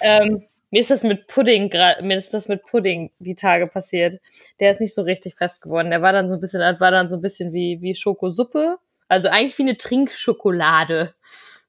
Ähm, 0.00 0.44
mir 0.70 0.80
ist 0.80 0.90
das 0.90 1.02
mit 1.02 1.26
Pudding, 1.26 1.70
mir 2.02 2.16
ist 2.16 2.32
das 2.34 2.48
mit 2.48 2.62
Pudding 2.64 3.10
die 3.18 3.34
Tage 3.34 3.66
passiert. 3.66 4.20
Der 4.60 4.70
ist 4.70 4.80
nicht 4.80 4.94
so 4.94 5.02
richtig 5.02 5.34
fest 5.34 5.62
geworden. 5.62 5.90
Der 5.90 6.02
war 6.02 6.12
dann 6.12 6.28
so 6.28 6.34
ein 6.36 6.40
bisschen, 6.40 6.60
war 6.80 6.90
dann 6.90 7.08
so 7.08 7.16
ein 7.16 7.22
bisschen 7.22 7.52
wie, 7.52 7.78
wie 7.80 7.94
Schokosuppe. 7.94 8.78
Also 9.08 9.28
eigentlich 9.28 9.58
wie 9.58 9.62
eine 9.62 9.76
Trinkschokolade. 9.76 11.14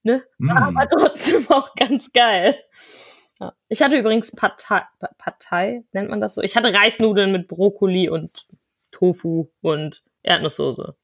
Ne? 0.03 0.23
War 0.37 0.71
Mm. 0.71 0.77
aber 0.77 0.89
trotzdem 0.89 1.45
auch 1.49 1.75
ganz 1.75 2.11
geil. 2.13 2.57
Ja. 3.39 3.53
Ich 3.67 3.81
hatte 3.81 3.97
übrigens 3.97 4.31
Partei, 4.31 4.83
Pa- 4.99 5.09
Partei, 5.17 5.83
nennt 5.91 6.09
man 6.09 6.21
das 6.21 6.35
so? 6.35 6.41
Ich 6.41 6.55
hatte 6.55 6.71
Reisnudeln 6.73 7.31
mit 7.31 7.47
Brokkoli 7.47 8.09
und 8.09 8.45
Tofu 8.91 9.49
und 9.61 10.03
Erdnusssoße. 10.21 10.95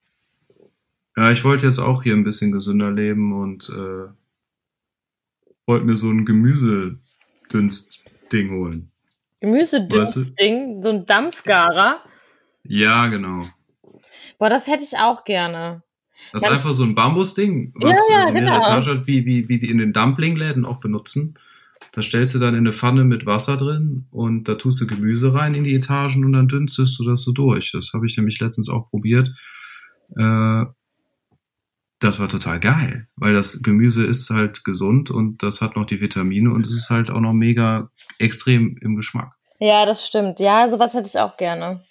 Ja, 1.18 1.32
ich 1.32 1.44
wollte 1.44 1.66
jetzt 1.66 1.80
auch 1.80 2.04
hier 2.04 2.14
ein 2.14 2.24
bisschen 2.24 2.52
gesünder 2.52 2.92
leben 2.92 3.34
und 3.34 3.68
äh, 3.70 4.10
wollte 5.66 5.86
mir 5.86 5.98
so 5.98 6.10
ein 6.10 6.26
Gemüsedünst-Ding 6.26 8.52
holen. 8.52 8.92
Gemüsedünstding, 9.42 10.84
so 10.84 10.90
ein 10.90 11.06
Dampfgarer. 11.06 12.02
Ja, 12.64 13.06
genau. 13.08 13.46
Boah, 14.38 14.50
das 14.50 14.68
hätte 14.68 14.84
ich 14.84 14.98
auch 14.98 15.24
gerne. 15.24 15.82
Das 16.34 16.44
ist 16.44 16.50
einfach 16.50 16.74
so 16.74 16.84
ein 16.84 16.96
Bambusding, 16.96 17.72
was 17.76 17.92
Ja, 17.92 17.98
ja, 18.12 18.26
so 18.28 18.34
mehrere 18.34 18.50
genau. 18.52 18.62
Etagen 18.62 19.00
hat, 19.00 19.08
wie, 19.08 19.26
wie, 19.26 19.48
wie 19.48 19.58
die 19.60 19.70
in 19.70 19.78
den 19.78 19.94
Dumpling-Läden 19.94 20.66
auch 20.66 20.82
benutzen. 20.82 21.40
Da 21.92 22.02
stellst 22.02 22.36
du 22.36 22.40
dann 22.40 22.54
in 22.54 22.60
eine 22.60 22.72
Pfanne 22.72 23.04
mit 23.04 23.26
Wasser 23.26 23.58
drin 23.58 24.08
und 24.12 24.48
da 24.48 24.56
tust 24.56 24.80
du 24.82 24.88
Gemüse 24.88 25.34
rein 25.34 25.56
in 25.56 25.64
die 25.64 25.76
Etagen 25.76 26.24
und 26.24 26.32
dann 26.34 26.48
dünstest 26.48 27.00
du 27.00 27.04
das 27.04 27.24
so 27.24 27.32
durch. 27.32 27.72
Das 27.72 27.92
habe 27.94 28.06
ich 28.06 28.16
nämlich 28.18 28.40
letztens 28.40 28.70
auch 28.70 28.88
probiert. 28.90 29.30
Äh, 30.18 30.66
das 32.00 32.20
war 32.20 32.30
total 32.30 32.60
geil, 32.60 33.08
weil 33.18 33.34
das 33.34 33.62
Gemüse 33.62 34.06
ist 34.06 34.30
halt 34.30 34.64
gesund 34.64 35.12
und 35.12 35.44
das 35.44 35.62
hat 35.62 35.76
noch 35.76 35.86
die 35.86 36.00
Vitamine 36.00 36.52
und 36.52 36.66
es 36.66 36.74
ist 36.74 36.90
halt 36.90 37.10
auch 37.10 37.20
noch 37.20 37.34
mega 37.34 37.90
extrem 38.20 38.78
im 38.82 38.96
Geschmack. 38.96 39.34
Ja, 39.60 39.86
das 39.86 40.08
stimmt. 40.08 40.40
Ja, 40.40 40.70
sowas 40.70 40.94
hätte 40.94 41.08
ich 41.08 41.20
auch 41.20 41.36
gerne. 41.36 41.82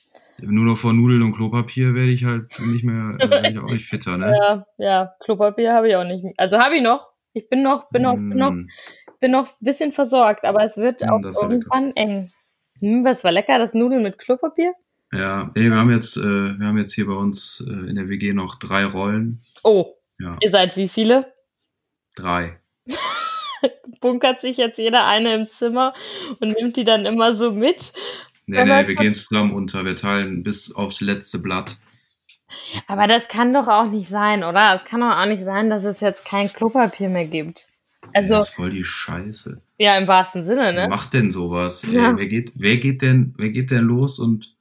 Nur 0.41 0.65
noch 0.65 0.77
vor 0.77 0.93
Nudeln 0.95 1.23
und 1.23 1.33
Klopapier 1.33 1.95
werde 1.95 2.11
ich 2.11 2.25
halt 2.25 2.59
nicht 2.61 2.85
mehr, 2.85 3.17
äh, 3.19 3.29
werde 3.29 3.51
ich 3.51 3.59
auch 3.59 3.71
nicht 3.71 3.85
fitter, 3.85 4.17
ne? 4.17 4.33
Ja, 4.39 4.67
ja, 4.79 5.13
Klopapier 5.23 5.75
habe 5.75 5.89
ich 5.89 5.97
auch 5.97 6.05
nicht. 6.05 6.25
Also 6.39 6.59
habe 6.59 6.77
ich 6.77 6.83
noch. 6.83 7.09
Ich 7.35 7.49
bin 7.51 7.63
noch, 7.63 7.91
bin 7.91 8.03
noch, 8.03 8.15
bin 8.15 8.37
noch, 8.37 8.53
Mm. 8.53 8.69
Bin 9.21 9.33
noch 9.33 9.47
ein 9.49 9.65
bisschen 9.65 9.93
versorgt, 9.93 10.45
aber 10.45 10.65
es 10.65 10.77
wird 10.77 11.03
Mm, 11.03 11.11
auch 11.11 11.21
das 11.23 11.37
war 11.37 11.51
irgendwann 11.51 11.95
eng. 11.97 12.31
Hm, 12.81 13.05
was 13.05 13.25
war 13.25 13.33
lecker? 13.33 13.59
Das 13.59 13.75
Nudeln 13.75 14.03
mit 14.03 14.19
Klopapier? 14.19 14.73
Ja, 15.13 15.51
nee, 15.55 15.71
wir 15.71 15.77
haben 15.77 15.91
jetzt, 15.91 16.17
äh, 16.17 16.23
wir 16.59 16.67
haben 16.67 16.79
jetzt 16.79 16.93
hier 16.95 17.07
bei 17.07 17.15
uns 17.15 17.65
äh, 17.67 17.71
in 17.89 17.97
der 17.97 18.09
WG 18.09 18.33
noch 18.35 18.57
drei 18.57 18.85
Rollen. 18.85 19.43
Oh, 19.65 19.95
Ja, 20.19 20.37
ihr 20.41 20.51
seid 20.51 20.77
wie 20.77 20.89
viele? 20.89 21.33
drei. 22.17 22.59
Bunkert 24.01 24.41
sich 24.41 24.57
jetzt 24.57 24.79
jeder 24.79 25.07
eine 25.07 25.35
im 25.35 25.47
Zimmer 25.49 25.93
und 26.41 26.57
nimmt 26.57 26.77
die 26.77 26.85
dann 26.85 27.07
immer 27.07 27.33
so 27.33 27.53
mit. 27.53 27.93
Nee, 28.47 28.65
nee, 28.65 28.87
wir 28.87 28.95
gehen 28.95 29.15
zusammen 29.15 29.53
unter. 29.53 29.85
Wir 29.85 29.95
teilen 29.97 30.43
bis 30.43 30.75
aufs 30.75 31.01
letzte 31.01 31.39
Blatt. 31.39 31.77
Aber 32.87 33.07
das 33.07 33.29
kann 33.29 33.53
doch 33.53 33.69
auch 33.69 33.87
nicht 33.87 34.09
sein, 34.09 34.43
oder? 34.43 34.75
Es 34.75 34.85
kann 34.85 35.01
doch 35.01 35.11
auch 35.17 35.27
nicht 35.27 35.43
sein, 35.43 35.69
dass 35.71 35.85
es 35.85 36.01
jetzt 36.01 36.25
kein 36.25 36.49
Klopapier 36.53 37.09
mehr 37.09 37.27
gibt. 37.27 37.67
Also, 38.15 38.35
das 38.35 38.49
ist 38.49 38.55
voll 38.55 38.71
die 38.71 38.85
Scheiße. 38.85 39.61
ja, 39.79 39.97
im 39.99 40.09
wahrsten 40.09 40.45
Sinne, 40.45 40.61
Wer 40.61 40.73
ne? 40.73 40.89
macht 40.89 41.13
denn 41.13 41.31
sowas? 41.31 41.83
Ja. 41.91 42.11
Ey, 42.11 42.17
wer 42.17 42.27
geht, 42.27 42.53
wer 42.57 42.77
geht 42.77 43.03
denn, 43.03 43.35
wer 43.37 43.51
geht 43.51 43.71
denn 43.71 43.85
los 43.85 44.19
und, 44.19 44.57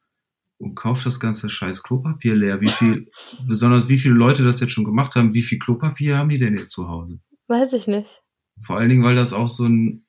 und 0.59 0.75
kauft 0.75 1.05
das 1.05 1.19
ganze 1.19 1.49
scheiß 1.49 1.83
Klopapier 1.83 2.35
leer? 2.35 2.61
Wie 2.61 2.67
viel, 2.67 3.09
besonders 3.47 3.87
wie 3.89 3.97
viele 3.99 4.15
Leute 4.15 4.43
das 4.43 4.59
jetzt 4.59 4.71
schon 4.73 4.85
gemacht 4.85 5.15
haben, 5.15 5.33
wie 5.33 5.41
viel 5.41 5.59
Klopapier 5.59 6.17
haben 6.17 6.29
die 6.29 6.37
denn 6.37 6.57
jetzt 6.57 6.71
zu 6.71 6.87
Hause? 6.87 7.19
Weiß 7.47 7.73
ich 7.73 7.87
nicht. 7.87 8.23
Vor 8.59 8.77
allen 8.77 8.89
Dingen, 8.89 9.03
weil 9.03 9.15
das 9.15 9.33
auch 9.33 9.47
so 9.47 9.65
ein, 9.67 10.05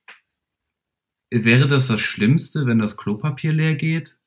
wäre 1.31 1.69
das 1.69 1.89
das 1.89 2.01
Schlimmste, 2.01 2.67
wenn 2.67 2.79
das 2.79 2.97
Klopapier 2.97 3.53
leer 3.53 3.75
geht? 3.75 4.18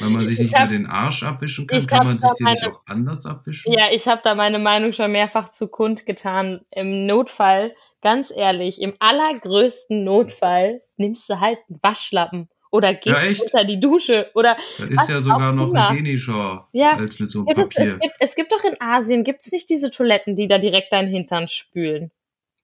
Weil 0.00 0.10
man 0.10 0.26
sich 0.26 0.34
Ich 0.38 0.42
nicht 0.46 0.54
hab- 0.54 0.68
mehr 0.70 0.78
den 0.78 0.86
Arsch 0.86 1.22
abwischen 1.22 1.66
kann, 1.66 1.86
kann 1.86 2.06
man 2.06 2.18
sich 2.18 2.30
den 2.38 2.46
nicht 2.48 2.66
auch 2.66 2.80
anders 2.86 3.24
abwischen? 3.26 3.72
Ja, 3.72 3.86
ich 3.92 4.06
habe 4.08 4.20
da 4.22 4.34
meine 4.34 4.58
Meinung 4.58 4.92
schon 4.92 5.12
mehrfach 5.12 5.48
zu 5.50 5.68
kund 5.68 6.04
getan. 6.06 6.60
Im 6.70 7.06
Notfall, 7.06 7.74
ganz 8.02 8.30
ehrlich, 8.34 8.80
im 8.80 8.92
allergrößten 8.98 10.04
Notfall 10.04 10.82
nimmst 10.96 11.28
du 11.30 11.40
halt 11.40 11.58
einen 11.68 11.78
Waschlappen 11.82 12.48
oder 12.70 12.92
gehst 12.94 13.06
Ja, 13.40 13.44
unter 13.44 13.64
die 13.64 13.80
Dusche 13.80 14.30
oder 14.34 14.56
Das 14.78 14.90
ist 14.90 15.08
ja 15.08 15.20
sogar 15.20 15.52
noch 15.52 15.68
immer. 15.70 15.90
hygienischer 15.90 16.68
Ja. 16.72 16.96
als 16.96 17.18
mit 17.20 17.30
so 17.30 17.38
einem 17.40 17.48
Ja, 17.48 17.54
das, 17.54 17.68
es, 17.68 17.74
Papier. 17.74 17.98
gibt, 17.98 18.14
es 18.20 18.34
gibt 18.34 18.52
doch 18.52 18.64
in 18.64 18.76
Asien, 18.80 19.24
gibt's 19.24 19.50
nicht 19.52 19.70
diese 19.70 19.90
Toiletten, 19.90 20.36
die 20.36 20.48
da 20.48 20.58
direkt 20.58 20.92
deinen 20.92 21.08
Hintern 21.08 21.48
spülen. 21.48 22.10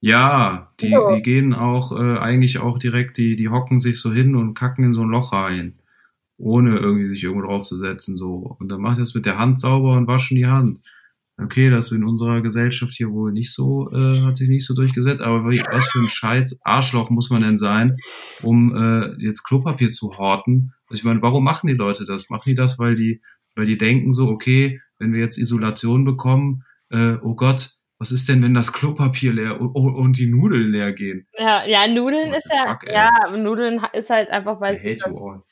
Ja, 0.01 0.73
die, 0.81 0.89
Ja. 0.91 1.15
die 1.15 1.23
gehen 1.23 1.55
auch 1.55 1.93
äh, 1.93 2.19
eigentlich 2.19 2.59
auch 2.59 2.79
direkt, 2.79 3.17
die, 3.19 3.37
die 3.37 3.49
hocken 3.49 3.79
sich 3.79 4.01
so 4.01 4.13
hin 4.13 4.35
und 4.35 4.55
kacken 4.55 4.85
in 4.85 4.95
so 4.95 5.03
ein 5.03 5.09
Loch 5.09 5.33
rein, 5.33 5.79
ohne 6.37 6.79
irgendwie 6.79 7.09
sich 7.09 7.23
irgendwo 7.23 7.47
drauf 7.47 7.63
zu 7.63 7.79
setzen. 7.79 8.17
So. 8.17 8.57
Und 8.59 8.69
dann 8.69 8.81
macht 8.81 9.01
das 9.01 9.15
mit 9.15 9.27
der 9.27 9.39
Hand 9.39 9.61
sauber 9.61 9.97
und 9.97 10.07
waschen 10.07 10.37
die 10.37 10.47
Hand. 10.47 10.81
Okay, 11.39 11.71
das 11.71 11.91
in 11.93 12.05
unserer 12.05 12.43
Gesellschaft 12.43 12.93
hier 12.93 13.11
wohl 13.11 13.33
nicht 13.33 13.53
so, 13.53 13.91
äh, 13.91 14.21
hat 14.21 14.37
sich 14.37 14.49
nicht 14.49 14.67
so 14.67 14.75
durchgesetzt, 14.75 15.23
aber 15.23 15.45
was 15.45 15.89
für 15.89 16.01
ein 16.01 16.09
scheiß 16.09 16.61
Arschloch 16.63 17.09
muss 17.11 17.31
man 17.31 17.43
denn 17.43 17.57
sein, 17.57 17.97
um 18.43 18.75
äh, 18.77 19.15
jetzt 19.19 19.43
Klopapier 19.43 19.91
zu 19.91 20.19
horten? 20.19 20.75
Also 20.89 21.01
ich 21.01 21.05
meine, 21.05 21.23
warum 21.23 21.43
machen 21.43 21.69
die 21.69 21.73
Leute 21.75 22.05
das? 22.05 22.29
Machen 22.29 22.51
die 22.51 22.55
das, 22.55 22.79
weil 22.79 22.95
die, 22.95 23.23
weil 23.57 23.67
die 23.67 23.79
denken 23.79 24.13
so, 24.13 24.29
okay, 24.29 24.81
wenn 24.99 25.15
wir 25.15 25.21
jetzt 25.21 25.39
Isolation 25.39 26.05
bekommen, 26.05 26.65
äh, 26.91 27.17
oh 27.23 27.35
Gott, 27.35 27.71
was 27.99 28.13
ist 28.13 28.29
denn, 28.29 28.43
wenn 28.43 28.55
das 28.55 28.73
Klopapier 28.73 29.33
leer 29.33 29.61
und, 29.61 29.75
und 29.75 30.19
die 30.19 30.27
Nudeln 30.27 30.71
leer 30.71 30.93
gehen? 30.93 31.27
Ja, 31.39 31.65
ja, 31.65 31.87
Nudeln 31.87 32.35
ist 32.35 32.51
ja, 32.53 32.79
ey. 32.83 32.93
ja, 32.93 33.37
Nudeln 33.37 33.81
ist 33.93 34.11
halt 34.11 34.29
einfach, 34.29 34.59
I 34.59 34.61
weil 34.61 34.79
hate 34.79 35.09
you 35.09 35.17
all. 35.17 35.43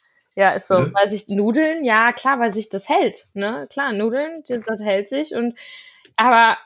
Ja, 0.41 0.53
ist 0.53 0.69
so. 0.69 0.79
Bitte? 0.79 0.95
Weil 0.95 1.11
sich 1.11 1.29
Nudeln, 1.29 1.85
ja 1.85 2.13
klar, 2.13 2.41
weil 2.41 2.51
sich 2.51 2.71
das 2.71 2.89
hält. 2.89 3.27
Ne? 3.35 3.69
Klar, 3.71 3.93
Nudeln, 3.93 4.43
das 4.67 4.83
hält 4.83 5.11
sich 5.11 5.35
und 5.35 5.55
aber 6.17 6.57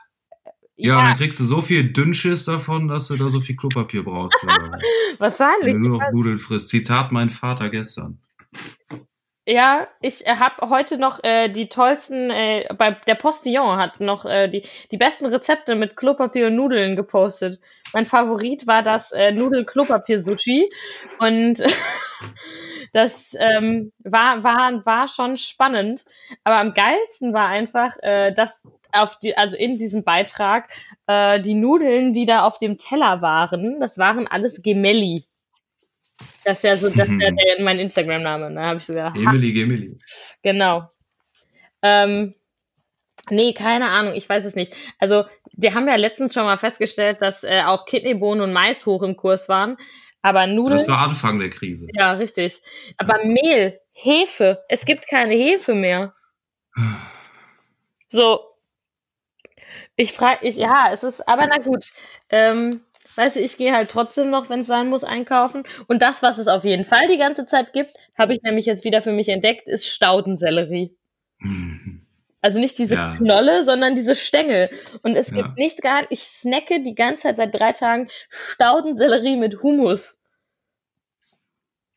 Ja, 0.77 0.99
und 0.99 1.05
dann 1.05 1.17
kriegst 1.17 1.41
du 1.41 1.43
so 1.43 1.59
viel 1.59 1.91
Dünnschiss 1.91 2.45
davon, 2.45 2.87
dass 2.87 3.09
du 3.09 3.17
da 3.17 3.27
so 3.27 3.41
viel 3.41 3.57
Klopapier 3.57 4.03
brauchst. 4.03 4.37
Wenn 4.43 5.19
wahrscheinlich. 5.19 5.73
du 5.73 5.79
nur 5.79 5.99
noch 5.99 6.11
Nudeln 6.13 6.39
frisst. 6.39 6.69
Zitat 6.69 7.11
mein 7.11 7.29
Vater 7.29 7.69
gestern. 7.69 8.21
Ja, 9.47 9.87
ich 10.01 10.25
äh, 10.25 10.37
habe 10.37 10.69
heute 10.69 10.97
noch 10.97 11.23
äh, 11.23 11.49
die 11.49 11.69
tollsten, 11.69 12.31
äh, 12.31 12.67
bei 12.75 12.97
der 13.05 13.13
Postillon 13.13 13.77
hat 13.77 13.99
noch 13.99 14.25
äh, 14.25 14.47
die, 14.47 14.63
die 14.89 14.97
besten 14.97 15.27
Rezepte 15.27 15.75
mit 15.75 15.95
Klopapier 15.95 16.47
und 16.47 16.55
Nudeln 16.55 16.95
gepostet. 16.95 17.59
Mein 17.93 18.07
Favorit 18.07 18.65
war 18.65 18.81
das 18.81 19.11
äh, 19.11 19.31
Nudel-Klopapier-Sushi 19.33 20.67
und 21.19 21.61
das 22.93 23.35
ähm, 23.37 23.91
war, 24.03 24.43
war, 24.43 24.83
war 24.83 25.07
schon 25.07 25.37
spannend. 25.37 26.03
Aber 26.43 26.57
am 26.57 26.73
geilsten 26.73 27.31
war 27.31 27.47
einfach, 27.47 27.97
äh, 28.01 28.33
dass 28.33 28.67
auf 28.93 29.19
die, 29.19 29.37
also 29.37 29.57
in 29.57 29.77
diesem 29.77 30.03
Beitrag, 30.03 30.69
äh, 31.05 31.39
die 31.39 31.53
Nudeln, 31.53 32.13
die 32.13 32.25
da 32.25 32.45
auf 32.45 32.57
dem 32.57 32.79
Teller 32.79 33.21
waren, 33.21 33.79
das 33.79 33.99
waren 33.99 34.27
alles 34.27 34.63
Gemelli. 34.63 35.25
Das 36.43 36.57
ist 36.57 36.63
ja 36.63 36.77
so, 36.77 36.89
das 36.89 37.07
ist 37.09 37.21
ja 37.21 37.31
der, 37.31 37.63
mein 37.63 37.79
Instagram-Name. 37.79 38.53
Da 38.53 38.61
habe 38.61 38.79
ich 38.79 38.85
so 38.85 38.93
gedacht, 38.93 39.15
ha, 39.15 39.19
Emily, 39.31 39.51
Gemily. 39.53 39.97
Genau. 40.43 40.89
Ähm, 41.81 42.33
nee, 43.29 43.53
keine 43.53 43.89
Ahnung, 43.89 44.13
ich 44.15 44.27
weiß 44.27 44.45
es 44.45 44.55
nicht. 44.55 44.73
Also, 44.99 45.25
wir 45.53 45.73
haben 45.73 45.87
ja 45.87 45.95
letztens 45.95 46.33
schon 46.33 46.43
mal 46.43 46.57
festgestellt, 46.57 47.21
dass 47.21 47.43
äh, 47.43 47.63
auch 47.65 47.85
Kidneybohnen 47.85 48.41
und 48.43 48.53
Mais 48.53 48.85
hoch 48.85 49.03
im 49.03 49.15
Kurs 49.17 49.49
waren. 49.49 49.77
Aber 50.21 50.47
Nudeln, 50.47 50.77
Das 50.79 50.87
war 50.87 50.99
Anfang 50.99 51.39
der 51.39 51.49
Krise. 51.49 51.87
ja, 51.93 52.13
richtig. 52.13 52.61
Aber 52.97 53.23
Mehl, 53.25 53.79
Hefe, 53.91 54.63
es 54.69 54.85
gibt 54.85 55.07
keine 55.07 55.33
Hefe 55.35 55.75
mehr. 55.75 56.13
So. 58.09 58.39
Ich 59.95 60.13
frage, 60.13 60.45
ich, 60.47 60.55
ja, 60.57 60.89
es 60.91 61.03
ist, 61.03 61.27
aber 61.27 61.47
na 61.47 61.57
gut. 61.59 61.85
Ähm, 62.29 62.81
Weißt 63.15 63.35
du, 63.35 63.39
ich 63.41 63.57
gehe 63.57 63.73
halt 63.73 63.89
trotzdem 63.89 64.29
noch, 64.29 64.49
wenn 64.49 64.61
es 64.61 64.67
sein 64.67 64.87
muss, 64.89 65.03
einkaufen. 65.03 65.63
Und 65.87 66.01
das, 66.01 66.21
was 66.21 66.37
es 66.37 66.47
auf 66.47 66.63
jeden 66.63 66.85
Fall 66.85 67.07
die 67.07 67.17
ganze 67.17 67.45
Zeit 67.45 67.73
gibt, 67.73 67.93
habe 68.17 68.33
ich 68.33 68.41
nämlich 68.41 68.65
jetzt 68.65 68.83
wieder 68.83 69.01
für 69.01 69.11
mich 69.11 69.29
entdeckt, 69.29 69.69
ist 69.69 69.87
Staudensellerie. 69.87 70.95
Also 72.41 72.59
nicht 72.59 72.77
diese 72.77 72.93
Ja. 72.93 73.15
Knolle, 73.15 73.63
sondern 73.63 73.95
diese 73.95 74.13
Stängel. 74.13 74.69
Und 75.01 75.15
es 75.15 75.31
Ja. 75.31 75.37
gibt 75.37 75.57
nichts 75.57 75.81
gar 75.81 76.03
Ich 76.11 76.21
snacke 76.25 76.79
die 76.83 76.93
ganze 76.93 77.23
Zeit 77.23 77.37
seit 77.37 77.55
drei 77.59 77.71
Tagen 77.71 78.07
Staudensellerie 78.29 79.35
mit 79.35 79.63
Hummus. 79.63 80.19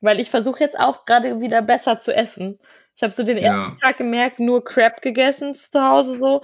Weil 0.00 0.20
ich 0.20 0.30
versuche 0.30 0.60
jetzt 0.60 0.78
auch 0.78 1.04
gerade 1.04 1.40
wieder 1.40 1.60
besser 1.60 1.98
zu 1.98 2.14
essen. 2.14 2.58
Ich 2.96 3.02
habe 3.02 3.12
so 3.12 3.22
den 3.24 3.36
Ja. 3.36 3.66
ersten 3.66 3.76
Tag 3.80 3.98
gemerkt, 3.98 4.40
nur 4.40 4.64
Crap 4.64 5.02
gegessen 5.02 5.54
zu 5.54 5.82
Hause 5.86 6.14
so. 6.18 6.42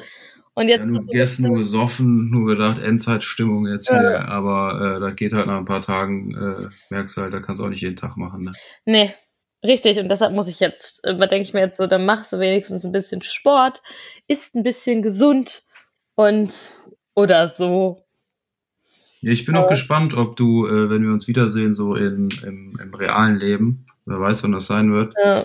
Und 0.56 0.68
jetzt 0.68 0.80
Ja, 0.80 0.86
nur 0.86 1.00
gegessen, 1.04 1.46
nur 1.48 1.56
gesoffen, 1.58 2.30
nur 2.30 2.46
gedacht, 2.46 2.80
Endzeitstimmung 2.80 3.66
jetzt 3.66 3.90
Ja. 3.90 3.98
hier. 3.98 4.28
Aber 4.28 4.96
äh, 4.96 5.00
da 5.00 5.10
geht 5.10 5.32
halt 5.32 5.46
nach 5.48 5.58
ein 5.58 5.64
paar 5.64 5.82
Tagen, 5.82 6.32
äh, 6.34 6.68
merkst 6.90 7.16
du 7.16 7.22
halt, 7.22 7.34
da 7.34 7.40
kannst 7.40 7.60
du 7.60 7.64
auch 7.66 7.70
nicht 7.70 7.82
jeden 7.82 7.96
Tag 7.96 8.16
machen. 8.16 8.44
Ne? 8.44 8.50
Nee, 8.84 9.12
richtig. 9.64 9.98
Und 9.98 10.08
deshalb 10.08 10.32
muss 10.32 10.46
ich 10.48 10.60
jetzt, 10.60 11.04
äh, 11.04 11.16
denke 11.16 11.40
ich 11.42 11.54
mir 11.54 11.60
jetzt 11.60 11.76
so, 11.76 11.86
dann 11.88 12.06
machst 12.06 12.32
du 12.32 12.38
wenigstens 12.38 12.84
ein 12.84 12.92
bisschen 12.92 13.20
Sport, 13.22 13.82
isst 14.28 14.54
ein 14.54 14.62
bisschen 14.62 15.02
gesund 15.02 15.64
und 16.14 16.54
oder 17.16 17.48
so. 17.56 18.04
Ja, 19.22 19.32
ich 19.32 19.46
bin 19.46 19.56
auch 19.56 19.68
gespannt, 19.68 20.14
ob 20.14 20.36
du, 20.36 20.66
äh, 20.66 20.90
wenn 20.90 21.02
wir 21.02 21.12
uns 21.12 21.26
wiedersehen, 21.26 21.74
so 21.74 21.94
in, 21.96 22.28
im, 22.46 22.78
im 22.80 22.94
realen 22.94 23.38
Leben, 23.38 23.86
wer 24.04 24.20
weiß, 24.20 24.42
wann 24.44 24.52
das 24.52 24.66
sein 24.66 24.92
wird, 24.92 25.14
Ja. 25.24 25.44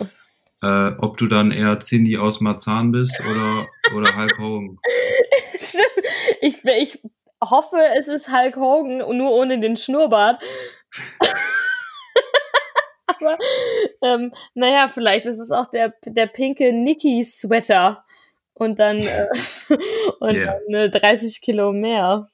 Äh, 0.62 0.92
ob 0.98 1.18
du 1.18 1.28
dann 1.28 1.52
eher 1.52 1.80
Cindy 1.80 2.18
aus 2.18 2.42
Marzahn 2.42 2.92
bist 2.92 3.20
oder, 3.22 3.68
oder 3.96 4.16
Hulk 4.16 4.38
Hogan. 4.40 4.80
Stimmt. 5.58 5.86
ich, 6.42 6.64
ich 6.66 7.00
hoffe, 7.44 7.78
es 7.98 8.08
ist 8.08 8.32
Hulk 8.32 8.56
Hogan 8.58 9.02
und 9.02 9.18
nur 9.18 9.32
ohne 9.32 9.60
den 9.60 9.76
Schnurrbart. 9.78 10.42
Aber 13.08 13.38
ähm, 14.02 14.34
naja, 14.54 14.88
vielleicht 14.88 15.26
ist 15.26 15.40
es 15.40 15.52
auch 15.52 15.68
der, 15.68 15.94
der 16.06 16.28
pinke 16.28 16.72
Nicky-Sweater. 16.72 18.06
Und 18.54 18.80
dann, 18.80 18.98
äh, 18.98 19.28
und 20.20 20.36
Yeah. 20.36 20.60
dann 20.68 20.74
äh, 20.74 20.90
30 20.90 21.42
Kilo 21.42 21.72
mehr. 21.72 22.30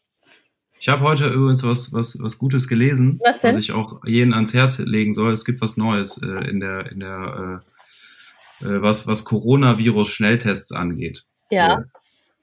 Ich 0.80 0.90
habe 0.90 1.02
heute 1.02 1.28
übrigens 1.28 1.64
was, 1.64 1.94
was, 1.94 2.18
was 2.22 2.38
Gutes 2.38 2.68
gelesen, 2.68 3.20
Was 3.24 3.44
was 3.44 3.56
ich 3.56 3.72
auch 3.72 4.04
jeden 4.06 4.34
ans 4.34 4.54
Herz 4.54 4.80
legen 4.80 5.14
soll. 5.14 5.32
Es 5.32 5.46
gibt 5.46 5.62
was 5.62 5.78
Neues 5.78 6.22
äh, 6.22 6.50
in 6.50 6.60
der, 6.60 6.92
in 6.92 7.00
der 7.00 7.62
äh, 7.64 7.75
äh, 8.62 8.82
was, 8.82 9.08
was 9.08 9.26
Coronavirus-Schnelltests 9.26 10.72
angeht. 10.72 11.24
Ja. 11.50 11.84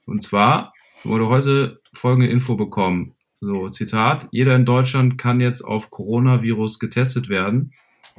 So. 0.05 0.11
Und 0.11 0.21
zwar 0.21 0.73
wurde 1.03 1.27
heute 1.27 1.79
folgende 1.93 2.29
Info 2.29 2.55
bekommen. 2.55 3.15
So, 3.41 3.67
Zitat, 3.69 4.27
jeder 4.31 4.55
in 4.55 4.65
Deutschland 4.65 5.17
kann 5.17 5.41
jetzt 5.41 5.61
auf 5.61 5.89
Coronavirus 5.89 6.79
getestet 6.79 7.27
werden, 7.29 7.73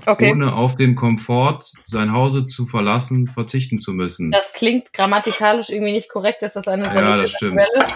Okay. 0.06 0.32
ohne 0.32 0.54
auf 0.54 0.74
den 0.76 0.96
Komfort, 0.96 1.60
sein 1.84 2.12
Hause 2.12 2.46
zu 2.46 2.66
verlassen, 2.66 3.28
verzichten 3.28 3.78
zu 3.78 3.92
müssen. 3.92 4.32
Das 4.32 4.52
klingt 4.52 4.92
grammatikalisch 4.92 5.70
irgendwie 5.70 5.92
nicht 5.92 6.10
korrekt, 6.10 6.42
ist 6.42 6.56
das 6.56 6.66
eine 6.66 6.84
Ja, 6.86 7.16
das 7.16 7.30
stimmt. 7.30 7.60
Quelle? 7.60 7.86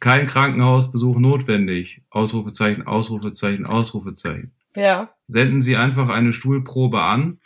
Kein 0.00 0.26
Krankenhausbesuch 0.26 1.18
notwendig. 1.18 2.02
Ausrufezeichen, 2.10 2.86
Ausrufezeichen, 2.86 3.66
Ausrufezeichen. 3.66 4.54
Ja. 4.76 5.10
Senden 5.26 5.60
Sie 5.60 5.76
einfach 5.76 6.08
eine 6.08 6.32
Stuhlprobe 6.32 7.02
an. 7.02 7.40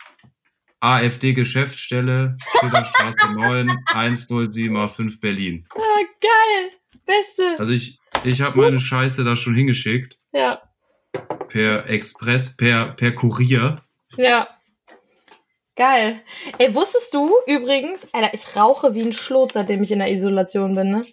AfD 0.83 1.33
Geschäftsstelle, 1.33 2.35
Schillerstraße 2.59 3.33
9, 3.33 3.69
10785 3.93 5.19
Berlin. 5.21 5.65
Ah, 5.73 5.79
geil. 6.19 6.71
Beste. 7.05 7.55
Also 7.57 7.71
ich, 7.71 7.99
ich 8.25 8.41
habe 8.41 8.59
meine 8.59 8.79
Scheiße 8.79 9.23
da 9.23 9.35
schon 9.35 9.55
hingeschickt. 9.55 10.19
Ja. 10.33 10.61
Per 11.47 11.89
Express, 11.89 12.57
per, 12.57 12.93
per 12.93 13.13
Kurier. 13.13 13.81
Ja. 14.17 14.49
Geil. 15.75 16.21
Ey, 16.57 16.75
wusstest 16.75 17.13
du 17.13 17.31
übrigens, 17.47 18.05
Alter, 18.13 18.33
ich 18.33 18.55
rauche 18.55 18.93
wie 18.93 19.01
ein 19.03 19.13
Schlot, 19.13 19.53
seitdem 19.53 19.83
ich 19.83 19.91
in 19.91 19.99
der 19.99 20.11
Isolation 20.11 20.75
bin, 20.75 20.91
ne? 20.91 21.05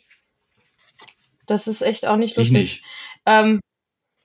Das 1.46 1.66
ist 1.66 1.82
echt 1.82 2.06
auch 2.06 2.16
nicht 2.16 2.32
Ich 2.32 2.36
lustig. 2.38 2.54
nicht. 2.54 2.84
Ähm, 3.24 3.60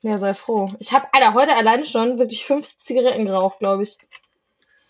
ja, 0.02 0.18
sei 0.18 0.34
froh. 0.34 0.72
Ich 0.78 0.92
habe, 0.92 1.06
Alter, 1.12 1.34
heute 1.34 1.54
alleine 1.56 1.86
schon 1.86 2.18
wirklich 2.18 2.44
fünf 2.44 2.78
Zigaretten 2.78 3.24
geraucht, 3.26 3.60
glaube 3.60 3.82
ich. 3.84 3.96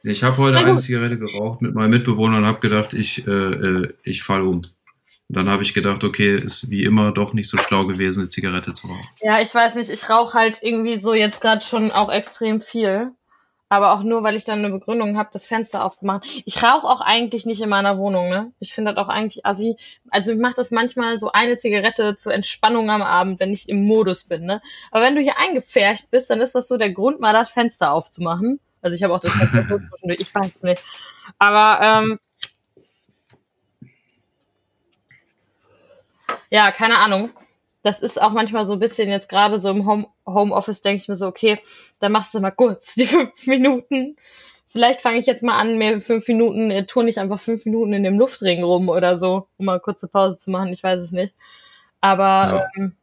Ich 0.08 0.22
habe 0.22 0.36
heute 0.36 0.58
gut. 0.58 0.66
eine 0.66 0.80
Zigarette 0.80 1.18
geraucht 1.18 1.62
mit 1.62 1.74
meinem 1.74 1.90
Mitbewohner 1.90 2.38
und 2.38 2.46
habe 2.46 2.60
gedacht, 2.60 2.94
ich, 2.94 3.26
äh, 3.26 3.30
äh, 3.30 3.94
ich 4.04 4.22
fall 4.22 4.42
um. 4.42 4.62
Und 5.28 5.36
dann 5.36 5.50
habe 5.50 5.64
ich 5.64 5.74
gedacht, 5.74 6.04
okay, 6.04 6.38
ist 6.38 6.70
wie 6.70 6.84
immer 6.84 7.10
doch 7.10 7.32
nicht 7.32 7.50
so 7.50 7.58
schlau 7.58 7.86
gewesen, 7.86 8.20
eine 8.20 8.28
Zigarette 8.28 8.72
zu 8.72 8.86
rauchen. 8.86 9.00
Ja, 9.20 9.40
ich 9.40 9.52
weiß 9.52 9.74
nicht, 9.74 9.90
ich 9.90 10.08
rauche 10.08 10.38
halt 10.38 10.62
irgendwie 10.62 11.00
so 11.00 11.12
jetzt 11.12 11.40
gerade 11.40 11.64
schon 11.64 11.90
auch 11.90 12.12
extrem 12.12 12.60
viel. 12.60 13.10
Aber 13.68 13.94
auch 13.94 14.04
nur, 14.04 14.22
weil 14.22 14.36
ich 14.36 14.44
dann 14.44 14.60
eine 14.60 14.70
Begründung 14.70 15.16
habe, 15.18 15.30
das 15.32 15.44
Fenster 15.44 15.84
aufzumachen. 15.84 16.20
Ich 16.44 16.62
rauche 16.62 16.86
auch 16.86 17.00
eigentlich 17.00 17.44
nicht 17.44 17.60
in 17.60 17.68
meiner 17.68 17.98
Wohnung, 17.98 18.28
ne? 18.28 18.52
Ich 18.60 18.72
finde 18.72 18.94
das 18.94 19.04
auch 19.04 19.08
eigentlich 19.08 19.44
assi. 19.44 19.74
Also 20.08 20.30
ich 20.30 20.38
mache 20.38 20.54
das 20.54 20.70
manchmal 20.70 21.18
so 21.18 21.32
eine 21.32 21.56
Zigarette 21.56 22.14
zur 22.14 22.32
Entspannung 22.32 22.90
am 22.90 23.02
Abend, 23.02 23.40
wenn 23.40 23.50
ich 23.50 23.68
im 23.68 23.84
Modus 23.84 24.22
bin, 24.22 24.44
ne? 24.44 24.62
Aber 24.92 25.02
wenn 25.02 25.16
du 25.16 25.20
hier 25.20 25.36
eingepfercht 25.36 26.12
bist, 26.12 26.30
dann 26.30 26.40
ist 26.40 26.54
das 26.54 26.68
so 26.68 26.76
der 26.76 26.92
Grund, 26.92 27.18
mal 27.18 27.32
das 27.32 27.50
Fenster 27.50 27.90
aufzumachen. 27.90 28.60
Also 28.86 28.94
ich 28.94 29.02
habe 29.02 29.12
auch 29.14 29.18
das 29.20 29.32
zwischendurch, 29.90 30.20
ich 30.20 30.32
weiß 30.32 30.62
nicht. 30.62 30.84
Aber 31.40 31.80
ähm, 31.82 32.20
ja, 36.50 36.70
keine 36.70 36.98
Ahnung. 36.98 37.30
Das 37.82 38.00
ist 38.00 38.22
auch 38.22 38.30
manchmal 38.30 38.64
so 38.64 38.74
ein 38.74 38.78
bisschen 38.78 39.08
jetzt 39.08 39.28
gerade 39.28 39.58
so 39.58 39.70
im 39.70 39.86
Home 39.86 40.06
Homeoffice, 40.24 40.82
denke 40.82 41.02
ich 41.02 41.08
mir 41.08 41.16
so, 41.16 41.26
okay, 41.26 41.58
dann 41.98 42.12
machst 42.12 42.32
du 42.32 42.38
mal 42.40 42.52
kurz 42.52 42.94
die 42.96 43.06
fünf 43.06 43.44
Minuten. 43.48 44.16
Vielleicht 44.68 45.00
fange 45.00 45.18
ich 45.18 45.26
jetzt 45.26 45.42
mal 45.42 45.58
an, 45.58 45.78
mir 45.78 46.00
fünf 46.00 46.28
Minuten, 46.28 46.70
äh, 46.70 46.86
turne 46.86 47.10
ich 47.10 47.18
einfach 47.18 47.40
fünf 47.40 47.64
Minuten 47.66 47.92
in 47.92 48.04
dem 48.04 48.20
Luftring 48.20 48.62
rum 48.62 48.88
oder 48.88 49.18
so, 49.18 49.48
um 49.56 49.66
mal 49.66 49.80
kurze 49.80 50.06
Pause 50.06 50.36
zu 50.36 50.52
machen. 50.52 50.72
Ich 50.72 50.84
weiß 50.84 51.00
es 51.00 51.10
nicht. 51.10 51.34
Aber 52.00 52.22
Ja. 52.22 52.68
ähm, 52.76 52.96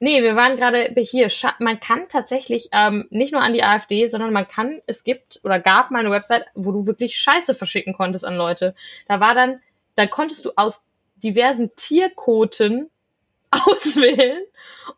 nee, 0.00 0.22
wir 0.22 0.36
waren 0.36 0.56
gerade 0.56 0.92
hier. 0.96 1.28
Man 1.58 1.80
kann 1.80 2.08
tatsächlich 2.08 2.68
ähm, 2.72 3.06
nicht 3.10 3.32
nur 3.32 3.42
an 3.42 3.52
die 3.52 3.62
AfD, 3.62 4.06
sondern 4.08 4.32
man 4.32 4.48
kann, 4.48 4.80
es 4.86 5.04
gibt 5.04 5.40
oder 5.44 5.60
gab 5.60 5.90
mal 5.90 6.00
eine 6.00 6.10
Website, 6.10 6.46
wo 6.54 6.72
du 6.72 6.86
wirklich 6.86 7.16
Scheiße 7.16 7.54
verschicken 7.54 7.94
konntest 7.94 8.24
an 8.24 8.36
Leute. 8.36 8.74
Da 9.08 9.20
war 9.20 9.34
dann, 9.34 9.60
dann 9.94 10.10
konntest 10.10 10.44
du 10.44 10.52
aus 10.56 10.82
diversen 11.16 11.74
Tierkoten 11.76 12.90
auswählen 13.50 14.42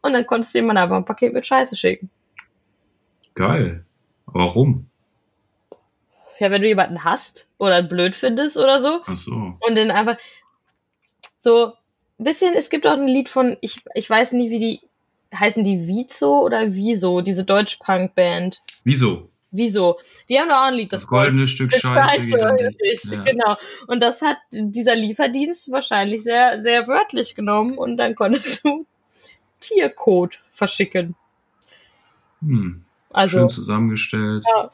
und 0.03 0.13
dann 0.13 0.27
konntest 0.27 0.55
du 0.55 0.59
jemand 0.59 0.79
einfach 0.79 0.97
ein 0.97 1.05
Paket 1.05 1.33
mit 1.33 1.47
Scheiße 1.47 1.77
schicken. 1.77 2.11
Geil. 3.35 3.85
Warum? 4.27 4.89
Ja, 6.39 6.51
wenn 6.51 6.63
du 6.63 6.69
jemanden 6.69 7.05
hast 7.05 7.49
oder 7.59 7.83
blöd 7.83 8.17
findest 8.17 8.57
oder 8.57 8.81
so 8.81 9.01
Ach 9.07 9.17
so. 9.17 9.33
und 9.33 9.77
dann 9.77 9.91
einfach 9.91 10.17
so 11.39 11.75
bisschen, 12.19 12.55
es 12.55 12.71
gibt 12.71 12.87
auch 12.87 12.93
ein 12.99 13.09
Lied 13.09 13.29
von, 13.29 13.57
ich, 13.61 13.83
ich 13.95 14.09
weiß 14.09 14.33
nie, 14.33 14.51
wie 14.51 14.59
die, 14.59 14.81
heißen 15.35 15.65
die 15.65 15.87
Vizo 15.89 16.41
oder 16.41 16.73
Wieso, 16.75 17.21
diese 17.21 17.45
Deutsch-Punk-Band. 17.45 18.63
Wieso? 18.85 19.31
Wieso? 19.51 19.99
Die 20.29 20.39
haben 20.39 20.49
doch 20.49 20.57
auch 20.57 20.69
ein 20.69 20.75
Lied, 20.75 20.93
Das, 20.93 21.03
das 21.03 21.09
goldene 21.09 21.47
Stück 21.47 21.73
Scheiße 21.73 22.21
richtig, 22.21 23.13
Ja. 23.13 23.23
genau. 23.23 23.57
Und 23.87 24.01
das 24.01 24.21
hat 24.21 24.39
dieser 24.51 24.97
Lieferdienst 24.97 25.71
wahrscheinlich 25.71 26.25
sehr, 26.25 26.61
sehr 26.61 26.89
wörtlich 26.89 27.35
genommen 27.35 27.79
und 27.79 27.97
dann 27.97 28.15
konntest 28.17 28.65
du 28.65 28.85
Tiercode 29.61 30.41
verschicken. 30.51 31.15
Hm. 32.41 32.85
Also, 33.11 33.39
Schön 33.39 33.49
zusammengestellt. 33.49 34.45
Ja. 34.57 34.71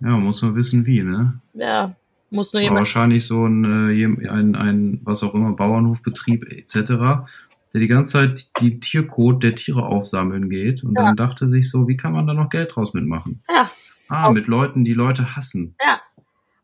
Ja, 0.00 0.16
muss 0.16 0.42
man 0.42 0.54
wissen, 0.56 0.84
wie, 0.86 1.02
ne? 1.02 1.40
ja, 1.54 1.94
muss 2.32 2.52
nur 2.52 2.62
jemand. 2.62 2.78
wahrscheinlich 2.80 3.26
so 3.26 3.46
ein, 3.46 3.64
äh, 3.64 4.28
ein, 4.28 4.56
ein, 4.56 5.00
was 5.04 5.22
auch 5.22 5.34
immer, 5.34 5.52
Bauernhofbetrieb 5.52 6.50
etc., 6.50 6.74
der 7.74 7.80
die 7.80 7.86
ganze 7.88 8.12
Zeit 8.12 8.60
die 8.60 8.80
Tiercode 8.80 9.42
der 9.42 9.54
Tiere 9.54 9.84
aufsammeln 9.86 10.50
geht 10.50 10.84
und 10.84 10.94
Ja. 10.96 11.06
dann 11.06 11.16
dachte 11.16 11.48
sich 11.48 11.70
so, 11.70 11.88
wie 11.88 11.96
kann 11.96 12.12
man 12.12 12.26
da 12.26 12.34
noch 12.34 12.50
Geld 12.50 12.74
draus 12.74 12.92
mitmachen? 12.94 13.42
Ja, 13.48 13.70
Ah, 14.08 14.26
Auch- 14.28 14.32
mit 14.32 14.46
Leuten, 14.46 14.84
die 14.84 14.92
Leute 14.94 15.36
hassen. 15.36 15.74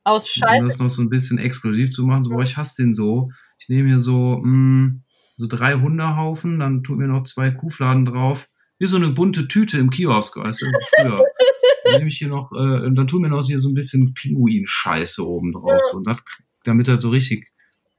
aus 0.05 0.35
Um 0.37 0.43
Scheiße. 0.43 0.67
das 0.67 0.79
noch 0.79 0.91
so 0.91 1.01
ein 1.03 1.09
bisschen 1.11 1.39
exklusiv 1.39 1.93
zu 1.93 2.05
machen, 2.05 2.25
so, 2.25 2.31
boah, 2.31 2.43
ich 2.43 2.57
hasse 2.59 2.83
den 2.83 2.93
so. 2.95 3.31
Ich 3.59 3.69
nehme 3.69 3.89
hier 3.89 4.01
so, 4.01 4.41
mh, 4.43 4.97
so 5.39 5.47
drei 5.47 5.75
Hundehaufen, 5.75 6.59
dann 6.59 6.83
tut 6.83 6.99
mir 6.99 7.09
noch 7.09 7.23
zwei 7.25 7.51
Kuhfladen 7.51 8.05
drauf. 8.05 8.49
Wie 8.79 8.87
so 8.87 8.97
eine 8.97 9.11
bunte 9.11 9.49
Tüte 9.49 9.79
im 9.79 9.91
Kiosk, 9.91 10.37
weißt 10.37 10.61
du, 10.63 10.67
früher. 10.99 11.25
dann 11.91 11.99
nehme 11.99 12.09
ich 12.09 12.19
hier 12.19 12.29
noch, 12.29 12.51
äh, 12.53 12.91
dann 12.91 13.07
tun 13.07 13.23
mir 13.23 13.29
noch 13.29 13.45
hier 13.45 13.61
so 13.61 13.69
ein 13.69 13.75
bisschen 13.75 14.15
Pinguin-Scheiße 14.15 15.23
oben 15.27 15.53
drauf. 15.53 15.81
So, 15.91 15.99
und 15.99 16.07
das, 16.07 16.23
damit 16.65 16.89
er 16.89 17.01
so 17.01 17.11
richtig 17.11 17.51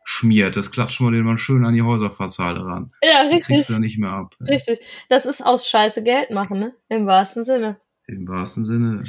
schmiert. 0.03 0.55
Das 0.55 0.71
klatschen 0.71 1.05
wir 1.05 1.11
den 1.11 1.23
mal 1.23 1.37
schön 1.37 1.65
an 1.65 1.73
die 1.75 1.83
Häuserfassade 1.83 2.65
ran. 2.65 2.91
Ja, 3.03 3.23
Dann 3.23 3.29
kriegst 3.39 3.49
richtig. 3.49 3.67
du 3.67 3.73
ja 3.73 3.79
nicht 3.79 3.99
mehr 3.99 4.09
ab. 4.11 4.35
Richtig. 4.41 4.79
Das 5.07 5.25
ist 5.27 5.45
aus 5.45 5.67
Scheiße 5.67 6.03
Geld 6.03 6.31
machen, 6.31 6.59
ne? 6.59 6.73
Im 6.89 7.05
wahrsten 7.05 7.45
Sinne. 7.45 7.77
Im 8.07 8.27
wahrsten 8.27 8.65
Sinne. 8.65 9.03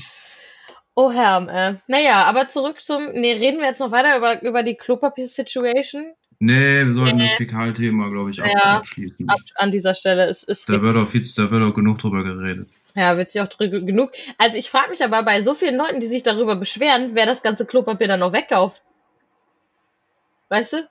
Oh 0.95 1.11
Herr, 1.11 1.49
äh. 1.49 1.77
Naja, 1.89 2.25
aber 2.25 2.49
zurück 2.49 2.83
zum. 2.83 3.13
Nee, 3.13 3.33
reden 3.33 3.61
wir 3.61 3.67
jetzt 3.67 3.81
noch 3.81 3.93
weiter 3.93 4.19
über, 4.19 4.43
über 4.43 4.63
die 4.63 4.75
Klopapier-Situation. 4.75 6.13
Nee, 6.39 6.85
wir 6.87 6.95
sollten 6.95 7.17
Nee. 7.19 7.29
das 7.29 7.33
Fäkalthema, 7.37 8.09
glaube 8.09 8.31
ich, 8.31 8.39
Ja. 8.39 8.45
abschließen. 8.79 9.29
Ab, 9.29 9.39
an 9.57 9.71
dieser 9.71 9.95
Stelle. 9.95 10.25
Es 10.25 10.43
ist 10.43 10.69
Da 10.69 10.83
wird, 10.83 10.97
auch 10.97 11.07
viel, 11.09 11.23
da 11.37 11.51
wird 11.51 11.63
auch 11.63 11.75
genug 11.75 11.99
drüber 11.99 12.23
geredet. 12.25 12.69
Ja, 12.95 13.17
wird 13.17 13.31
sich 13.31 13.41
auch 13.41 13.49
drüber 13.49 13.81
genug. 13.81 14.11
Also 14.39 14.59
ich 14.59 14.71
frage 14.71 14.91
mich 14.91 15.05
aber 15.05 15.23
bei 15.23 15.43
so 15.43 15.55
vielen 15.55 15.77
Leuten, 15.77 16.01
die 16.01 16.07
sich 16.07 16.23
darüber 16.23 16.57
beschweren, 16.57 17.15
wer 17.15 17.27
das 17.27 17.43
ganze 17.43 17.67
Klopapier 17.67 18.09
dann 18.09 18.21
noch 18.21 18.33
wegkauft. 18.33 18.83
Weißt 20.49 20.73
du? 20.73 20.89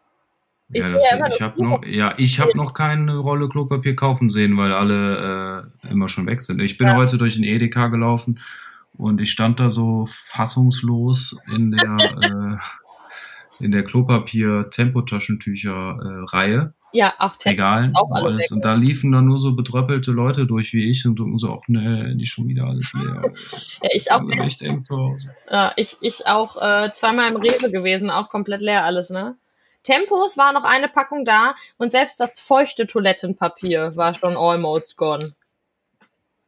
Ich 0.72 0.82
Ja, 0.82 0.90
das, 0.90 1.04
ja 1.04 1.28
ich 1.28 1.42
habe 1.42 1.64
noch, 1.64 1.86
ja, 1.86 2.14
ich 2.18 2.40
habe 2.40 2.56
noch 2.56 2.74
keine 2.74 3.18
Rolle 3.18 3.50
Klopapier 3.50 3.96
kaufen 3.96 4.30
sehen, 4.30 4.56
weil 4.56 4.72
alle 4.72 5.72
äh, 5.84 5.92
immer 5.92 6.10
schon 6.10 6.28
weg 6.28 6.42
sind. 6.42 6.62
Ich 6.62 6.78
bin 6.78 6.88
Ja. 6.88 6.96
heute 6.96 7.18
durch 7.18 7.36
den 7.36 7.44
Edeka 7.44 7.88
gelaufen 7.88 8.40
und 8.94 9.20
ich 9.20 9.32
stand 9.32 9.60
da 9.60 9.70
so 9.70 10.08
fassungslos 10.10 11.42
in 11.48 11.72
der 11.72 11.80
äh, 12.62 12.66
in 13.60 13.72
der 13.72 13.84
Klopapier 13.84 14.70
Tempotaschentücher 14.70 15.72
äh, 15.72 16.36
Reihe, 16.36 16.74
Ja, 16.92 17.14
auch 17.20 17.36
Tech. 17.36 17.54
Regalen, 17.54 17.96
auch 17.96 18.12
alles 18.12 18.52
und 18.52 18.64
da 18.64 18.74
liefen 18.74 19.12
dann 19.12 19.26
nur 19.26 19.38
so 19.38 19.56
betröppelte 19.56 20.12
Leute 20.12 20.46
durch 20.46 20.74
wie 20.74 20.90
ich 20.90 21.06
und 21.06 21.40
so 21.40 21.50
auch 21.50 21.68
ne, 21.68 22.16
nicht 22.16 22.32
schon 22.32 22.48
wieder 22.48 22.66
alles 22.66 22.94
leer. 22.94 23.32
Ja, 23.84 23.90
ich 23.94 24.12
auch. 24.12 24.22
Also 24.22 24.48
echt 24.48 24.62
eng 24.62 24.82
zu 24.82 24.98
Hause. 24.98 25.36
Ja, 25.50 25.74
ich, 25.76 25.98
ich 26.02 26.28
auch 26.28 26.58
äh, 26.62 26.92
zweimal 26.94 27.30
im 27.30 27.38
Rewe 27.38 27.72
gewesen, 27.72 28.10
auch 28.10 28.30
komplett 28.30 28.62
leer 28.62 28.84
alles, 28.84 29.10
ne? 29.10 29.38
Tempos 29.84 30.38
war 30.38 30.52
noch 30.52 30.66
eine 30.66 30.90
Packung 30.90 31.26
da 31.26 31.56
und 31.78 31.92
selbst 31.92 32.20
das 32.20 32.40
feuchte 32.40 32.86
Toilettenpapier 32.86 33.96
war 33.96 34.14
schon 34.14 34.36
almost 34.36 34.98
gone. 34.98 35.36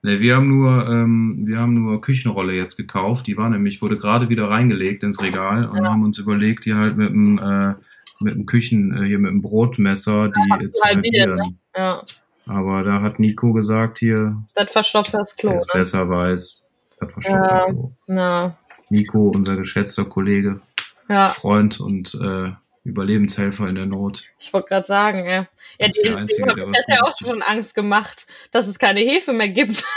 Ne, 0.04 0.20
wir 0.20 0.36
haben 0.36 0.47
nur, 0.47 0.88
ähm, 0.89 1.43
wir 1.45 1.60
haben 1.60 1.76
nur 1.76 2.02
Küchenrolle 2.02 2.54
jetzt 2.54 2.76
gekauft. 2.76 3.28
Die 3.28 3.38
war 3.38 3.49
nämlich, 3.49 3.82
wurde 3.84 3.97
gerade 3.97 4.30
wieder 4.30 4.49
reingelegt 4.49 5.04
ins 5.04 5.22
Regal 5.22 5.66
und 5.68 5.84
Ja. 5.84 5.91
haben 5.91 6.04
uns 6.04 6.18
überlegt, 6.18 6.66
die 6.66 6.74
halt 6.74 6.97
mit 6.97 7.10
dem, 7.10 7.38
äh, 7.38 7.76
mit 8.20 8.34
dem 8.36 8.45
Küchen, 8.47 8.97
äh, 8.97 9.06
hier 9.06 9.20
mit 9.20 9.32
dem 9.32 9.41
Brotmesser, 9.43 10.30
die 10.30 10.64
äh, 10.66 10.72
zu 10.74 10.84
halbieren, 10.84 11.30
halbieren. 11.32 11.60
Ja, 11.76 12.04
Aber 12.47 12.84
da 12.84 13.02
hat 13.02 13.20
Nico 13.20 13.54
gesagt, 13.54 13.99
hier, 13.99 14.36
das 14.56 14.72
verstopft 14.72 15.14
das 15.14 15.36
Klo, 15.36 15.52
wer 15.52 15.58
ne? 15.60 15.66
besser 15.74 16.10
weiß, 16.10 16.66
hat 16.99 17.12
verstopft 17.12 17.52
Ja. 17.52 17.66
das 17.68 17.70
Klo. 17.76 17.91
Ja, 18.08 18.58
Nico, 18.89 19.30
unser 19.30 19.56
geschätzter 19.56 20.06
Kollege, 20.06 20.62
ja. 21.10 21.30
Freund 21.30 21.80
und 21.80 22.16
äh, 22.16 22.52
Überlebenshelfer 22.84 23.67
in 23.67 23.75
der 23.75 23.86
Not. 23.86 24.23
Ich 24.39 24.51
wollte 24.53 24.69
gerade 24.69 24.88
sagen, 24.88 25.25
ja. 25.27 25.47
Ja, 25.79 25.88
die, 25.88 26.01
der 26.03 26.17
Einzige, 26.17 26.53
der 26.55 26.67
hat 26.67 26.84
ja 26.88 27.03
auch 27.03 27.15
schon 27.17 27.41
Angst 27.41 27.75
gemacht, 27.75 28.25
dass 28.51 28.67
es 28.67 28.79
keine 28.79 29.01
Hefe 29.01 29.34
mehr 29.34 29.49
gibt. 29.49 29.84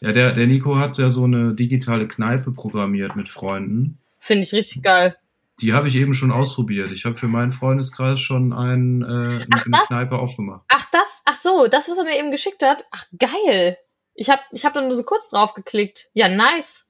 Ja, 0.00 0.12
der, 0.12 0.32
der 0.32 0.46
Nico 0.46 0.76
hat 0.76 0.98
ja 0.98 1.08
so 1.08 1.24
eine 1.24 1.54
digitale 1.54 2.06
Kneipe 2.06 2.50
programmiert 2.52 3.16
mit 3.16 3.28
Freunden. 3.28 3.98
Finde 4.18 4.44
ich 4.44 4.52
richtig 4.52 4.82
geil. 4.82 5.16
Die 5.60 5.72
habe 5.72 5.88
ich 5.88 5.96
eben 5.96 6.12
schon 6.12 6.32
ausprobiert. 6.32 6.90
Ich 6.90 7.04
habe 7.04 7.14
für 7.14 7.28
meinen 7.28 7.52
Freundeskreis 7.52 8.20
schon 8.20 8.52
ein, 8.52 9.02
äh, 9.02 9.06
eine, 9.06 9.46
das? 9.68 9.88
Kneipe 9.88 10.18
aufgemacht. 10.18 10.62
Ach, 10.68 10.84
das, 10.90 11.22
ach 11.24 11.36
so, 11.36 11.68
das, 11.68 11.88
was 11.88 11.96
er 11.96 12.04
mir 12.04 12.18
eben 12.18 12.30
geschickt 12.32 12.62
hat. 12.62 12.84
Ach, 12.90 13.04
geil. 13.18 13.78
Ich 14.14 14.28
habe 14.28 14.42
ich 14.50 14.64
hab 14.64 14.74
dann 14.74 14.88
nur 14.88 14.96
so 14.96 15.04
kurz 15.04 15.28
drauf 15.30 15.54
geklickt. 15.54 16.10
Ja, 16.12 16.28
nice. 16.28 16.86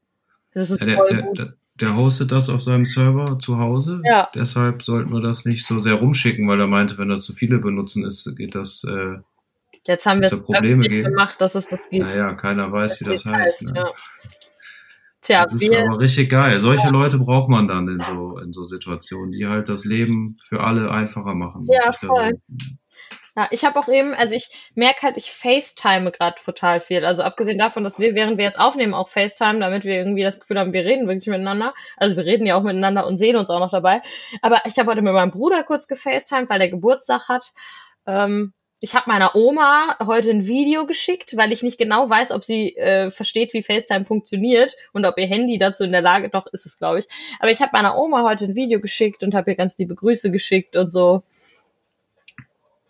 Das 0.52 0.70
ist 0.70 0.80
Ja, 0.80 0.86
der, 0.86 0.96
voll 0.96 1.22
gut. 1.22 1.38
der, 1.38 1.54
der 1.80 1.96
hostet 1.96 2.30
das 2.30 2.48
auf 2.48 2.62
seinem 2.62 2.84
Server 2.84 3.38
zu 3.38 3.58
Hause. 3.58 4.00
Ja. 4.04 4.28
Deshalb 4.34 4.82
sollten 4.82 5.12
wir 5.12 5.20
das 5.20 5.44
nicht 5.44 5.66
so 5.66 5.78
sehr 5.78 5.94
rumschicken, 5.94 6.46
weil 6.48 6.60
er 6.60 6.66
meinte, 6.66 6.98
wenn 6.98 7.08
das 7.08 7.24
zu 7.24 7.32
viele 7.32 7.58
benutzen 7.58 8.04
ist, 8.04 8.32
geht 8.36 8.54
das, 8.54 8.84
äh, 8.84 9.18
Jetzt 9.86 10.06
haben 10.06 10.20
wir 10.20 10.26
es 10.28 10.32
ja 10.32 10.38
Probleme 10.38 10.86
gemacht, 10.88 11.40
dass 11.40 11.54
es 11.56 11.66
das 11.68 11.90
gibt. 11.90 12.04
naja, 12.04 12.32
keiner 12.34 12.70
weiß, 12.72 13.00
wie 13.00 13.04
das 13.04 13.26
wie 13.26 13.30
es 13.30 13.34
heißt. 13.34 13.62
Ne? 13.64 13.72
Ja. 13.76 13.86
Tja, 15.20 15.42
Das 15.42 15.54
ist 15.54 15.74
aber 15.74 15.98
richtig 15.98 16.30
geil. 16.30 16.60
Solche 16.60 16.90
Leute 16.90 17.18
braucht 17.18 17.48
man 17.48 17.66
dann 17.66 17.88
in 17.88 18.00
so, 18.02 18.38
in 18.38 18.52
so 18.52 18.64
Situationen, 18.64 19.32
die 19.32 19.46
halt 19.46 19.68
das 19.70 19.84
Leben 19.84 20.36
für 20.46 20.60
alle 20.60 20.90
einfacher 20.90 21.34
machen. 21.34 21.66
Ja, 21.70 21.92
voll. 21.92 22.32
So, 22.48 22.66
ja, 23.36 23.48
ich 23.50 23.64
habe 23.64 23.78
auch 23.78 23.88
eben, 23.88 24.14
also 24.14 24.34
ich 24.34 24.48
merke 24.74 25.02
halt, 25.02 25.16
ich 25.16 25.32
FaceTime 25.32 26.12
gerade 26.12 26.36
total 26.42 26.80
viel. 26.80 27.04
Also 27.04 27.22
abgesehen 27.22 27.58
davon, 27.58 27.82
dass 27.82 27.98
wir, 27.98 28.14
während 28.14 28.38
wir 28.38 28.44
jetzt 28.44 28.60
aufnehmen, 28.60 28.94
auch 28.94 29.08
FaceTime, 29.08 29.58
damit 29.58 29.84
wir 29.84 29.94
irgendwie 29.94 30.22
das 30.22 30.38
Gefühl 30.38 30.58
haben, 30.58 30.72
wir 30.72 30.84
reden 30.84 31.08
wirklich 31.08 31.26
miteinander. 31.26 31.74
Also 31.96 32.16
wir 32.16 32.24
reden 32.24 32.46
ja 32.46 32.56
auch 32.56 32.62
miteinander 32.62 33.06
und 33.06 33.18
sehen 33.18 33.36
uns 33.36 33.50
auch 33.50 33.58
noch 33.58 33.72
dabei. 33.72 34.02
Aber 34.40 34.62
ich 34.66 34.78
habe 34.78 34.90
heute 34.90 35.02
mit 35.02 35.12
meinem 35.12 35.32
Bruder 35.32 35.64
kurz 35.64 35.88
gefacetimed, 35.88 36.48
weil 36.48 36.60
der 36.60 36.68
Geburtstag 36.68 37.28
hat. 37.28 37.52
Ähm, 38.06 38.52
ich 38.84 38.94
habe 38.94 39.10
meiner 39.10 39.34
Oma 39.34 39.96
heute 40.04 40.30
ein 40.30 40.46
Video 40.46 40.84
geschickt, 40.86 41.36
weil 41.36 41.52
ich 41.52 41.62
nicht 41.62 41.78
genau 41.78 42.10
weiß, 42.10 42.32
ob 42.32 42.44
sie 42.44 42.76
äh, 42.76 43.10
versteht, 43.10 43.54
wie 43.54 43.62
FaceTime 43.62 44.04
funktioniert 44.04 44.76
und 44.92 45.06
ob 45.06 45.18
ihr 45.18 45.26
Handy 45.26 45.58
dazu 45.58 45.84
in 45.84 45.92
der 45.92 46.02
Lage, 46.02 46.28
doch 46.28 46.46
ist 46.48 46.66
es, 46.66 46.78
glaube 46.78 46.98
ich. 46.98 47.06
Aber 47.40 47.50
ich 47.50 47.62
habe 47.62 47.70
meiner 47.72 47.96
Oma 47.96 48.22
heute 48.22 48.44
ein 48.44 48.54
Video 48.54 48.80
geschickt 48.80 49.22
und 49.22 49.34
habe 49.34 49.50
ihr 49.50 49.56
ganz 49.56 49.78
liebe 49.78 49.94
Grüße 49.94 50.30
geschickt 50.30 50.76
und 50.76 50.92
so. 50.92 51.22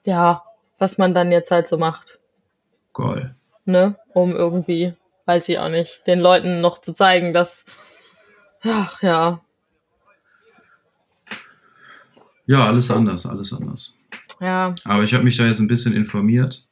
Ja, 0.04 0.44
was 0.78 0.98
man 0.98 1.14
dann 1.14 1.32
jetzt 1.32 1.50
halt 1.50 1.68
so 1.68 1.78
macht, 1.78 2.18
geil. 2.92 3.34
ne? 3.64 3.96
Um 4.12 4.32
irgendwie, 4.36 4.94
weiß 5.26 5.48
ich 5.48 5.58
auch 5.58 5.68
nicht, 5.70 6.06
den 6.06 6.20
Leuten 6.20 6.60
noch 6.60 6.80
zu 6.80 6.92
zeigen, 6.92 7.32
dass, 7.32 7.64
ach 8.62 9.02
ja, 9.02 9.40
Ja, 12.46 12.66
alles 12.66 12.90
anders, 12.90 13.24
alles 13.24 13.52
anders. 13.54 13.98
ja, 14.38 14.74
Aber 14.84 15.02
ich 15.02 15.14
habe 15.14 15.24
mich 15.24 15.36
da 15.38 15.46
jetzt 15.46 15.60
ein 15.60 15.68
bisschen 15.68 15.94
informiert. 15.94 16.68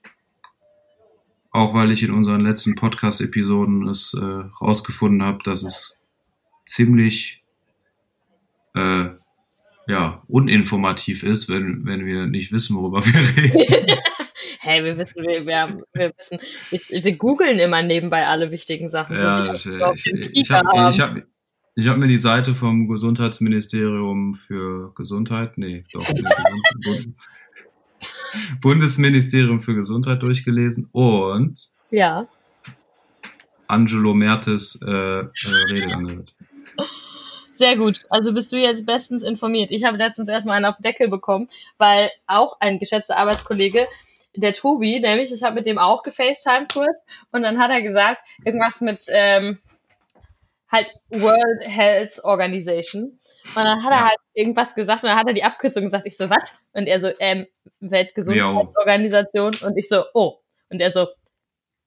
Auch 1.50 1.72
weil 1.74 1.90
ich 1.92 2.02
in 2.02 2.10
unseren 2.12 2.40
letzten 2.42 2.74
Podcast-Episoden 2.74 3.88
es 3.88 4.14
äh, 4.14 4.20
rausgefunden 4.60 5.22
habe, 5.22 5.42
dass 5.44 5.62
es 5.62 5.98
ziemlich 6.66 7.42
äh, 8.74 9.08
ja, 9.86 10.22
uninformativ 10.28 11.22
ist, 11.22 11.48
wenn, 11.48 11.84
wenn 11.84 12.06
wir 12.06 12.26
nicht 12.26 12.52
wissen, 12.52 12.76
worüber 12.76 13.04
wir 13.04 13.42
reden. 13.42 13.98
hey, 14.60 14.84
wir 14.84 14.96
wissen, 14.96 15.22
wir, 15.22 15.44
wir, 15.46 15.60
haben, 15.60 15.82
wir 15.92 16.12
wissen, 16.16 16.38
wir, 16.70 17.04
wir 17.04 17.16
googeln 17.16 17.58
immer 17.58 17.82
nebenbei 17.82 18.26
alle 18.26 18.50
wichtigen 18.50 18.88
Sachen. 18.88 19.16
ja, 19.16 19.56
so 19.56 19.70
ich, 19.92 20.06
ich, 20.06 20.30
ich 20.32 20.50
habe 20.50 20.68
hab, 20.68 21.16
hab 21.78 21.96
mir 21.98 22.08
die 22.08 22.18
Seite 22.18 22.54
vom 22.54 22.88
Gesundheitsministerium 22.88 24.34
für 24.34 24.92
Gesundheit, 24.94 25.58
nee, 25.58 25.84
doch, 25.92 26.06
Gesund, 26.80 27.16
Bundesministerium 28.60 29.60
für 29.60 29.74
Gesundheit 29.74 30.22
durchgelesen 30.22 30.88
und 30.92 31.60
ja, 31.90 32.26
Angelo 33.72 34.12
Mertes 34.14 34.78
äh, 34.86 34.90
äh, 34.90 35.26
Rede 35.70 35.94
angehört. 35.94 36.34
Sehr 37.56 37.76
gut. 37.76 38.00
Also 38.10 38.32
bist 38.32 38.52
du 38.52 38.56
jetzt 38.56 38.86
bestens 38.86 39.22
informiert. 39.22 39.70
Ich 39.70 39.84
habe 39.84 39.96
letztens 39.96 40.28
erstmal 40.28 40.56
einen 40.56 40.66
auf 40.66 40.76
den 40.76 40.82
Deckel 40.82 41.08
bekommen, 41.08 41.48
weil 41.78 42.10
auch 42.26 42.56
ein 42.60 42.78
geschätzter 42.78 43.16
Arbeitskollege, 43.16 43.86
der 44.34 44.54
Tobi, 44.54 44.98
nämlich, 45.00 45.30
ich 45.32 45.42
habe 45.42 45.56
mit 45.56 45.66
dem 45.66 45.78
auch 45.78 46.02
gefacetimed 46.02 46.72
kurz 46.72 46.96
und 47.32 47.42
dann 47.42 47.58
hat 47.58 47.70
er 47.70 47.82
gesagt, 47.82 48.20
irgendwas 48.44 48.80
mit 48.80 49.04
ähm, 49.10 49.58
halt 50.70 50.90
World 51.10 51.66
Health 51.68 52.24
Organization. 52.24 53.18
Und 53.54 53.56
dann 53.56 53.82
hat 53.84 53.90
er 53.92 53.98
Ja. 53.98 54.04
halt 54.06 54.18
irgendwas 54.32 54.74
gesagt 54.74 55.02
und 55.02 55.10
dann 55.10 55.18
hat 55.18 55.26
er 55.26 55.34
die 55.34 55.44
Abkürzung 55.44 55.84
gesagt. 55.84 56.06
Ich 56.06 56.16
so, 56.16 56.30
was? 56.30 56.54
Und 56.72 56.86
er 56.86 57.00
so, 57.00 57.10
ähm, 57.18 57.46
Weltgesundheitsorganisation. 57.80 59.52
Und 59.66 59.76
ich 59.76 59.88
so, 59.88 60.04
oh. 60.14 60.38
Und 60.70 60.80
er 60.80 60.90
so, 60.90 61.08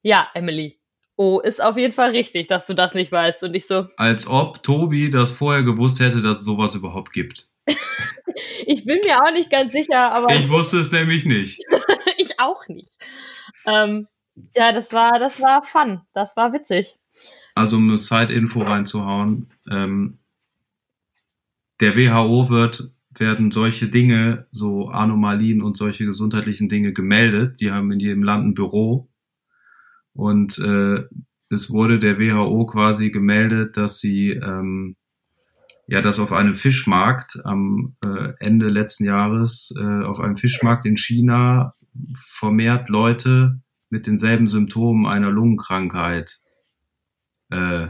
ja, 0.03 0.28
Emily. 0.36 0.80
Oh, 1.18 1.39
ist 1.39 1.63
auf 1.63 1.78
jeden 1.78 1.93
Fall 1.93 2.11
richtig, 2.11 2.47
dass 2.47 2.66
du 2.66 2.74
das 2.74 2.93
nicht 2.93 3.11
weißt. 3.11 3.43
Und 3.43 3.53
ich 3.53 3.68
so, 3.68 3.88
Als 3.95 4.28
ob 4.28 4.63
Tobi 4.63 5.09
das 5.09 5.32
vorher 5.32 5.63
gewusst 5.63 5.99
hätte, 5.99 6.22
dass 6.22 6.39
es 6.39 6.45
sowas 6.45 6.76
überhaupt 6.76 7.13
gibt. 7.13 7.49
ich 8.66 8.84
bin 8.86 8.99
mir 9.05 9.24
auch 9.24 9.32
nicht 9.32 9.49
ganz 9.49 9.72
sicher, 9.72 10.11
aber 10.11 10.34
Ich 10.36 10.49
wusste 10.49 10.80
es 10.80 10.91
nämlich 10.91 11.26
nicht. 11.26 11.61
ich 12.18 12.39
auch 12.39 12.68
nicht. 12.68 12.97
Ähm, 13.66 14.07
ja, 14.55 14.74
das 14.74 14.91
war, 14.91 15.20
das 15.20 15.41
war 15.41 15.63
fun. 15.63 16.01
Das 16.13 16.36
war 16.36 16.51
witzig. 16.51 16.97
Also 17.55 17.78
um 17.78 17.88
eine 17.88 17.97
Side-Info 17.97 18.61
reinzuhauen, 18.61 19.49
ähm, 19.72 20.20
der 21.80 21.95
WHO 21.95 22.49
wird, 22.49 22.91
werden 23.09 23.51
solche 23.51 23.88
Dinge, 23.88 24.47
so 24.51 24.89
Anomalien 24.89 25.61
und 25.61 25.78
solche 25.78 26.05
gesundheitlichen 26.05 26.68
Dinge 26.68 26.91
gemeldet. 26.93 27.61
Die 27.61 27.72
haben 27.72 27.91
in 27.91 27.99
jedem 27.99 28.24
Land 28.24 28.45
ein 28.45 28.53
Büro. 28.53 29.07
Und 30.16 30.57
äh, 30.57 31.03
es 31.49 31.70
wurde 31.72 31.99
der 31.99 32.20
WHO 32.20 32.66
quasi 32.66 33.11
gemeldet, 33.11 33.78
dass 33.78 33.99
sie 33.99 34.32
ähm, 34.32 34.95
ja, 35.88 36.01
dass 36.01 36.20
auf 36.20 36.32
einem 36.34 36.55
Fischmarkt 36.55 37.39
am 37.45 37.95
äh, 38.03 38.34
Ende 38.39 38.70
letzten 38.70 39.05
Jahres 39.05 39.72
äh, 39.80 40.03
auf 40.03 40.20
einem 40.20 40.36
Fischmarkt 40.36 40.88
in 40.88 40.97
China 40.97 41.74
vermehrt 42.16 42.89
Leute 42.89 43.61
mit 43.91 44.07
denselben 44.07 44.47
Symptomen 44.47 45.05
einer 45.05 45.30
Lungenkrankheit 45.30 46.39
äh, 47.51 47.88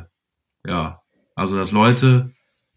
ja, 0.66 1.02
also 1.36 1.58
dass 1.58 1.72
Leute, 1.72 2.32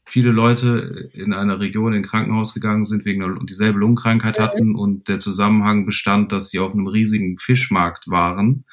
viele 0.06 0.30
Leute 0.30 1.10
in 1.12 1.32
einer 1.32 1.60
Region 1.60 1.92
in 1.92 2.02
Krankenhaus 2.02 2.54
gegangen 2.54 2.84
sind 2.84 3.04
wegen 3.04 3.22
einer 3.22 3.44
dieselbe 3.44 3.78
Lungenkrankheit 3.78 4.38
Mhm. 4.38 4.42
hatten 4.42 4.74
und 4.74 5.08
der 5.08 5.18
Zusammenhang 5.18 5.86
bestand, 5.86 6.32
dass 6.32 6.50
sie 6.50 6.58
auf 6.58 6.72
einem 6.72 6.86
riesigen 6.86 7.38
Fischmarkt 7.38 8.08
waren, 8.08 8.64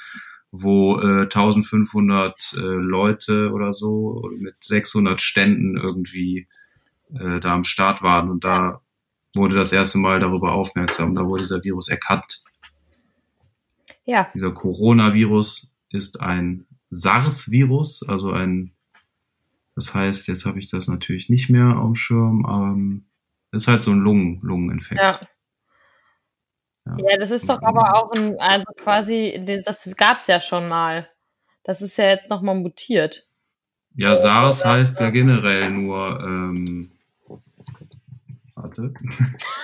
wo 0.62 1.00
äh, 1.00 1.24
1500 1.24 2.56
äh, 2.58 2.60
Leute 2.60 3.52
oder 3.52 3.74
so 3.74 4.30
mit 4.38 4.56
600 4.62 5.22
Ständen 5.22 5.78
irgendwie 5.78 6.48
äh, 7.14 7.40
da 7.40 7.54
am 7.54 7.64
Start 7.64 8.02
waren 8.02 8.30
und 8.30 8.44
da 8.44 8.82
wurde 9.34 9.56
das 9.56 9.72
erste 9.72 9.98
Mal 9.98 10.20
darüber 10.20 10.54
aufmerksam. 10.54 11.16
Da 11.16 11.26
wurde 11.26 11.44
dieser 11.44 11.64
Virus 11.64 11.90
erkannt. 11.90 12.44
Ja. 14.06 14.30
Dieser 14.34 14.52
Coronavirus 14.52 15.76
ist 15.90 16.22
ein 16.22 16.66
SARS-Virus, 16.90 18.04
also 18.08 18.32
ein, 18.32 18.72
das 19.76 19.94
heißt, 19.94 20.28
jetzt 20.28 20.46
habe 20.46 20.60
ich 20.60 20.70
das 20.70 20.88
natürlich 20.88 21.30
nicht 21.30 21.50
mehr 21.50 21.78
auf 21.78 21.88
dem 21.88 21.96
Schirm, 21.96 22.46
ähm, 22.50 23.06
ist 23.52 23.68
halt 23.68 23.82
so 23.82 23.92
ein 23.92 24.00
Lungen, 24.00 24.40
Lungeninfekt. 24.42 25.02
Ja. 25.02 25.20
Ja, 26.86 27.18
das 27.18 27.32
ist 27.32 27.50
doch 27.50 27.62
aber 27.62 27.96
auch 27.96 28.12
ein, 28.12 28.40
also 28.40 28.66
quasi, 28.78 29.62
das 29.66 29.90
gab 29.98 30.18
es 30.18 30.28
ja 30.28 30.40
schon 30.40 30.68
mal. 30.68 31.10
Das 31.64 31.82
ist 31.82 31.98
ja 31.98 32.10
jetzt 32.10 32.30
nochmal 32.30 32.56
mutiert. 32.56 33.26
Ja, 33.96 34.16
SARS 34.16 34.64
heißt 34.64 35.00
ja 35.00 35.10
generell 35.10 35.72
nur, 35.72 36.20
ähm, 36.22 36.92
warte. 38.54 38.94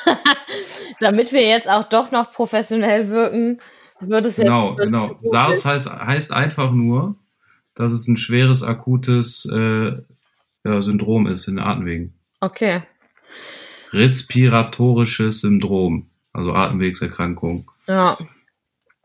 Damit 1.00 1.32
wir 1.32 1.48
jetzt 1.48 1.70
auch 1.70 1.90
doch 1.90 2.12
noch 2.12 2.32
professionell 2.34 3.10
wirken, 3.10 3.62
wird 4.00 4.26
es 4.26 4.38
jetzt. 4.38 4.46
Genau, 4.46 4.76
genau. 4.76 5.20
SARS 5.22 5.66
heißt, 5.66 5.92
heißt 5.92 6.32
einfach 6.32 6.72
nur, 6.72 7.16
dass 7.76 7.94
es 7.94 8.08
ein 8.08 8.18
schweres, 8.18 8.64
akutes 8.64 9.46
äh, 9.52 9.92
ja, 10.64 10.82
Syndrom 10.82 11.28
ist 11.28 11.48
in 11.48 11.58
den 11.58 11.66
Atemwegen. 11.66 12.14
Okay. 12.40 12.84
Respiratorisches 13.92 15.42
Syndrom, 15.42 16.11
also 16.34 16.54
Atemwegserkrankung. 16.54 17.70
Ja. 17.88 18.18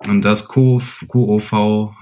Und 0.07 0.25
das 0.27 0.49
QOV 0.49 1.53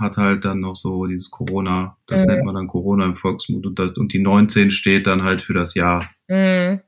hat 0.01 0.17
halt 0.17 0.45
dann 0.45 0.61
noch 0.61 0.75
so 0.75 1.07
dieses 1.07 1.31
Corona, 1.31 1.97
das 2.07 2.23
Mhm. 2.23 2.27
nennt 2.33 2.45
man 2.45 2.55
dann 2.57 2.67
Corona 2.67 3.05
im 3.05 3.15
Volksmund 3.15 3.67
und, 3.67 3.79
das, 3.79 3.93
und 3.97 4.13
die 4.13 4.19
19 4.21 4.71
steht 4.73 5.07
dann 5.07 5.23
halt 5.23 5.43
für 5.43 5.55
das 5.55 5.75
Jahr, 5.75 6.05
Mhm. 6.29 6.81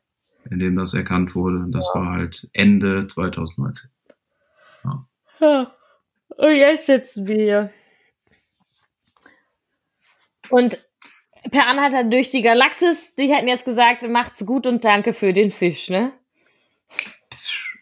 in 0.51 0.59
dem 0.59 0.77
das 0.77 0.95
erkannt 0.95 1.35
wurde. 1.35 1.59
Und 1.59 1.73
das 1.73 1.89
war 1.95 2.11
halt 2.13 2.49
Ende 2.53 3.07
2019. 3.07 3.91
Ja. 4.85 5.73
Und 6.37 6.53
jetzt 6.57 6.87
sitzen 6.87 7.27
wir 7.29 7.37
hier. 7.37 7.71
Und 10.51 10.79
Per 11.53 11.69
Anhalter 11.69 12.03
durch 12.03 12.33
die 12.33 12.43
Galaxis, 12.43 13.15
die 13.15 13.33
hätten 13.33 13.47
jetzt 13.47 13.65
gesagt, 13.65 14.03
macht's 14.09 14.45
gut 14.45 14.67
und 14.67 14.85
danke 14.85 15.13
für 15.13 15.33
den 15.33 15.53
Fisch, 15.53 15.91
ne? 15.91 16.13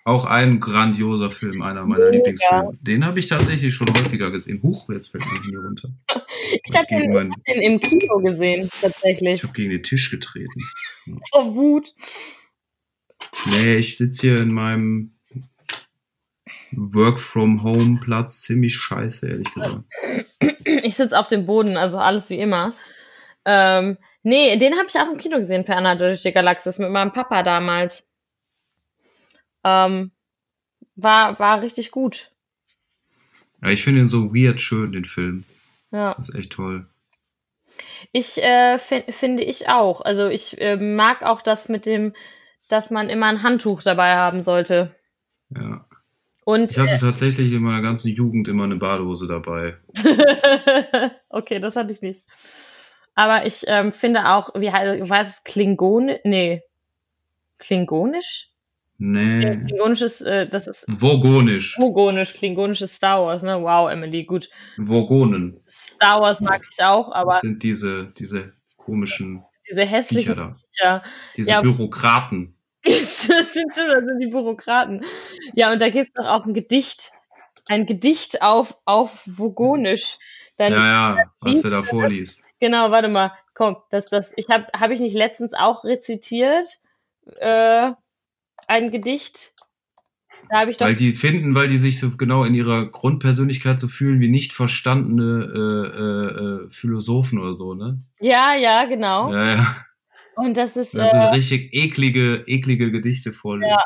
Auch 0.07 0.27
ein 0.27 0.61
grandioser 0.61 1.31
Film, 1.31 1.63
einer 1.63 1.85
meiner. 1.87 2.11
Lieblingsfilme. 2.11 2.77
Den 2.83 3.07
habe 3.07 3.19
ich 3.19 3.27
tatsächlich 3.27 3.75
schon 3.75 3.89
häufiger 3.89 4.31
gesehen. 4.31 4.61
Huch, 4.63 4.91
jetzt 4.91 5.09
fällt 5.09 5.25
mir 5.25 5.41
hier 5.49 5.59
runter. 5.61 5.89
Ich 6.63 6.77
habe 6.77 6.87
den, 6.89 7.11
meinen- 7.13 7.35
den 7.49 7.63
im 7.63 7.81
Kino 7.81 8.19
gesehen, 8.19 8.69
tatsächlich. 8.83 9.37
ich 9.37 9.45
hab 9.45 9.55
gegen 9.55 9.71
den 9.71 9.83
Tisch 9.83 10.11
getreten. 10.11 10.61
Vor 11.33 11.55
Wut. 11.55 11.95
Nee, 13.59 13.77
ich 13.77 13.97
sitze 13.97 14.21
hier 14.21 14.39
in 14.41 14.53
meinem 14.53 15.15
Work-from-Home-Platz 16.73 18.43
ziemlich 18.43 18.77
scheiße, 18.77 19.29
ehrlich 19.29 19.53
gesagt. 19.55 19.85
Ich 20.83 20.97
sitze 20.97 21.19
auf 21.19 21.29
dem 21.29 21.47
Boden, 21.47 21.77
also 21.77 21.99
alles 21.99 22.31
wie 22.31 22.39
immer. 22.39 22.75
Ähm, 23.45 23.97
nee, 24.23 24.57
den 24.59 24.75
habe 24.75 24.87
ich 24.89 24.95
auch 24.99 25.11
im 25.11 25.19
Kino 25.19 25.39
gesehen, 25.39 25.65
Per 25.65 25.77
Anhalter 25.77 26.07
durch 26.09 26.23
die 26.23 26.33
Galaxis, 26.33 26.79
mit 26.79 26.91
meinem 26.91 27.13
Papa 27.13 27.43
damals. 27.43 28.03
Ähm, 29.65 30.11
war, 30.97 31.39
war 31.39 31.63
richtig 31.63 31.91
gut. 31.91 32.31
Ja, 33.63 33.71
ich 33.71 33.83
finde 33.83 34.01
ihn 34.03 34.09
so 34.09 34.35
weird 34.35 34.61
schön, 34.61 34.93
den 34.93 35.05
Film. 35.05 35.45
Ja. 35.91 36.15
Das 36.19 36.29
ist 36.29 36.35
echt 36.35 36.53
toll. 36.53 36.87
Ich 38.13 38.43
äh, 38.43 38.79
fin- 38.79 39.05
finde 39.09 39.43
ich 39.43 39.69
auch. 39.69 40.01
Also 40.03 40.29
ich 40.29 40.61
äh, 40.61 40.77
mag 40.77 41.23
auch 41.23 41.41
das 41.43 41.69
mit 41.69 41.87
dem, 41.87 42.15
dass 42.69 42.91
man 42.91 43.09
immer 43.09 43.27
ein 43.27 43.43
Handtuch 43.43 43.83
dabei 43.83 44.15
haben 44.17 44.43
sollte. 44.43 44.95
Ja. 45.51 45.87
Und 46.45 46.73
Ich 46.73 46.79
hatte 46.79 46.99
tatsächlich 46.99 47.53
in 47.53 47.63
meiner 47.63 47.81
ganzen 47.81 48.09
Jugend 48.09 48.49
immer 48.49 48.65
eine 48.65 48.77
Badehose 48.77 49.27
dabei. 49.27 49.79
okay, 51.31 51.59
das 51.59 51.75
hatte 51.77 51.93
ich 51.93 52.03
nicht. 52.03 52.23
Aber 53.15 53.47
ich 53.47 53.65
ähm, 53.67 53.93
finde 53.93 54.29
auch, 54.29 54.51
wie 54.55 54.71
heißt 54.71 55.09
weiß 55.09 55.29
es 55.39 55.45
Klingonisch? 55.45 56.19
Nee. 56.25 56.63
Klingonisch? 57.59 58.51
Nee. 58.97 59.57
Klingonisch 59.67 60.03
ist, 60.03 60.21
äh, 60.21 60.47
das 60.49 60.67
ist 60.67 60.87
Vogonisch. 60.89 61.75
Klingonisch, 61.75 62.33
Klingonisch 62.33 62.81
ist 62.83 62.95
Star 62.95 63.25
Wars, 63.25 63.43
ne? 63.43 63.61
Wow, 63.61 63.91
Emily, 63.91 64.25
gut. 64.25 64.49
Vogonen. 64.77 65.61
Star 65.69 66.21
Wars 66.21 66.41
mag 66.41 66.61
ich 66.71 66.83
auch, 66.85 67.11
aber 67.13 67.33
Das 67.33 67.41
sind 67.41 67.63
diese, 67.63 68.13
diese 68.17 68.53
komischen 68.77 69.45
diese 69.69 69.81
Viecher 69.81 69.91
hässlichen 69.91 70.37
da. 70.37 70.57
Viecher, 70.71 71.03
Diese 71.37 71.51
Ja. 71.51 71.61
Bürokraten. 71.61 72.57
das 72.85 73.19
sind, 73.19 73.33
das 73.35 73.55
sind 74.05 74.21
die 74.21 74.29
Bürokraten. 74.29 75.05
Ja, 75.55 75.73
und 75.73 75.81
da 75.81 75.89
gibt 75.89 76.11
es 76.17 76.25
doch 76.25 76.31
auch 76.31 76.45
ein 76.45 76.55
Gedicht. 76.55 77.13
Ein 77.69 77.87
Gedicht 77.87 78.43
auf, 78.43 78.77
auf 78.85 79.25
Vogonisch. 79.27 80.19
Dann, 80.57 80.73
Ja, 80.73 81.17
ja, 81.17 81.25
was 81.41 81.63
der 81.63 81.71
da 81.71 81.83
vorliest. 81.83 82.43
Genau, 82.61 82.91
warte 82.91 83.09
mal. 83.09 83.33
Komm, 83.55 83.77
das, 83.91 84.07
das, 84.07 84.33
ich 84.37 84.49
habe 84.49 84.67
hab 84.79 84.91
ich 84.91 85.01
nicht 85.01 85.17
letztens 85.17 85.55
auch 85.55 85.85
rezitiert? 85.85 86.67
Äh, 87.39 87.93
ein 88.69 88.91
Gedicht. 88.91 89.53
Da 90.51 90.61
habe 90.61 90.71
ich 90.71 90.77
doch. 90.77 90.87
Weil 90.87 90.95
die 90.95 91.13
finden, 91.15 91.55
weil 91.55 91.69
die 91.69 91.79
sich 91.79 91.99
so 92.01 92.11
genau 92.17 92.45
in 92.45 92.55
ihrer 92.55 92.87
Grundpersönlichkeit 92.87 93.81
so 93.81 93.89
fühlen 93.89 94.21
wie 94.21 94.29
nicht 94.29 94.53
verstandene 94.53 95.45
äh, 95.55 95.99
äh, 95.99 96.67
äh, 96.67 96.71
Philosophen 96.71 97.39
oder 97.39 97.55
so, 97.55 97.75
ne? 97.75 98.03
Ja, 98.21 98.55
ja, 98.55 98.85
genau. 98.85 99.33
Ja, 99.33 99.47
ja. 99.57 99.77
Und 100.37 100.57
das 100.57 100.77
ist. 100.77 100.95
Das 100.95 101.11
sind 101.13 101.21
Äh, 101.21 101.27
richtig 101.29 101.73
eklige, 101.73 102.43
eklige 102.47 102.91
Gedichte 102.91 103.33
vorlesen. 103.33 103.71
Ja. 103.71 103.83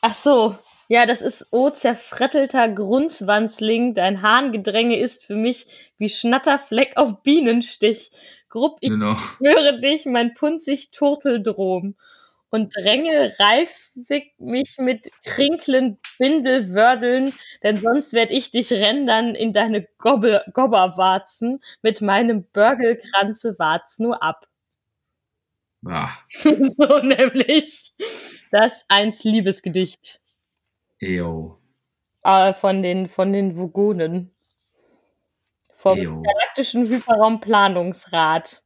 ach 0.00 0.14
so. 0.14 0.56
Ja, 0.88 1.06
das 1.06 1.22
ist 1.22 1.46
O 1.52 1.70
zerfrettelter 1.70 2.68
Grunzwanzling, 2.68 3.94
dein 3.94 4.20
Harngedränge 4.20 4.98
ist 4.98 5.24
für 5.24 5.36
mich 5.36 5.66
wie 5.96 6.10
Schnatterfleck 6.10 6.96
auf 6.96 7.22
Bienenstich. 7.22 8.10
Grupp, 8.50 8.76
ich 8.82 8.90
Genau. 8.90 9.16
höre 9.38 9.78
dich, 9.78 10.04
mein 10.04 10.34
punzig 10.34 10.90
Turteldrom. 10.90 11.94
Und 12.52 12.74
dränge 12.76 13.32
reifig 13.38 14.34
mich 14.38 14.76
mit 14.78 15.10
Krinklen 15.24 15.98
Bindelwördeln, 16.18 17.32
denn 17.62 17.78
sonst 17.78 18.12
werd 18.12 18.30
ich 18.30 18.50
dich 18.50 18.70
rendern 18.70 19.34
in 19.34 19.54
deine 19.54 19.88
Gobbe, 19.96 20.44
Gobberwarzen, 20.52 21.62
mit 21.80 22.02
meinem 22.02 22.44
Börgelkranze 22.52 23.58
wart's 23.58 23.98
nur 23.98 24.22
ab. 24.22 24.46
Ah, 25.86 26.10
so 26.28 26.98
nämlich 26.98 27.94
das 28.50 28.84
eins 28.88 29.24
Liebesgedicht 29.24 30.20
eyo. 31.00 31.58
äh, 32.24 32.52
von 32.52 32.82
den 32.82 33.08
von 33.08 33.32
den 33.32 33.56
Vogonen 33.56 34.34
vom 35.74 35.98
Eyo. 35.98 36.22
galaktischen 36.22 36.88
Hyperraumplanungsrat. 36.88 38.62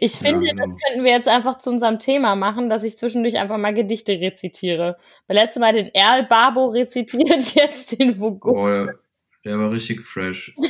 Ich 0.00 0.12
finde, 0.12 0.46
genau. 0.46 0.66
das 0.66 0.76
könnten 0.82 1.04
wir 1.04 1.12
jetzt 1.12 1.28
einfach 1.28 1.58
zu 1.58 1.70
unserem 1.70 1.98
Thema 1.98 2.34
machen, 2.36 2.70
dass 2.70 2.84
ich 2.84 2.96
zwischendurch 2.96 3.36
einfach 3.36 3.58
mal 3.58 3.74
Gedichte 3.74 4.12
rezitiere. 4.12 4.96
Weil 5.26 5.36
letztes 5.36 5.60
Mal 5.60 5.74
den 5.74 5.88
Erl 5.88 6.24
Barbo 6.24 6.68
rezitiert, 6.68 7.54
jetzt 7.54 7.98
den 7.98 8.18
Vogon. 8.18 8.54
Boah, 8.54 8.86
der, 8.86 8.98
der 9.44 9.58
war 9.58 9.70
richtig 9.70 10.02
fresh. 10.02 10.56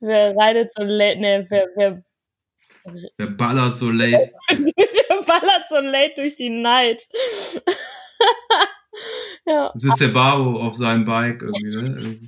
wer 0.00 0.34
reitet 0.36 0.72
so 0.72 0.82
late, 0.82 1.20
ne, 1.20 1.46
wer, 1.50 1.68
wer, 1.76 2.02
Der 3.18 3.26
ballert 3.26 3.76
so 3.76 3.90
late. 3.92 4.30
wer 4.48 5.22
ballert 5.26 5.68
so 5.68 5.76
late 5.76 6.14
durch 6.16 6.34
die 6.34 6.48
Night? 6.48 7.06
ja, 9.46 9.70
Das 9.74 9.84
ist 9.84 10.00
der 10.00 10.08
Barbo 10.08 10.60
auf 10.60 10.74
seinem 10.76 11.04
Bike 11.04 11.42
irgendwie, 11.42 11.76
ne? 11.76 12.18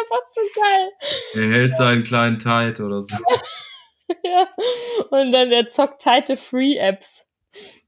Einfach 0.00 0.30
zu 0.30 0.40
geil. 0.54 0.90
Er 1.34 1.50
hält 1.50 1.76
seinen 1.76 2.04
kleinen 2.04 2.38
Tide 2.38 2.84
oder 2.84 3.02
so. 3.02 3.16
Ja. 4.24 4.48
Und 5.12 5.30
dann 5.30 5.50
der 5.50 5.66
zockt 5.66 6.02
Tite 6.02 6.36
Free 6.36 6.76
Apps. 6.76 7.24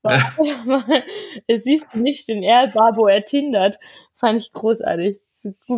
Es 1.49 1.65
siehst 1.65 1.89
du 1.93 1.99
nicht 1.99 2.29
den 2.29 2.45
Erl 2.45 2.71
Barbo 2.71 3.09
ertindert. 3.09 3.79
Fand 4.15 4.41
ich 4.41 4.53
großartig. 4.53 5.19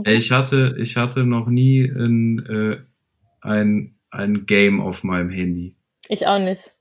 Ich 0.04 0.30
hatte, 0.30 0.76
ich 0.78 0.96
hatte 0.96 1.24
noch 1.24 1.48
nie 1.48 1.84
ein, 1.84 2.38
äh, 2.46 2.76
ein, 3.40 3.94
ein 4.10 4.44
Game 4.44 4.82
auf 4.82 5.04
meinem 5.04 5.30
Handy. 5.30 5.76
Ich 6.08 6.26
auch 6.26 6.38
nicht. 6.38 6.72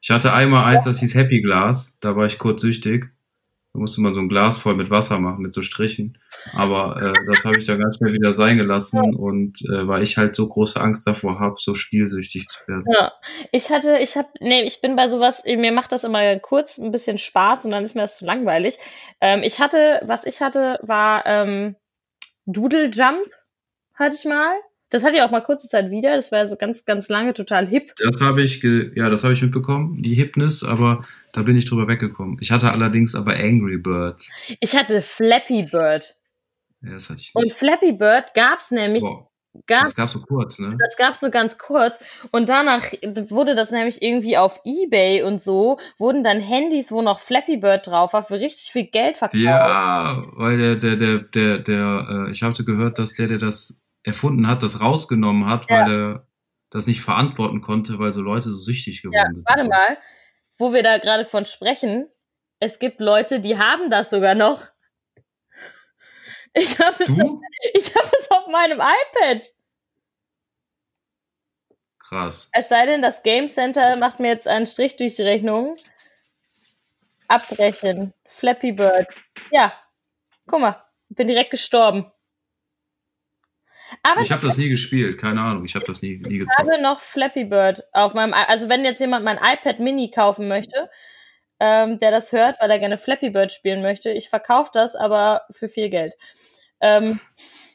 Ich 0.00 0.10
hatte 0.10 0.32
einmal 0.32 0.64
eins, 0.64 0.84
das 0.84 0.98
hieß 0.98 1.14
Happy 1.14 1.40
Glass. 1.40 1.98
Da 2.00 2.16
war 2.16 2.26
ich 2.26 2.38
kurz 2.38 2.62
süchtig. 2.62 3.12
Da 3.74 3.80
musste 3.80 4.02
man 4.02 4.12
so 4.12 4.20
ein 4.20 4.28
Glas 4.28 4.58
voll 4.58 4.74
mit 4.74 4.90
Wasser 4.90 5.18
machen, 5.18 5.40
mit 5.40 5.54
so 5.54 5.62
Strichen. 5.62 6.18
Aber 6.54 7.00
äh, 7.00 7.26
das 7.26 7.42
habe 7.44 7.58
ich 7.58 7.64
dann 7.64 7.78
ganz 7.78 7.96
schnell 7.96 8.12
wieder 8.12 8.34
sein 8.34 8.58
gelassen. 8.58 9.14
Und 9.14 9.62
äh, 9.72 9.88
weil 9.88 10.02
ich 10.02 10.18
halt 10.18 10.34
so 10.34 10.46
große 10.46 10.78
Angst 10.78 11.06
davor 11.06 11.40
habe, 11.40 11.54
so 11.56 11.74
spielsüchtig 11.74 12.48
zu 12.48 12.60
werden. 12.66 12.84
Ja. 12.92 13.12
Ich 13.50 13.70
hatte, 13.70 13.96
ich 13.98 14.16
hab, 14.16 14.28
nee, 14.40 14.62
ich 14.62 14.82
bin 14.82 14.94
bei 14.94 15.08
sowas, 15.08 15.42
mir 15.46 15.72
macht 15.72 15.92
das 15.92 16.04
immer 16.04 16.38
kurz 16.38 16.76
ein 16.76 16.92
bisschen 16.92 17.16
Spaß 17.16 17.64
und 17.64 17.70
dann 17.70 17.82
ist 17.82 17.94
mir 17.94 18.02
das 18.02 18.18
zu 18.18 18.26
langweilig. 18.26 18.76
Ähm, 19.22 19.40
ich 19.42 19.58
hatte, 19.58 20.02
was 20.04 20.26
ich 20.26 20.42
hatte, 20.42 20.78
war 20.82 21.24
ähm, 21.24 21.76
Doodle 22.44 22.90
Jump, 22.92 23.26
hatte 23.94 24.16
ich 24.18 24.26
mal. 24.26 24.52
Das 24.90 25.02
hatte 25.02 25.16
ich 25.16 25.22
auch 25.22 25.30
mal 25.30 25.40
kurze 25.40 25.68
Zeit 25.68 25.90
wieder. 25.90 26.14
Das 26.16 26.30
war 26.30 26.40
ja 26.40 26.46
so 26.46 26.56
ganz, 26.56 26.84
ganz 26.84 27.08
lange 27.08 27.32
total 27.32 27.66
hip. 27.66 27.94
Das 27.96 28.20
habe 28.20 28.42
ich, 28.42 28.62
ja, 28.62 29.08
das 29.08 29.24
habe 29.24 29.32
ich 29.32 29.40
mitbekommen, 29.40 30.02
die 30.02 30.12
Hipness, 30.12 30.62
aber 30.62 31.06
da 31.32 31.42
bin 31.42 31.56
ich 31.56 31.68
drüber 31.68 31.88
weggekommen. 31.88 32.38
Ich 32.40 32.50
hatte 32.50 32.70
allerdings 32.70 33.14
aber 33.14 33.34
Angry 33.34 33.78
Birds. 33.78 34.30
Ich 34.60 34.76
hatte 34.76 35.00
Flappy 35.00 35.66
Bird. 35.70 36.16
Ja, 36.82 36.92
das 36.92 37.10
hatte 37.10 37.20
ich 37.20 37.34
nicht. 37.34 37.44
Und 37.44 37.52
Flappy 37.52 37.92
Bird 37.92 38.34
gab 38.34 38.58
es 38.58 38.70
nämlich 38.70 39.02
wow. 39.02 39.28
Gab, 39.66 39.82
das 39.82 39.94
gab 39.94 40.06
es 40.06 40.14
so 40.14 40.20
kurz, 40.22 40.58
ne? 40.58 40.78
Das 40.78 40.96
gab 40.96 41.12
es 41.12 41.20
nur 41.20 41.30
ganz 41.30 41.58
kurz. 41.58 42.02
Und 42.30 42.48
danach 42.48 42.84
wurde 43.28 43.54
das 43.54 43.70
nämlich 43.70 44.00
irgendwie 44.00 44.38
auf 44.38 44.58
Ebay 44.64 45.22
und 45.24 45.42
so, 45.42 45.78
wurden 45.98 46.24
dann 46.24 46.40
Handys, 46.40 46.90
wo 46.90 47.02
noch 47.02 47.20
Flappy 47.20 47.58
Bird 47.58 47.86
drauf 47.86 48.14
war, 48.14 48.22
für 48.22 48.40
richtig 48.40 48.72
viel 48.72 48.86
Geld 48.86 49.18
verkauft. 49.18 49.42
Ja, 49.42 50.24
weil 50.32 50.56
der, 50.56 50.76
der, 50.76 50.96
der, 50.96 51.18
der, 51.18 51.58
der, 51.58 52.26
äh, 52.28 52.30
ich 52.30 52.42
hatte 52.42 52.64
gehört, 52.64 52.98
dass 52.98 53.12
der, 53.12 53.28
der 53.28 53.36
das 53.36 53.82
erfunden 54.04 54.48
hat, 54.48 54.62
das 54.62 54.80
rausgenommen 54.80 55.46
hat, 55.46 55.68
ja. 55.68 55.80
weil 55.80 55.92
er 55.92 56.26
das 56.70 56.86
nicht 56.86 57.02
verantworten 57.02 57.60
konnte, 57.60 57.98
weil 57.98 58.12
so 58.12 58.22
Leute 58.22 58.50
so 58.52 58.58
süchtig 58.58 59.02
geworden 59.02 59.16
ja, 59.16 59.34
sind. 59.34 59.46
Warte 59.46 59.64
mal, 59.68 59.98
wo 60.62 60.72
wir 60.72 60.84
da 60.84 60.98
gerade 60.98 61.24
von 61.24 61.44
sprechen, 61.44 62.08
es 62.60 62.78
gibt 62.78 63.00
Leute, 63.00 63.40
die 63.40 63.58
haben 63.58 63.90
das 63.90 64.10
sogar 64.10 64.36
noch. 64.36 64.64
Ich 66.54 66.78
habe 66.78 67.02
es, 67.02 67.08
ich 67.74 67.94
hab 67.96 68.12
es 68.12 68.30
auf 68.30 68.46
meinem 68.46 68.78
iPad. 68.78 69.44
Krass. 71.98 72.48
Es 72.52 72.68
sei 72.68 72.86
denn, 72.86 73.02
das 73.02 73.24
Game 73.24 73.48
Center 73.48 73.96
macht 73.96 74.20
mir 74.20 74.28
jetzt 74.28 74.46
einen 74.46 74.66
Strich 74.66 74.96
durch 74.96 75.16
die 75.16 75.22
Rechnung. 75.22 75.76
Abbrechen. 77.26 78.14
Flappy 78.24 78.70
Bird. 78.70 79.08
Ja. 79.50 79.72
Guck 80.46 80.60
mal, 80.60 80.84
bin 81.08 81.26
direkt 81.26 81.50
gestorben. 81.50 82.12
Aber 84.02 84.20
ich 84.20 84.32
habe 84.32 84.46
das 84.46 84.56
nie 84.56 84.68
gespielt, 84.68 85.18
keine 85.18 85.40
Ahnung, 85.40 85.64
ich 85.64 85.74
habe 85.74 85.84
das 85.84 86.02
nie, 86.02 86.18
nie 86.18 86.38
gezockt. 86.38 86.52
Ich 86.52 86.58
habe 86.58 86.82
noch 86.82 87.00
Flappy 87.00 87.44
Bird 87.44 87.82
auf 87.92 88.14
meinem, 88.14 88.34
also 88.34 88.68
wenn 88.68 88.84
jetzt 88.84 89.00
jemand 89.00 89.24
mein 89.24 89.38
iPad 89.38 89.78
Mini 89.78 90.10
kaufen 90.10 90.48
möchte, 90.48 90.88
ähm, 91.60 91.98
der 91.98 92.10
das 92.10 92.32
hört, 92.32 92.60
weil 92.60 92.70
er 92.70 92.78
gerne 92.78 92.98
Flappy 92.98 93.30
Bird 93.30 93.52
spielen 93.52 93.82
möchte, 93.82 94.10
ich 94.10 94.28
verkaufe 94.28 94.70
das, 94.72 94.96
aber 94.96 95.42
für 95.50 95.68
viel 95.68 95.88
Geld. 95.88 96.14
Ähm, 96.80 97.20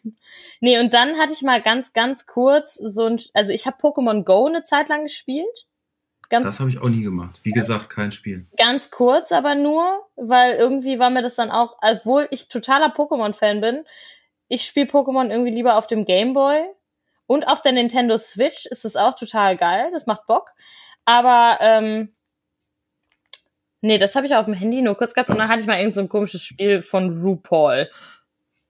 nee, 0.60 0.80
und 0.80 0.94
dann 0.94 1.18
hatte 1.18 1.34
ich 1.34 1.42
mal 1.42 1.62
ganz, 1.62 1.94
ganz 1.94 2.26
kurz 2.26 2.76
so 2.76 3.06
ein, 3.06 3.18
also 3.34 3.54
ich 3.54 3.66
habe 3.66 3.78
Pokémon 3.78 4.24
Go 4.24 4.48
eine 4.48 4.64
Zeit 4.64 4.90
lang 4.90 5.04
gespielt. 5.04 5.68
Ganz 6.30 6.46
das 6.46 6.60
habe 6.60 6.70
ich 6.70 6.80
auch 6.80 6.90
nie 6.90 7.04
gemacht. 7.04 7.40
Wie 7.44 7.52
gesagt, 7.52 7.90
kein 7.90 8.12
Spiel. 8.12 8.48
Ganz 8.58 8.92
kurz, 8.92 9.32
aber 9.32 9.56
nur, 9.56 10.06
weil 10.18 10.56
irgendwie 10.56 11.00
war 11.00 11.10
mir 11.10 11.22
das 11.22 11.36
dann 11.36 11.50
auch, 11.52 11.78
obwohl 11.82 12.28
ich 12.32 12.50
totaler 12.50 12.94
Pokémon-Fan 12.94 13.62
bin, 13.62 13.86
ich 14.48 14.64
spiele 14.64 14.88
Pokémon 14.88 15.30
irgendwie 15.30 15.52
lieber 15.52 15.76
auf 15.76 15.88
dem 15.88 16.06
Game 16.06 16.34
Boy 16.34 16.64
und 17.26 17.48
auf 17.48 17.62
der 17.62 17.74
Nintendo 17.74 18.18
Switch 18.18 18.66
ist 18.66 18.86
es 18.86 18.96
auch 18.96 19.16
total 19.16 19.58
geil. 19.58 19.90
Das 19.92 20.08
macht 20.08 20.26
Bock. 20.26 20.50
Aber 21.06 21.58
ähm, 21.62 22.14
nee, 23.82 23.98
das 23.98 24.16
habe 24.16 24.26
ich 24.26 24.36
auf 24.36 24.46
dem 24.46 24.54
Handy 24.54 24.82
nur 24.82 24.96
kurz 24.96 25.14
gehabt 25.14 25.30
und 25.30 25.38
dann 25.38 25.50
hatte 25.50 25.62
ich 25.62 25.68
mal 25.68 25.80
irgend 25.80 25.96
so 25.96 26.02
ein 26.02 26.10
komisches 26.10 26.44
Spiel 26.44 26.82
von 26.82 27.22
RuPaul. 27.22 27.90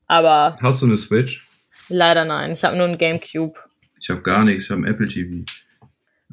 Aber. 0.08 0.58
Hast 0.62 0.82
du 0.82 0.86
eine 0.88 0.98
Switch? 0.98 1.48
Leider 1.90 2.26
nein. 2.26 2.52
Ich 2.52 2.64
habe 2.64 2.76
nur 2.76 2.88
ein 2.88 2.98
Gamecube. 2.98 3.58
Ich 4.00 4.10
habe 4.10 4.22
gar 4.22 4.44
nichts. 4.44 4.66
Ich 4.66 4.72
habe 4.72 4.82
ein 4.82 4.86
Apple 4.86 5.08
TV. 5.08 5.46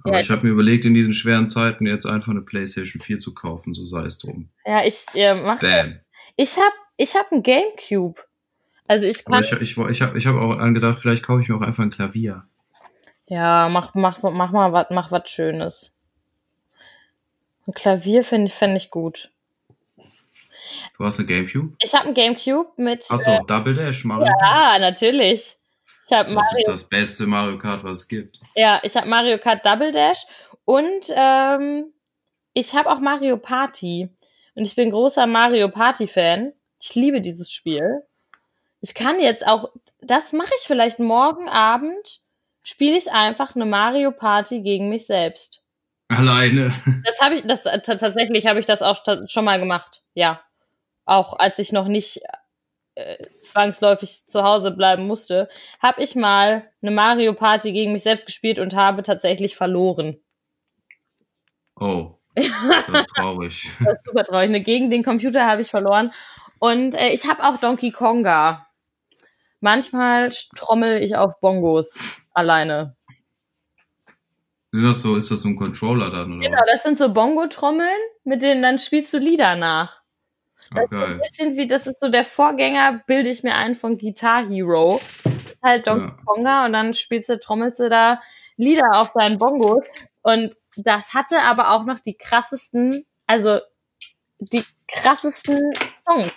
Aber 0.03 0.17
ja, 0.17 0.21
ich 0.21 0.31
habe 0.31 0.47
mir 0.47 0.53
überlegt, 0.53 0.85
in 0.85 0.95
diesen 0.95 1.15
schweren 1.15 1.47
Zeiten 1.47 1.87
jetzt 1.87 2.05
einfach 2.05 2.31
eine 2.31 2.43
PlayStation 2.43 3.01
4 3.01 3.19
zu 3.19 3.35
kaufen, 3.35 3.73
so 3.73 3.87
sei 3.87 4.05
es 4.05 4.19
drum. 4.19 4.51
Ja, 4.67 4.85
ich 4.85 5.07
äh, 5.15 5.35
mach. 5.35 5.61
Bam. 5.61 6.01
Ich 6.37 6.57
habe 6.57 6.75
ich 6.97 7.15
hab 7.15 7.33
ein 7.33 7.43
Gamecube. 7.43 8.21
Also 8.87 9.07
ich 9.07 9.25
kann. 9.25 9.35
Aber 9.35 9.45
ich, 9.45 9.53
ich, 9.53 9.79
ich 9.79 10.03
habe 10.03 10.19
ich 10.19 10.27
hab 10.27 10.37
auch 10.37 10.59
angedacht, 10.59 10.99
vielleicht 11.01 11.23
kaufe 11.23 11.41
ich 11.41 11.49
mir 11.49 11.57
auch 11.57 11.63
einfach 11.63 11.83
ein 11.83 11.91
Klavier. 11.91 12.45
Ja, 13.27 13.69
mach, 13.69 13.95
mach, 13.95 14.23
mach 14.23 14.53
mal 14.53 14.73
was, 14.73 14.87
mach 14.91 15.11
was 15.11 15.29
Schönes. 15.31 15.95
Ein 17.67 17.73
Klavier 17.73 18.25
finde 18.25 18.49
ich, 18.49 18.85
ich 18.85 18.91
gut. 18.91 19.31
Du 20.97 21.05
hast 21.05 21.19
eine 21.19 21.27
Gamecube? 21.27 21.75
Ich 21.81 21.95
habe 21.95 22.09
ein 22.09 22.15
Gamecube 22.15 22.71
mit. 22.77 23.11
Achso, 23.11 23.31
äh, 23.31 23.41
Double 23.47 23.75
Dash 23.75 24.05
Mario 24.05 24.27
Ja, 24.27 24.33
Kart. 24.43 24.81
natürlich. 24.81 25.57
Ich 26.05 26.11
Mario, 26.11 26.35
das 26.35 26.59
ist 26.59 26.69
das 26.69 26.85
beste 26.85 27.27
Mario 27.27 27.57
Kart, 27.57 27.83
was 27.83 28.01
es 28.01 28.09
gibt. 28.09 28.39
Ja, 28.55 28.79
ich 28.83 28.95
habe 28.95 29.09
Mario 29.09 29.39
Kart 29.39 29.65
Double 29.65 29.91
Dash 29.91 30.27
und 30.67 31.07
ähm, 31.17 31.87
ich 32.53 32.75
habe 32.75 32.91
auch 32.91 33.01
Mario 33.01 33.39
Party. 33.39 34.11
Und 34.55 34.67
ich 34.67 34.77
bin 34.77 34.91
großer 34.91 35.27
Mario 35.27 35.71
Party 35.71 36.07
Fan. 36.07 36.53
Ich 36.79 36.95
liebe 36.95 37.23
dieses 37.23 37.51
Spiel. 37.51 38.03
Ich 38.85 38.95
kann 38.95 39.21
jetzt 39.21 39.47
auch, 39.47 39.71
das 40.01 40.33
mache 40.33 40.53
ich 40.59 40.67
vielleicht 40.67 40.99
morgen 40.99 41.49
Abend, 41.49 42.21
spiele 42.63 42.97
ich 42.97 43.11
einfach 43.11 43.55
eine 43.55 43.67
Mario 43.67 44.13
Party 44.13 44.61
gegen 44.61 44.89
mich 44.89 45.07
selbst. 45.07 45.63
Alleine. 46.09 46.73
Das 47.05 47.21
habe 47.21 47.37
ich, 47.37 47.43
das 47.43 47.63
tatsächlich 47.63 48.47
habe 48.47 48.61
ich 48.61 48.67
das 48.67 48.83
auch 48.83 48.97
schon 49.27 49.45
mal 49.45 49.59
gemacht. 49.59 50.03
Ja 50.15 50.41
auch 51.05 51.39
als 51.39 51.59
ich 51.59 51.73
noch 51.73 51.89
nicht 51.89 52.21
äh, 52.95 53.17
zwangsläufig 53.41 54.27
zu 54.27 54.43
Hause 54.43 54.71
bleiben 54.71 55.07
musste, 55.07 55.49
habe 55.81 56.03
ich 56.03 56.15
mal 56.15 56.71
eine 56.83 56.91
Mario 56.91 57.35
Party 57.35 57.73
gegen 57.73 57.93
mich 57.93 58.03
selbst 58.03 58.27
gespielt 58.27 58.59
und 58.59 58.75
habe 58.75 59.03
tatsächlich 59.03 59.57
verloren. 59.57 60.19
Oh, 61.79 62.15
das 62.35 63.01
ist 63.01 63.09
traurig. 63.15 63.71
das 63.81 63.95
ist 63.95 64.07
super 64.07 64.25
traurig. 64.25 64.51
Ne, 64.51 64.61
gegen 64.61 64.91
den 64.91 65.03
Computer 65.03 65.47
habe 65.47 65.63
ich 65.63 65.71
verloren. 65.71 66.13
Und 66.61 66.95
äh, 66.95 67.09
ich 67.09 67.29
habe 67.29 67.45
auch 67.45 67.59
Donkey 67.59 67.91
Konga. 67.91 68.64
Manchmal 69.65 70.29
trommel 70.57 71.03
ich 71.03 71.17
auf 71.17 71.41
Bongos 71.41 71.97
alleine. 72.35 72.97
Ist 74.73 74.85
das 74.85 75.01
so, 75.01 75.17
ist 75.17 75.31
das 75.31 75.41
so 75.41 75.49
ein 75.49 75.57
Controller 75.57 76.11
dann? 76.11 76.37
Oder 76.37 76.51
genau, 76.51 76.63
das 76.71 76.83
sind 76.83 76.99
so 76.99 77.11
Bongo-Trommeln, 77.11 77.89
mit 78.25 78.43
denen 78.43 78.61
dann 78.61 78.79
spielst 78.79 79.15
du 79.15 79.19
Lieder 79.19 79.57
nach. 79.57 80.03
Das 80.71 80.85
ist 80.85 80.93
ein 80.93 81.19
bisschen 81.19 81.57
wie, 81.57 81.67
das 81.67 81.87
ist 81.87 81.99
so 81.99 82.11
der 82.11 82.25
Vorgänger, 82.25 83.05
bilde 83.07 83.31
ich 83.31 83.43
mir 83.43 83.55
ein 83.55 83.75
von 83.75 83.97
Guitar 83.97 84.47
Hero. 84.47 85.01
Halt 85.63 85.87
Donkey 85.87 86.09
ja. 86.09 86.17
Konga 86.27 86.67
und 86.67 86.75
dann 86.75 86.93
spielst 86.93 87.31
du, 87.31 87.41
trommelst 87.41 87.81
du 87.81 87.89
da 87.89 88.21
Lieder 88.59 88.91
auf 88.93 89.15
deinen 89.15 89.39
Bongos. 89.39 89.87
Und 90.21 90.59
das 90.77 91.15
hatte 91.15 91.41
aber 91.41 91.71
auch 91.71 91.87
noch 91.87 92.01
die 92.01 92.19
krassesten, 92.19 93.07
also 93.27 93.61
die 94.41 94.63
krassesten 94.89 95.73
Songs. 96.05 96.35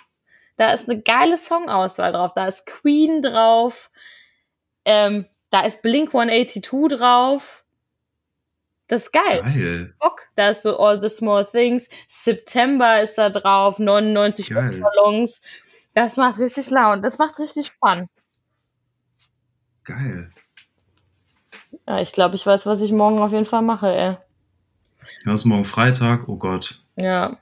Da 0.58 0.72
ist 0.72 0.88
eine 0.88 1.00
geile 1.00 1.38
Songauswahl 1.38 2.12
drauf. 2.12 2.32
Da 2.34 2.46
ist 2.46 2.66
Queen 2.66 3.22
drauf. 3.22 3.90
Ähm, 4.84 5.26
da 5.50 5.60
ist 5.60 5.82
Blink 5.82 6.08
182 6.08 6.98
drauf. 6.98 7.64
Das 8.88 9.02
ist 9.04 9.12
geil. 9.12 9.42
Geil. 9.42 9.94
Bock. 10.00 10.22
Da 10.34 10.50
ist 10.50 10.62
so 10.62 10.76
All 10.76 11.00
the 11.00 11.08
Small 11.08 11.46
Things. 11.46 11.88
September 12.08 13.00
ist 13.00 13.16
da 13.16 13.30
drauf. 13.30 13.78
99 13.78 14.52
Ballons. 14.52 15.42
Das 15.94 16.16
macht 16.16 16.40
richtig 16.40 16.70
laut. 16.70 17.04
Das 17.04 17.18
macht 17.18 17.38
richtig 17.38 17.72
Fun. 17.72 18.08
Geil. 19.84 20.32
Ja, 21.86 22.00
ich 22.00 22.12
glaube, 22.12 22.34
ich 22.34 22.44
weiß, 22.44 22.66
was 22.66 22.80
ich 22.80 22.90
morgen 22.90 23.20
auf 23.20 23.30
jeden 23.30 23.46
Fall 23.46 23.62
mache, 23.62 23.94
ey. 23.94 24.16
Ja, 25.24 25.32
ist 25.32 25.44
morgen 25.44 25.64
Freitag. 25.64 26.28
Oh 26.28 26.36
Gott. 26.36 26.82
Ja. 26.96 27.38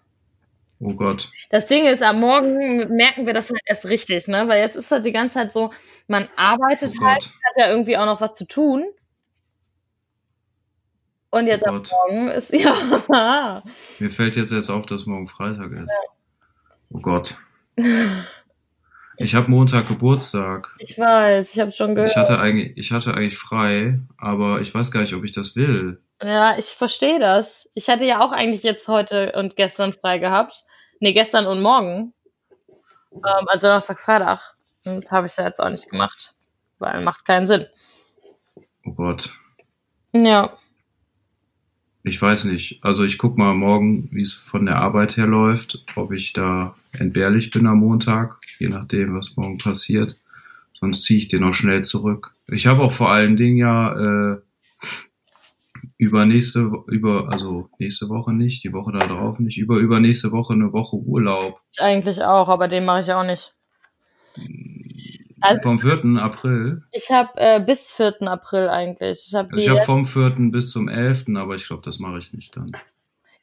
Oh 0.79 0.95
Gott. 0.95 1.31
Das 1.51 1.67
Ding 1.67 1.87
ist, 1.87 2.03
am 2.03 2.21
Morgen 2.21 2.95
merken 2.95 3.27
wir 3.27 3.33
das 3.33 3.49
halt 3.49 3.61
erst 3.65 3.87
richtig, 3.87 4.29
ne? 4.29 4.47
Weil 4.47 4.61
jetzt 4.61 4.77
ist 4.77 4.91
halt 4.91 5.07
die 5.07 5.13
ganze 5.13 5.35
Zeit 5.35 5.53
so, 5.53 5.73
man 6.07 6.29
arbeitet 6.37 6.95
oh 7.01 7.05
halt, 7.05 7.25
hat 7.25 7.55
ja 7.57 7.71
irgendwie 7.71 7.97
auch 7.97 8.07
noch 8.07 8.21
was 8.21 8.35
zu 8.35 8.47
tun. 8.47 8.85
Und 11.31 11.47
jetzt 11.47 11.65
oh 11.67 11.71
am 11.71 11.83
Morgen 11.83 12.29
ist, 12.29 12.53
ja. 12.53 13.63
Mir 13.99 14.11
fällt 14.11 14.37
jetzt 14.37 14.53
erst 14.53 14.71
auf, 14.71 14.87
dass 14.87 15.07
morgen 15.07 15.27
Freitag 15.27 15.73
ist. 15.73 15.91
Ja. 15.91 16.11
Oh 16.91 17.01
Gott. 17.01 17.39
Ich 19.19 19.35
habe 19.35 19.51
Montag 19.51 19.89
Geburtstag. 19.89 20.75
Ich 20.79 20.99
weiß, 20.99 21.55
ich 21.55 21.61
habe 21.61 21.71
schon 21.71 21.95
gehört. 21.95 22.11
Ich 22.11 22.17
hatte, 22.17 22.39
eigentlich, 22.39 22.77
ich 22.77 22.93
hatte 22.93 23.15
eigentlich 23.15 23.39
frei, 23.39 24.01
aber 24.19 24.61
ich 24.61 24.75
weiß 24.75 24.91
gar 24.91 25.01
nicht, 25.01 25.15
ob 25.15 25.25
ich 25.25 25.33
das 25.33 25.57
will. 25.57 26.03
Ja, 26.23 26.57
ich 26.59 26.67
verstehe 26.67 27.21
das. 27.21 27.69
Ich 27.75 27.89
hatte 27.89 28.07
ja 28.07 28.21
auch 28.21 28.33
eigentlich 28.33 28.63
jetzt 28.63 28.89
heute 28.89 29.33
und 29.33 29.57
gestern 29.57 29.93
frei 29.93 30.19
gehabt. 30.19 30.65
Nee, 31.01 31.13
gestern 31.13 31.47
und 31.47 31.61
morgen. 31.61 32.15
Ähm, 33.13 33.47
also 33.49 33.67
Donnerstag, 33.67 34.01
Freitag. 34.01 34.41
Und 34.85 35.11
habe 35.11 35.27
ich 35.27 35.37
ja 35.37 35.45
jetzt 35.45 35.61
auch 35.61 35.69
nicht 35.69 35.91
gemacht. 35.91 36.35
Weil 36.79 37.03
macht 37.03 37.25
keinen 37.25 37.47
Sinn. 37.47 37.67
Oh 38.85 38.93
Gott. 38.93 39.35
Ja. 40.13 40.57
Ich 42.03 42.23
weiß 42.23 42.45
nicht. 42.45 42.83
Also 42.83 43.05
ich 43.05 43.19
guck 43.19 43.37
mal 43.37 43.53
morgen, 43.55 44.09
wie 44.13 44.23
es 44.23 44.33
von 44.33 44.65
der 44.65 44.77
Arbeit 44.77 45.17
her 45.17 45.27
läuft, 45.27 45.85
ob 45.97 46.13
ich 46.13 46.33
da 46.33 46.77
entbehrlich 46.93 47.51
bin 47.51 47.67
am 47.67 47.81
Montag, 47.81 48.39
je 48.59 48.69
nachdem, 48.69 49.17
was 49.17 49.37
morgen 49.37 49.59
passiert. 49.59 50.17
Sonst 50.73 51.03
ziehe 51.03 51.19
ich 51.19 51.29
den 51.29 51.45
auch 51.45 51.55
schnell 51.55 51.85
zurück. 51.85 52.33
Ich 52.49 52.67
habe 52.67 52.83
auch 52.83 52.93
vor 52.93 53.11
allen 53.11 53.37
Dingen 53.37 53.57
ja 53.57 54.35
äh, 54.35 54.37
über 55.99 56.25
nächste 56.27 56.71
über 56.89 57.29
also 57.31 57.71
nächste 57.79 58.09
Woche 58.09 58.33
nicht, 58.33 58.65
die 58.65 58.73
Woche 58.73 58.93
darauf 58.93 59.39
nicht, 59.39 59.59
über 59.59 59.77
übernächste 59.77 60.33
Woche 60.33 60.53
eine 60.53 60.73
Woche 60.73 60.97
Urlaub. 60.97 61.61
Ich 61.73 61.81
eigentlich 61.81 62.23
auch, 62.23 62.49
aber 62.49 62.69
den 62.69 62.85
mache 62.85 63.01
ich 63.01 63.13
auch 63.13 63.25
nicht. 63.25 63.55
Also, 65.41 65.63
vom 65.63 65.79
4. 65.79 66.21
April? 66.21 66.83
Ich 66.93 67.11
habe 67.11 67.31
äh, 67.37 67.61
bis 67.61 67.93
4. 67.93 68.23
April 68.23 68.69
eigentlich. 68.69 69.27
Ich 69.29 69.35
habe 69.35 69.51
also 69.55 69.71
hab 69.71 69.85
vom 69.85 70.05
4. 70.05 70.35
bis 70.51 70.71
zum 70.71 70.89
11., 70.89 71.27
aber 71.37 71.55
ich 71.55 71.67
glaube, 71.67 71.83
das 71.85 71.99
mache 71.99 72.19
ich 72.19 72.33
nicht 72.33 72.57
dann. 72.57 72.73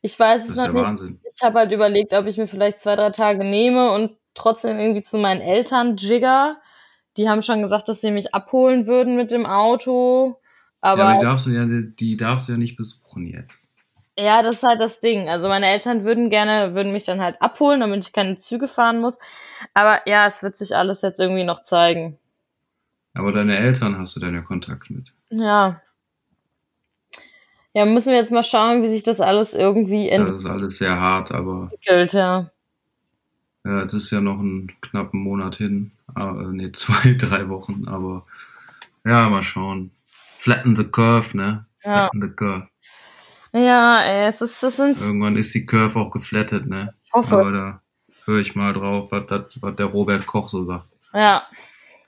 Ich 0.02 0.20
weiß 0.20 0.50
es 0.50 0.56
noch 0.56 0.68
nicht. 0.68 0.76
Wahnsinn. 0.76 1.20
Ich 1.34 1.42
habe 1.44 1.60
halt 1.60 1.72
überlegt, 1.72 2.14
ob 2.14 2.26
ich 2.26 2.38
mir 2.38 2.48
vielleicht 2.48 2.80
zwei, 2.80 2.96
drei 2.96 3.12
Tage 3.12 3.44
nehme 3.44 3.92
und 3.92 4.12
trotzdem 4.34 4.78
irgendwie 4.78 5.02
zu 5.02 5.18
meinen 5.18 5.42
Eltern 5.42 5.96
jigger. 5.96 6.58
Die 7.16 7.30
haben 7.30 7.42
schon 7.42 7.62
gesagt, 7.62 7.88
dass 7.88 8.02
sie 8.02 8.12
mich 8.12 8.34
abholen 8.34 8.88
würden 8.88 9.16
mit 9.16 9.32
dem 9.32 9.46
Auto. 9.46 10.40
Aber, 10.84 11.04
ja, 11.04 11.14
die 11.14 11.24
darfst, 11.24 11.46
du 11.46 11.50
ja, 11.52 11.66
die 11.66 12.18
darfst 12.18 12.50
du 12.50 12.52
ja 12.52 12.58
nicht 12.58 12.76
besuchen 12.76 13.26
jetzt. 13.26 13.58
Ja, 14.18 14.44
das 14.44 14.56
ist 14.56 14.64
halt 14.64 14.82
das 14.82 15.00
Ding. 15.00 15.30
Also 15.30 15.48
meine 15.48 15.68
Eltern 15.68 16.04
würden 16.04 16.30
gerne, 16.30 16.76
würden 16.76 16.92
mich 16.92 17.06
dann 17.06 17.22
halt 17.22 17.42
abholen, 17.42 17.80
damit 17.80 18.06
ich 18.06 18.12
keine 18.12 18.36
Züge 18.36 18.68
fahren 18.68 19.00
muss. 19.00 19.18
Aber 19.74 20.02
ja, 20.10 20.28
es 20.28 20.44
wird 20.44 20.58
sich 20.58 20.76
alles 20.76 21.02
jetzt 21.02 21.22
irgendwie 21.22 21.46
noch 21.46 21.64
zeigen. 21.64 22.18
Aber 23.14 23.32
deine 23.32 23.58
Eltern 23.58 23.98
hast 23.98 24.18
du 24.18 24.20
dann 24.20 24.36
ja 24.36 24.42
Kontakt 24.42 24.90
mit. 24.90 25.14
Ja. 25.30 25.82
Ja, 27.74 27.86
müssen 27.86 28.12
wir 28.12 28.18
jetzt 28.18 28.34
mal 28.34 28.44
schauen, 28.44 28.84
wie 28.84 28.90
sich 28.90 29.04
das 29.04 29.22
alles 29.22 29.54
irgendwie 29.54 30.10
entwickelt. 30.10 30.36
Das 30.36 30.42
ist 30.42 30.50
alles 30.50 30.78
sehr 30.80 31.00
hart, 31.00 31.32
aber. 31.32 31.70
Entwickelt, 31.72 32.12
ja. 32.12 32.52
Ja, 33.64 33.84
es 33.84 33.94
ist 33.94 34.12
ja 34.12 34.20
noch 34.20 34.38
einen 34.38 34.70
knappen 34.82 35.22
Monat 35.22 35.56
hin. 35.56 35.92
Ah, 36.14 36.34
ne, 36.34 36.72
zwei, 36.74 37.14
drei 37.14 37.48
Wochen, 37.48 37.88
aber 37.88 38.26
ja, 39.06 39.30
mal 39.30 39.44
schauen. 39.44 39.92
Flatten 40.44 40.76
the 40.76 40.84
curve, 40.84 41.38
ne? 41.38 41.66
Ja. 41.86 42.10
Flatten 42.10 42.22
the 42.22 42.36
curve. 42.36 42.68
Ja, 43.54 44.02
ey, 44.02 44.28
es 44.28 44.42
ist, 44.42 44.62
es 44.62 44.76
sind. 44.76 45.00
Irgendwann 45.00 45.38
ist 45.38 45.56
die 45.56 45.66
Curve 45.66 45.98
auch 45.98 46.12
geflattet, 46.12 46.66
ne? 46.66 46.94
Hoffe. 47.14 47.38
Aber 47.38 47.52
da 47.54 47.82
höre 48.26 48.40
ich 48.40 48.54
mal 48.54 48.74
drauf, 48.74 49.10
was, 49.10 49.26
das, 49.28 49.62
was 49.62 49.76
der 49.78 49.86
Robert 49.86 50.28
Koch 50.28 50.50
so 50.50 50.66
sagt. 50.66 50.90
Ja. 51.14 51.44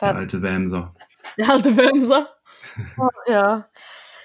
Der 0.02 0.16
alte 0.18 0.42
Wemser. 0.42 0.94
Der 1.38 1.50
alte 1.50 1.78
Wemser. 1.78 2.28
oh, 2.98 3.08
ja. 3.32 3.70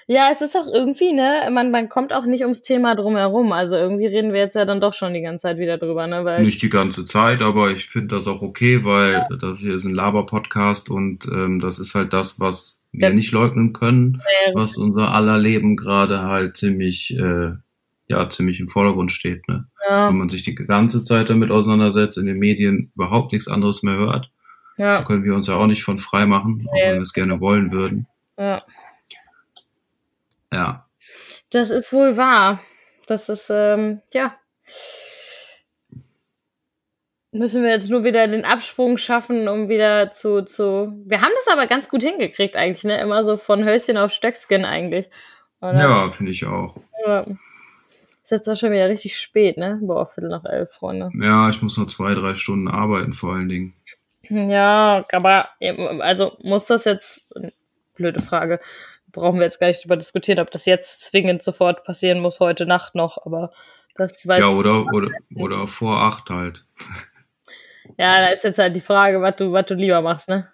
Ja, 0.07 0.27
es 0.29 0.41
ist 0.41 0.57
auch 0.57 0.67
irgendwie, 0.67 1.13
ne, 1.13 1.49
man, 1.49 1.71
man 1.71 1.87
kommt 1.87 2.11
auch 2.11 2.25
nicht 2.25 2.41
ums 2.41 2.61
Thema 2.63 2.95
drumherum. 2.95 3.53
Also 3.53 3.77
irgendwie 3.77 4.07
reden 4.07 4.33
wir 4.33 4.41
jetzt 4.41 4.55
ja 4.55 4.65
dann 4.65 4.81
doch 4.81 4.93
schon 4.93 5.13
die 5.13 5.21
ganze 5.21 5.43
Zeit 5.43 5.57
wieder 5.57 5.77
drüber, 5.77 6.05
ne? 6.07 6.25
Weil 6.25 6.43
nicht 6.43 6.61
die 6.61 6.69
ganze 6.69 7.05
Zeit, 7.05 7.41
aber 7.41 7.71
ich 7.71 7.87
finde 7.87 8.15
das 8.15 8.27
auch 8.27 8.41
okay, 8.41 8.83
weil 8.83 9.13
ja. 9.13 9.37
das 9.37 9.59
hier 9.59 9.73
ist 9.73 9.85
ein 9.85 9.95
Laber-Podcast 9.95 10.89
und 10.89 11.27
ähm, 11.27 11.61
das 11.61 11.79
ist 11.79 11.95
halt 11.95 12.11
das, 12.11 12.41
was 12.41 12.80
wir 12.91 13.07
das 13.07 13.15
nicht 13.15 13.31
leugnen 13.31 13.73
können, 13.73 14.21
ja, 14.45 14.53
was 14.53 14.77
unser 14.77 15.11
aller 15.11 15.37
Leben 15.37 15.77
gerade 15.77 16.23
halt 16.23 16.57
ziemlich, 16.57 17.15
äh, 17.17 17.53
ja, 18.07 18.29
ziemlich 18.29 18.59
im 18.59 18.67
Vordergrund 18.67 19.11
steht. 19.11 19.47
Ne? 19.47 19.65
Ja. 19.87 20.09
Wenn 20.09 20.17
man 20.17 20.29
sich 20.29 20.43
die 20.43 20.55
ganze 20.55 21.03
Zeit 21.03 21.29
damit 21.29 21.51
auseinandersetzt, 21.51 22.17
in 22.17 22.25
den 22.25 22.39
Medien 22.39 22.91
überhaupt 22.95 23.31
nichts 23.31 23.47
anderes 23.47 23.83
mehr 23.83 23.95
hört, 23.95 24.31
ja. 24.77 25.03
können 25.03 25.23
wir 25.23 25.35
uns 25.35 25.47
ja 25.47 25.55
auch 25.55 25.67
nicht 25.67 25.83
von 25.83 25.97
frei 25.97 26.25
machen, 26.25 26.65
auch 26.67 26.73
wenn 26.73 26.95
wir 26.95 27.01
es 27.01 27.13
gerne 27.13 27.39
wollen 27.39 27.71
würden. 27.71 28.07
Ja. 28.37 28.57
Ja. 30.51 30.85
Das 31.49 31.69
ist 31.69 31.93
wohl 31.93 32.17
wahr. 32.17 32.61
Das 33.07 33.29
ist, 33.29 33.47
ähm, 33.49 34.01
ja 34.13 34.35
müssen 37.31 37.63
wir 37.63 37.69
jetzt 37.69 37.89
nur 37.89 38.03
wieder 38.03 38.27
den 38.27 38.45
Absprung 38.45 38.97
schaffen, 38.97 39.47
um 39.47 39.69
wieder 39.69 40.11
zu, 40.11 40.43
zu. 40.43 40.93
Wir 41.05 41.21
haben 41.21 41.31
das 41.43 41.53
aber 41.53 41.67
ganz 41.67 41.89
gut 41.89 42.03
hingekriegt 42.03 42.55
eigentlich, 42.55 42.83
ne? 42.83 42.99
Immer 42.99 43.23
so 43.23 43.37
von 43.37 43.63
Höschen 43.63 43.97
auf 43.97 44.11
Stöckskin 44.11 44.65
eigentlich. 44.65 45.09
Oder? 45.61 45.79
Ja, 45.79 46.11
finde 46.11 46.31
ich 46.31 46.45
auch. 46.45 46.75
Ja. 47.05 47.25
Ist 48.23 48.31
jetzt 48.31 48.49
auch 48.49 48.55
schon 48.55 48.71
wieder 48.71 48.89
richtig 48.89 49.17
spät, 49.17 49.57
ne? 49.57 49.79
Boah, 49.81 50.07
Viertel 50.07 50.29
nach 50.29 50.45
elf, 50.45 50.71
Freunde. 50.71 51.09
Ja, 51.19 51.49
ich 51.49 51.61
muss 51.61 51.77
noch 51.77 51.87
zwei, 51.87 52.13
drei 52.13 52.35
Stunden 52.35 52.67
arbeiten, 52.67 53.13
vor 53.13 53.33
allen 53.33 53.49
Dingen. 53.49 53.73
Ja, 54.29 55.05
aber 55.11 55.49
also 55.99 56.37
muss 56.41 56.65
das 56.65 56.85
jetzt. 56.85 57.21
Blöde 57.95 58.21
Frage. 58.21 58.59
Brauchen 59.11 59.39
wir 59.39 59.45
jetzt 59.45 59.59
gar 59.59 59.67
nicht 59.67 59.83
drüber 59.83 59.97
diskutieren, 59.97 60.39
ob 60.39 60.49
das 60.51 60.65
jetzt 60.65 61.01
zwingend 61.01 61.43
sofort 61.43 61.83
passieren 61.83 62.21
muss, 62.21 62.39
heute 62.39 62.65
Nacht 62.65 62.95
noch, 62.95 63.17
aber 63.25 63.51
das 63.95 64.25
weiß 64.25 64.39
Ja, 64.39 64.49
oder, 64.49 64.85
oder, 64.93 65.09
oder 65.35 65.67
vor 65.67 65.99
acht 65.99 66.29
halt. 66.29 66.65
Ja, 67.97 68.21
da 68.21 68.27
ist 68.27 68.43
jetzt 68.43 68.59
halt 68.59 68.75
die 68.75 68.81
Frage, 68.81 69.21
was 69.21 69.35
du, 69.35 69.51
was 69.51 69.65
du 69.65 69.75
lieber 69.75 70.01
machst, 70.01 70.29
ne? 70.29 70.47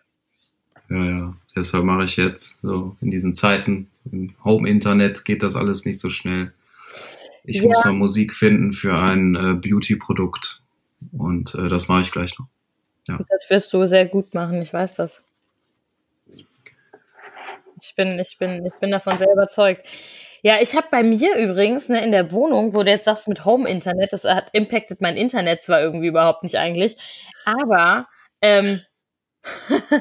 Ja, 0.89 1.05
ja. 1.05 1.33
Deshalb 1.55 1.83
mache 1.85 2.05
ich 2.05 2.17
jetzt 2.17 2.61
so 2.61 2.95
in 3.01 3.09
diesen 3.09 3.33
Zeiten, 3.33 3.89
im 4.11 4.35
Home-Internet 4.43 5.25
geht 5.25 5.43
das 5.43 5.55
alles 5.55 5.85
nicht 5.85 5.99
so 5.99 6.09
schnell. 6.09 6.53
Ich 7.43 7.57
ja. 7.57 7.63
muss 7.63 7.81
da 7.81 7.91
Musik 7.91 8.33
finden 8.33 8.73
für 8.73 8.95
ein 8.95 9.35
äh, 9.35 9.53
Beauty-Produkt. 9.53 10.61
Und 11.17 11.55
äh, 11.55 11.69
das 11.69 11.87
mache 11.87 12.01
ich 12.01 12.11
gleich 12.11 12.37
noch. 12.37 12.47
Ja. 13.07 13.19
Das 13.29 13.49
wirst 13.49 13.73
du 13.73 13.85
sehr 13.85 14.05
gut 14.05 14.33
machen, 14.33 14.61
ich 14.61 14.73
weiß 14.73 14.95
das. 14.95 15.23
Ich 17.79 17.95
bin, 17.95 18.19
ich 18.19 18.37
bin, 18.37 18.65
ich 18.65 18.73
bin 18.75 18.91
davon 18.91 19.17
sehr 19.17 19.31
überzeugt. 19.31 19.85
Ja, 20.47 20.61
ich 20.61 20.77
habe 20.77 20.87
bei 20.89 21.03
mir 21.03 21.35
übrigens 21.35 21.89
ne, 21.89 22.01
in 22.01 22.11
der 22.11 22.31
Wohnung, 22.31 22.73
wo 22.73 22.81
du 22.81 22.89
jetzt 22.89 23.03
sagst 23.03 23.27
mit 23.27 23.43
Home-Internet, 23.43 24.13
das 24.13 24.23
hat 24.23 24.47
impacted 24.53 25.01
mein 25.01 25.17
Internet 25.17 25.61
zwar 25.61 25.81
irgendwie 25.81 26.07
überhaupt 26.07 26.43
nicht 26.43 26.57
eigentlich, 26.57 26.95
aber 27.43 28.07
ähm, 28.41 28.79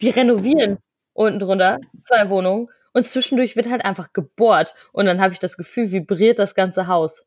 die 0.00 0.08
renovieren 0.08 0.78
unten 1.12 1.38
drunter 1.38 1.78
zwei 2.02 2.28
Wohnungen 2.28 2.66
und 2.92 3.06
zwischendurch 3.06 3.54
wird 3.54 3.70
halt 3.70 3.84
einfach 3.84 4.12
gebohrt 4.12 4.74
und 4.90 5.06
dann 5.06 5.20
habe 5.20 5.32
ich 5.32 5.38
das 5.38 5.56
Gefühl, 5.56 5.92
vibriert 5.92 6.40
das 6.40 6.56
ganze 6.56 6.88
Haus. 6.88 7.24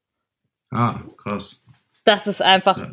Ah, 0.71 0.99
krass. 1.15 1.63
Das 2.03 2.27
ist 2.27 2.41
einfach. 2.41 2.79
Ja. 2.79 2.91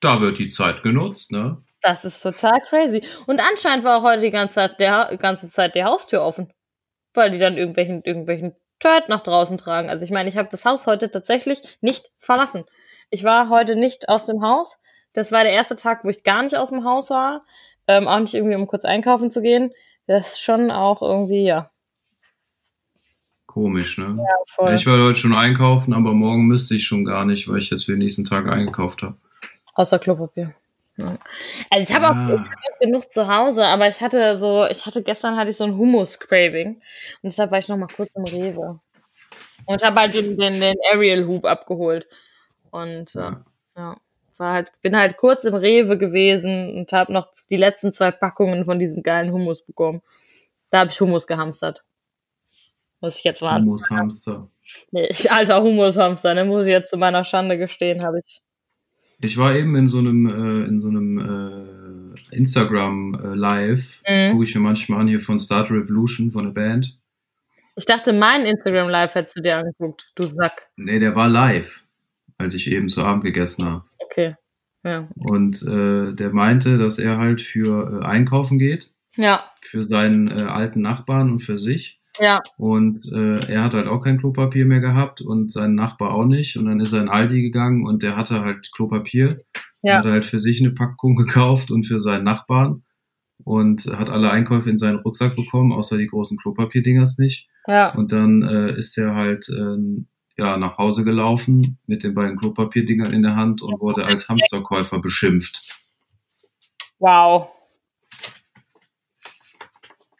Da 0.00 0.20
wird 0.20 0.36
die 0.36 0.50
Zeit 0.50 0.82
genutzt, 0.82 1.32
ne? 1.32 1.62
Das 1.80 2.04
ist 2.04 2.20
total 2.20 2.60
crazy. 2.68 3.02
Und 3.26 3.40
anscheinend 3.40 3.86
war 3.86 4.00
auch 4.00 4.02
heute 4.02 4.20
die 4.20 4.30
ganze 4.30 4.56
Zeit, 4.56 4.80
der, 4.80 5.16
ganze 5.18 5.48
Zeit 5.48 5.74
die 5.74 5.84
Haustür 5.84 6.20
offen 6.20 6.52
weil 7.18 7.30
die 7.30 7.38
dann 7.38 7.58
irgendwelchen, 7.58 8.02
irgendwelchen 8.02 8.54
Turd 8.78 9.08
nach 9.08 9.22
draußen 9.22 9.58
tragen. 9.58 9.90
Also 9.90 10.04
ich 10.04 10.10
meine, 10.10 10.28
ich 10.28 10.36
habe 10.36 10.48
das 10.50 10.64
Haus 10.64 10.86
heute 10.86 11.10
tatsächlich 11.10 11.60
nicht 11.82 12.10
verlassen. 12.18 12.64
Ich 13.10 13.24
war 13.24 13.50
heute 13.50 13.76
nicht 13.76 14.08
aus 14.08 14.26
dem 14.26 14.42
Haus. 14.42 14.78
Das 15.12 15.32
war 15.32 15.42
der 15.42 15.52
erste 15.52 15.76
Tag, 15.76 16.04
wo 16.04 16.08
ich 16.08 16.22
gar 16.22 16.42
nicht 16.42 16.56
aus 16.56 16.70
dem 16.70 16.84
Haus 16.84 17.10
war. 17.10 17.44
Ähm, 17.86 18.06
auch 18.06 18.20
nicht 18.20 18.34
irgendwie, 18.34 18.54
um 18.54 18.66
kurz 18.66 18.84
einkaufen 18.84 19.30
zu 19.30 19.42
gehen. 19.42 19.72
Das 20.06 20.28
ist 20.28 20.40
schon 20.40 20.70
auch 20.70 21.02
irgendwie, 21.02 21.44
ja. 21.44 21.70
Komisch, 23.46 23.98
ne? 23.98 24.14
Ja, 24.16 24.36
voll. 24.46 24.74
Ich 24.74 24.86
war 24.86 25.02
heute 25.02 25.18
schon 25.18 25.34
einkaufen, 25.34 25.92
aber 25.92 26.12
morgen 26.12 26.46
müsste 26.46 26.76
ich 26.76 26.86
schon 26.86 27.04
gar 27.04 27.24
nicht, 27.24 27.48
weil 27.48 27.58
ich 27.58 27.70
jetzt 27.70 27.86
für 27.86 27.92
den 27.92 27.98
nächsten 27.98 28.24
Tag 28.24 28.46
eingekauft 28.46 29.02
habe. 29.02 29.16
Außer 29.74 29.98
Klopapier. 29.98 30.54
Also 30.98 31.90
ich 31.90 31.94
habe 31.94 32.04
ja. 32.04 32.10
auch, 32.10 32.38
hab 32.38 32.40
auch 32.40 32.78
genug 32.80 33.12
zu 33.12 33.28
Hause, 33.28 33.64
aber 33.66 33.88
ich 33.88 34.00
hatte 34.00 34.36
so, 34.36 34.66
ich 34.66 34.84
hatte 34.84 35.02
gestern 35.02 35.36
hatte 35.36 35.50
ich 35.50 35.56
so 35.56 35.64
ein 35.64 35.76
Hummus-Craving 35.76 36.74
und 36.74 36.80
deshalb 37.22 37.50
war 37.50 37.58
ich 37.58 37.68
noch 37.68 37.76
mal 37.76 37.88
kurz 37.94 38.10
im 38.14 38.24
Rewe 38.24 38.80
und 39.66 39.84
habe 39.84 40.00
halt 40.00 40.14
den, 40.14 40.36
den, 40.36 40.60
den 40.60 40.76
Ariel-Hub 40.92 41.44
abgeholt 41.44 42.08
und 42.70 43.14
ja. 43.14 43.44
Äh, 43.76 43.80
ja, 43.80 43.96
war 44.38 44.54
halt, 44.54 44.72
bin 44.82 44.96
halt 44.96 45.16
kurz 45.16 45.44
im 45.44 45.54
Rewe 45.54 45.98
gewesen 45.98 46.76
und 46.76 46.92
habe 46.92 47.12
noch 47.12 47.28
die 47.50 47.56
letzten 47.56 47.92
zwei 47.92 48.10
Packungen 48.10 48.64
von 48.64 48.78
diesem 48.78 49.02
geilen 49.02 49.32
Hummus 49.32 49.62
bekommen. 49.62 50.02
Da 50.70 50.80
habe 50.80 50.90
ich 50.90 51.00
Hummus 51.00 51.26
gehamstert. 51.26 51.84
Muss 53.00 53.16
ich 53.16 53.24
jetzt 53.24 53.42
warten. 53.42 53.64
Hummus-Hamster. 53.64 54.48
Nee, 54.90 55.08
alter 55.28 55.62
Hummus-Hamster, 55.62 56.34
ne, 56.34 56.44
muss 56.44 56.66
ich 56.66 56.72
jetzt 56.72 56.90
zu 56.90 56.96
meiner 56.96 57.24
Schande 57.24 57.56
gestehen, 57.56 58.02
habe 58.02 58.20
ich 58.24 58.42
ich 59.20 59.36
war 59.36 59.54
eben 59.54 59.74
in 59.74 59.88
so 59.88 59.98
einem, 59.98 60.26
äh, 60.26 60.64
in 60.66 60.80
so 60.80 60.88
einem 60.88 61.18
äh, 61.18 62.36
Instagram 62.36 63.14
äh, 63.14 63.34
Live, 63.34 64.02
mhm. 64.08 64.32
gucke 64.32 64.44
ich 64.44 64.54
mir 64.54 64.60
manchmal 64.60 65.00
an 65.00 65.08
hier 65.08 65.20
von 65.20 65.38
Start 65.38 65.70
Revolution, 65.70 66.30
von 66.30 66.44
der 66.44 66.52
Band. 66.52 66.98
Ich 67.76 67.84
dachte, 67.84 68.12
mein 68.12 68.44
Instagram 68.44 68.88
Live 68.88 69.14
hättest 69.14 69.36
du 69.36 69.42
dir 69.42 69.58
angeguckt, 69.58 70.10
du 70.14 70.26
Sack. 70.26 70.68
Nee, 70.76 70.98
der 70.98 71.14
war 71.14 71.28
live, 71.28 71.84
als 72.36 72.54
ich 72.54 72.70
eben 72.70 72.88
zu 72.88 73.04
Abend 73.04 73.24
gegessen 73.24 73.64
habe. 73.64 73.84
Okay. 73.98 74.34
Ja. 74.84 75.08
Und 75.14 75.62
äh, 75.62 76.12
der 76.12 76.30
meinte, 76.32 76.78
dass 76.78 76.98
er 76.98 77.18
halt 77.18 77.42
für 77.42 78.00
äh, 78.02 78.06
einkaufen 78.06 78.58
geht. 78.58 78.92
Ja. 79.16 79.44
Für 79.60 79.84
seinen 79.84 80.28
äh, 80.28 80.42
alten 80.42 80.80
Nachbarn 80.80 81.30
und 81.30 81.40
für 81.40 81.58
sich. 81.58 81.97
Ja. 82.18 82.40
Und 82.56 83.10
äh, 83.12 83.38
er 83.52 83.64
hat 83.64 83.74
halt 83.74 83.86
auch 83.86 84.00
kein 84.00 84.18
Klopapier 84.18 84.64
mehr 84.64 84.80
gehabt 84.80 85.20
und 85.20 85.52
sein 85.52 85.74
Nachbar 85.74 86.12
auch 86.12 86.24
nicht. 86.24 86.56
Und 86.56 86.66
dann 86.66 86.80
ist 86.80 86.92
er 86.92 87.00
in 87.00 87.08
Aldi 87.08 87.42
gegangen 87.42 87.86
und 87.86 88.02
der 88.02 88.16
hatte 88.16 88.40
halt 88.40 88.70
Klopapier. 88.72 89.38
Ja. 89.82 89.98
Hat 89.98 90.04
halt 90.04 90.24
für 90.24 90.40
sich 90.40 90.60
eine 90.60 90.72
Packung 90.72 91.16
gekauft 91.16 91.70
und 91.70 91.84
für 91.84 92.00
seinen 92.00 92.24
Nachbarn. 92.24 92.84
Und 93.44 93.86
hat 93.86 94.10
alle 94.10 94.30
Einkäufe 94.30 94.68
in 94.68 94.78
seinen 94.78 94.98
Rucksack 94.98 95.36
bekommen, 95.36 95.72
außer 95.72 95.96
die 95.96 96.08
großen 96.08 96.38
Klopapierdingers 96.38 97.18
nicht. 97.18 97.48
Ja. 97.68 97.94
Und 97.94 98.10
dann 98.10 98.42
äh, 98.42 98.76
ist 98.76 98.98
er 98.98 99.14
halt 99.14 99.48
äh, 99.48 100.04
ja, 100.38 100.56
nach 100.56 100.78
Hause 100.78 101.04
gelaufen 101.04 101.78
mit 101.86 102.02
den 102.02 102.14
beiden 102.14 102.36
Klopapierdingern 102.36 103.12
in 103.12 103.22
der 103.22 103.36
Hand 103.36 103.62
und 103.62 103.80
wurde 103.80 104.04
als 104.04 104.28
Hamsterkäufer 104.28 105.00
beschimpft. 105.00 105.78
Wow. 106.98 107.50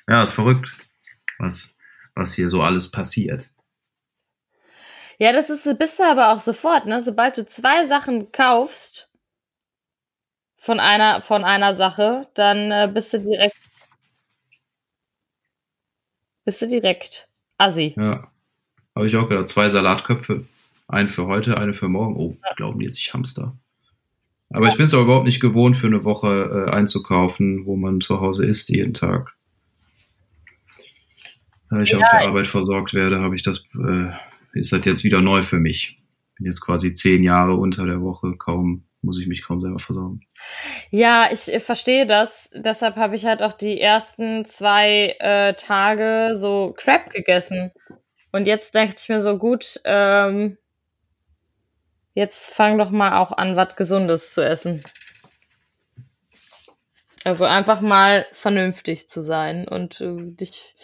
Ja, 0.09 0.23
ist 0.23 0.33
verrückt. 0.33 0.69
Was, 1.39 1.75
was 2.19 2.35
hier 2.35 2.51
so 2.51 2.63
alles 2.63 2.91
passiert. 2.91 3.49
Ja, 5.19 5.33
das 5.33 5.51
ist, 5.51 5.79
bist 5.79 5.99
du 5.99 6.05
aber 6.05 6.33
auch 6.33 6.41
sofort, 6.41 6.87
ne? 6.87 7.01
Sobald 7.01 7.39
du 7.39 7.45
zwei 7.45 7.85
Sachen 7.87 8.31
kaufst, 8.31 9.09
von 10.59 10.81
einer, 10.81 11.23
von 11.23 11.45
einer 11.45 11.75
Sache, 11.75 12.29
dann 12.35 12.71
äh, 12.73 12.91
bist 12.93 13.13
du 13.15 13.21
direkt. 13.21 13.57
Bist 16.45 16.61
du 16.61 16.67
direkt 16.67 17.29
assi. 17.57 17.95
Ja. 17.97 18.31
Habe 18.95 19.07
ich 19.07 19.17
auch 19.17 19.29
gedacht. 19.29 19.49
Zwei 19.49 19.69
Salatköpfe. 19.69 20.45
Einen 20.89 21.09
für 21.09 21.27
heute, 21.27 21.57
eine 21.59 21.75
für 21.75 21.89
morgen. 21.89 22.17
Oh, 22.17 22.37
glauben 22.57 22.81
die 22.81 22.87
jetzt, 22.87 22.99
ich 22.99 23.15
Hamster. 23.15 23.57
Aber 24.51 24.67
ich 24.67 24.77
bin 24.77 24.87
es 24.87 24.95
auch 24.95 25.03
überhaupt 25.03 25.27
nicht 25.27 25.41
gewohnt, 25.41 25.77
für 25.77 25.87
eine 25.87 26.05
Woche 26.05 26.67
äh, 26.67 26.71
einzukaufen, 26.71 27.67
wo 27.67 27.77
man 27.77 28.01
zu 28.01 28.21
Hause 28.21 28.47
isst 28.47 28.71
jeden 28.71 28.95
Tag. 28.95 29.37
Da 31.71 31.81
ich 31.81 31.91
Ja, 31.91 31.99
auf 31.99 32.11
der 32.11 32.29
Arbeit 32.29 32.47
versorgt 32.47 32.95
werde, 32.95 33.21
habe 33.21 33.37
ich 33.37 33.43
das, 33.43 33.65
äh, 33.75 34.11
ist 34.53 34.73
das 34.73 34.85
jetzt 34.85 35.05
wieder 35.05 35.21
neu 35.21 35.43
für 35.43 35.59
mich. 35.59 35.99
Bin 36.37 36.47
jetzt 36.47 36.61
quasi 36.61 36.95
zehn 36.95 37.23
Jahre 37.23 37.55
unter 37.55 37.85
der 37.85 38.01
Woche, 38.01 38.37
kaum, 38.37 38.85
muss 39.03 39.21
ich 39.21 39.27
mich 39.27 39.45
kaum 39.45 39.61
selber 39.61 39.79
versorgen. 39.79 40.21
Ja, 40.91 41.29
ich 41.31 41.53
äh, 41.53 41.61
verstehe 41.61 42.07
das. 42.07 42.51
Deshalb 42.55 42.97
habe 42.97 43.17
ich 43.17 43.27
halt 43.27 43.43
auch 43.43 43.53
die 43.53 43.81
ersten 43.81 44.45
zwei 44.45 45.17
äh, 45.19 45.55
Tage 45.55 46.35
so 46.35 46.75
Crap 46.77 47.11
gegessen. 47.11 47.73
Und 48.33 48.47
jetzt 48.47 48.75
dachte 48.75 48.97
ich 48.99 49.09
mir 49.09 49.21
so, 49.21 49.37
gut, 49.39 49.81
ähm, 49.85 50.59
jetzt 52.15 52.55
fang 52.55 52.79
doch 52.79 52.91
mal 52.91 53.19
auch 53.19 53.33
an, 53.33 53.57
was 53.57 53.77
Gesundes 53.77 54.33
zu 54.33 54.43
essen. 54.43 54.85
Also 57.25 57.45
einfach 57.45 57.81
mal 57.81 58.27
vernünftig 58.33 59.09
zu 59.09 59.23
sein 59.23 59.69
und 59.69 60.01
äh, 60.01 60.17
dich. 60.17 60.75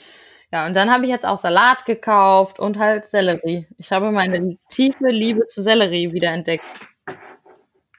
Ja, 0.55 0.67
und 0.67 0.75
dann 0.75 0.89
habe 0.89 1.03
ich 1.03 1.11
jetzt 1.11 1.27
auch 1.27 1.37
Salat 1.37 1.85
gekauft 1.85 2.61
und 2.61 2.79
halt 2.79 3.07
Sellerie. 3.07 3.67
Ich 3.77 3.91
habe 3.91 4.13
meine 4.13 4.57
tiefe 4.69 5.09
Liebe 5.09 5.49
zu 5.49 5.61
Sellerie 5.63 6.13
wiederentdeckt. 6.13 6.65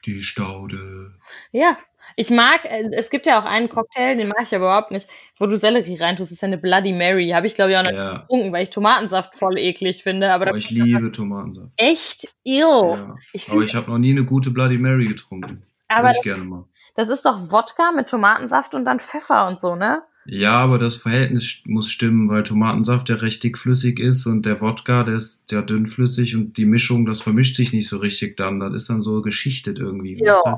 Die 0.06 0.22
Staude. 0.22 1.12
Ja, 1.52 1.76
ich 2.14 2.30
mag, 2.30 2.64
äh, 2.64 2.88
es 2.92 3.10
gibt 3.10 3.26
ja 3.26 3.38
auch 3.38 3.44
einen 3.44 3.68
Cocktail, 3.68 4.16
den 4.16 4.28
mag 4.28 4.38
ich 4.44 4.54
aber 4.54 4.64
überhaupt 4.68 4.90
nicht, 4.90 5.06
wo 5.38 5.44
du 5.44 5.58
Sellerie 5.58 5.96
reintust. 6.00 6.30
Das 6.30 6.36
ist 6.36 6.40
ja 6.40 6.46
eine 6.46 6.56
Bloody 6.56 6.94
Mary. 6.94 7.28
Habe 7.28 7.46
ich, 7.46 7.54
glaube 7.56 7.72
ich, 7.72 7.76
auch 7.76 7.82
noch 7.82 7.90
nicht 7.90 7.98
Ja, 7.98 8.18
getrunken, 8.20 8.52
weil 8.54 8.62
ich 8.62 8.70
Tomatensaft 8.70 9.36
voll 9.36 9.58
eklig 9.58 10.02
finde. 10.02 10.32
Aber 10.32 10.46
aber 10.48 10.56
ich 10.56 10.70
liebe 10.70 11.12
Tomatensaft. 11.12 11.72
echt 11.76 12.26
ill. 12.44 12.62
Ja. 12.62 13.16
Ich 13.34 13.50
Aber 13.52 13.60
ich 13.64 13.74
habe 13.74 13.90
noch 13.90 13.98
nie 13.98 14.12
eine 14.12 14.24
gute 14.24 14.50
Bloody 14.50 14.78
Mary 14.78 15.04
getrunken. 15.04 15.66
aber 15.88 16.04
Würde 16.08 16.16
ich 16.16 16.22
gerne 16.22 16.44
mal. 16.44 16.64
das 16.94 17.10
ist 17.10 17.26
doch 17.26 17.52
Wodka 17.52 17.92
mit 17.92 18.08
Tomatensaft 18.08 18.74
und 18.74 18.86
dann 18.86 18.98
Pfeffer 18.98 19.46
und 19.46 19.60
so, 19.60 19.74
ne? 19.76 20.02
Ja, 20.28 20.58
aber 20.58 20.78
das 20.78 20.96
Verhältnis 20.96 21.62
muss 21.66 21.88
stimmen, 21.90 22.28
weil 22.28 22.42
Tomatensaft 22.42 23.08
ja 23.08 23.16
recht 23.16 23.44
dickflüssig 23.44 24.00
ist 24.00 24.26
und 24.26 24.44
der 24.44 24.60
Wodka, 24.60 25.04
der 25.04 25.16
ist 25.16 25.50
ja 25.52 25.62
dünnflüssig 25.62 26.34
und 26.34 26.56
die 26.56 26.66
Mischung, 26.66 27.06
das 27.06 27.20
vermischt 27.22 27.56
sich 27.56 27.72
nicht 27.72 27.88
so 27.88 27.98
richtig 27.98 28.36
dann. 28.36 28.58
Das 28.58 28.74
ist 28.74 28.90
dann 28.90 29.02
so 29.02 29.22
geschichtet 29.22 29.78
irgendwie. 29.78 30.18
Ja. 30.22 30.32
weißt 30.32 30.46
du? 30.46 30.56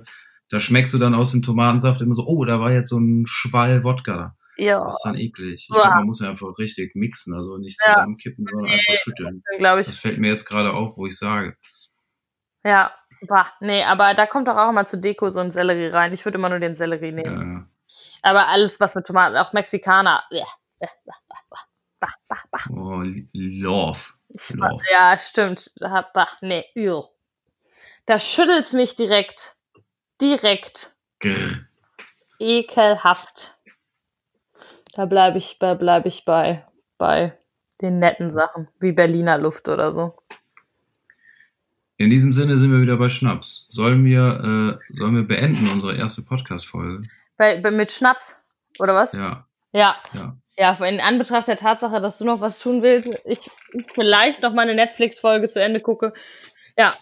Da 0.50 0.60
schmeckst 0.60 0.94
du 0.94 0.98
dann 0.98 1.14
aus 1.14 1.32
dem 1.32 1.42
Tomatensaft 1.42 2.00
immer 2.00 2.14
so, 2.14 2.26
oh, 2.26 2.44
da 2.46 2.60
war 2.60 2.72
jetzt 2.72 2.88
so 2.88 2.98
ein 2.98 3.24
Schwall 3.26 3.84
Wodka. 3.84 4.34
Ja, 4.56 4.84
Das 4.86 4.96
ist 4.96 5.02
dann 5.04 5.14
eklig. 5.14 5.68
Ich 5.68 5.68
glaube, 5.68 5.94
man 5.96 6.06
muss 6.06 6.20
ja 6.20 6.30
einfach 6.30 6.58
richtig 6.58 6.96
mixen, 6.96 7.34
also 7.34 7.58
nicht 7.58 7.78
Ja. 7.86 7.92
zusammenkippen, 7.92 8.46
sondern 8.50 8.72
einfach 8.72 8.94
schütteln. 8.94 9.42
ich. 9.58 9.86
Das 9.86 9.96
fällt 9.98 10.18
mir 10.18 10.28
jetzt 10.28 10.46
gerade 10.46 10.72
auf, 10.72 10.96
wo 10.96 11.06
ich 11.06 11.16
sage. 11.16 11.56
Ja, 12.64 12.90
bah, 13.28 13.46
nee, 13.60 13.84
aber 13.84 14.14
da 14.14 14.26
kommt 14.26 14.48
doch 14.48 14.56
auch 14.56 14.70
immer 14.70 14.84
zu 14.86 14.98
Deko 14.98 15.30
so 15.30 15.38
ein 15.38 15.52
Sellerie 15.52 15.88
rein. 15.92 16.12
Ich 16.12 16.24
würde 16.24 16.38
immer 16.38 16.48
nur 16.48 16.58
den 16.58 16.74
Sellerie 16.74 17.12
nehmen. 17.12 17.50
Ja. 17.56 17.66
Aber 18.22 18.48
alles, 18.48 18.80
was 18.80 18.94
mit 18.94 19.06
Tomaten, 19.06 19.36
auch 19.36 19.52
Mexikaner. 19.52 20.22
Ja, 20.30 20.46
ja, 20.80 20.88
bah, 22.00 22.08
bah, 22.28 22.38
bah. 22.50 22.60
Oh, 22.70 23.02
Love. 23.32 24.00
Love. 24.52 24.84
Ja, 24.92 25.16
stimmt. 25.18 25.70
Da- 25.76 26.08
Bah, 26.14 26.28
nee, 26.40 26.64
ühl. 26.74 27.04
Da 28.06 28.18
schüttelt's 28.18 28.72
mich 28.72 28.94
direkt. 28.96 29.56
Direkt. 30.20 30.94
Grr. 31.20 31.64
Ekelhaft. 32.38 33.56
Da 34.94 35.06
bleibe 35.06 35.38
ich, 35.38 35.58
bei, 35.58 35.74
bleib 35.74 36.06
ich 36.06 36.24
bei, 36.24 36.66
bei 36.98 37.36
den 37.80 37.98
netten 37.98 38.32
Sachen, 38.32 38.68
wie 38.80 38.92
Berliner 38.92 39.38
Luft 39.38 39.68
oder 39.68 39.92
so. 39.92 40.16
In 41.96 42.10
diesem 42.10 42.32
Sinne 42.32 42.58
sind 42.58 42.70
wir 42.72 42.80
wieder 42.80 42.96
bei 42.96 43.08
Schnaps. 43.08 43.66
Sollen 43.68 44.04
wir, 44.04 44.78
äh, 44.90 44.94
sollen 44.96 45.14
wir 45.16 45.22
beenden 45.26 45.68
unsere 45.70 45.96
erste 45.96 46.22
Podcast-Folge? 46.22 47.02
Bei, 47.38 47.58
bei, 47.60 47.70
mit 47.70 47.90
Schnaps, 47.90 48.36
oder 48.78 48.94
was? 48.94 49.12
Ja, 49.12 49.46
Ja. 49.72 49.96
ja. 50.12 50.36
Ja, 50.60 50.72
in 50.84 50.98
Anbetracht 51.00 51.46
der 51.46 51.56
Tatsache, 51.56 52.00
dass 52.00 52.18
du 52.18 52.24
noch 52.24 52.40
was 52.40 52.58
tun 52.58 52.82
willst, 52.82 53.08
ich, 53.24 53.48
ich 53.72 53.86
vielleicht 53.94 54.42
noch 54.42 54.52
mal 54.52 54.62
eine 54.62 54.74
Netflix-Folge 54.74 55.48
zu 55.48 55.62
Ende 55.62 55.78
gucke. 55.78 56.12
Ja, 56.76 56.92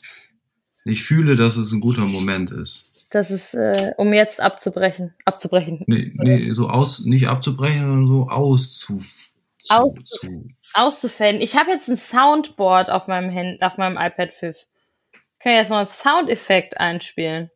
Ich 0.84 1.03
fühle, 1.05 1.37
dass 1.37 1.57
es 1.57 1.72
ein 1.72 1.80
guter 1.80 2.05
Moment 2.05 2.51
ist. 2.51 3.07
das 3.12 3.30
ist, 3.30 3.55
äh, 3.55 3.95
um 3.97 4.12
jetzt 4.12 4.43
abzubrechen. 4.43 5.14
Abzubrechen. 5.24 5.84
Nee, 5.87 6.12
nee, 6.16 6.51
so 6.51 6.68
aus, 6.68 7.07
nicht 7.07 7.28
abzubrechen, 7.28 7.80
sondern 7.80 8.07
so 8.07 8.28
auszu, 8.28 8.99
zu, 8.99 9.72
Aus- 9.74 10.05
zu, 10.05 10.49
Auszufaden. 10.74 11.41
Ich 11.41 11.57
habe 11.57 11.70
jetzt 11.70 11.89
ein 11.89 11.97
Soundboard 11.97 12.91
auf 12.91 13.09
meinem 13.09 13.34
Hand, 13.34 13.62
auf 13.62 13.78
meinem 13.78 13.97
iPad 13.97 14.34
5. 14.34 14.66
Können 15.41 15.57
jetzt 15.57 15.70
noch 15.70 15.78
einen 15.78 15.87
Soundeffekt 15.87 16.78
einspielen. 16.78 17.51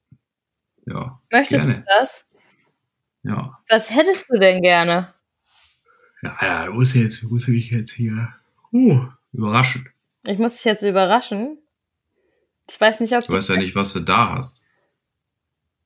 ja, 0.87 1.20
Möchtest 1.31 1.59
Gerne. 1.61 1.74
du 1.81 1.85
das? 1.99 2.26
Ja. 3.23 3.59
Was 3.68 3.91
hättest 3.91 4.27
du 4.29 4.39
denn 4.39 4.62
gerne? 4.62 5.12
Ja, 6.23 6.37
ja, 6.43 6.66
du 6.66 6.73
musst 6.73 6.95
jetzt, 6.95 7.23
du 7.23 7.29
musst 7.29 7.49
mich 7.49 7.71
jetzt 7.71 7.93
hier, 7.93 8.29
uh, 8.73 9.07
überraschen. 9.33 9.89
Ich 10.27 10.39
muss 10.39 10.57
dich 10.57 10.64
jetzt 10.64 10.83
überraschen. 10.83 11.59
Ich 12.68 12.81
weiß 12.81 13.01
nicht, 13.01 13.14
ob 13.14 13.23
Ich 13.23 13.29
weiß 13.31 13.49
ja 13.49 13.57
nicht, 13.57 13.75
was 13.75 13.93
du 13.95 14.01
da 14.01 14.35
hast. 14.37 14.62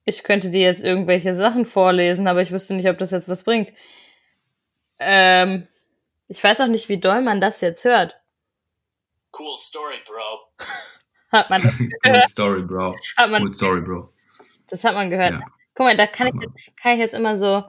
ich 0.03 0.23
könnte 0.23 0.49
dir 0.51 0.61
jetzt 0.61 0.83
irgendwelche 0.83 1.33
Sachen 1.33 1.65
vorlesen, 1.65 2.27
aber 2.27 2.41
ich 2.41 2.51
wüsste 2.51 2.75
nicht, 2.75 2.87
ob 2.89 2.97
das 2.97 3.11
jetzt 3.11 3.29
was 3.29 3.43
bringt. 3.43 3.71
Ähm, 4.99 5.67
ich 6.27 6.43
weiß 6.43 6.61
auch 6.61 6.67
nicht, 6.67 6.89
wie 6.89 6.99
doll 6.99 7.21
man 7.21 7.41
das 7.41 7.61
jetzt 7.61 7.83
hört. 7.85 8.15
Cool 9.37 9.55
story, 9.57 9.95
bro. 10.05 10.65
Hat 11.31 11.49
man, 11.49 11.61
Good 12.03 12.29
story, 12.29 12.61
bro. 12.61 12.95
hat 13.17 13.29
man, 13.31 13.43
Good 13.43 13.55
story, 13.55 13.81
bro. 13.81 14.09
das 14.67 14.83
hat 14.83 14.93
man 14.95 15.09
gehört. 15.09 15.31
Ja. 15.31 15.41
Guck 15.75 15.85
mal, 15.85 15.97
da 15.97 16.07
kann 16.07 16.27
ich, 16.27 16.75
kann 16.77 16.93
ich 16.93 16.99
jetzt 16.99 17.13
immer 17.13 17.35
so, 17.35 17.63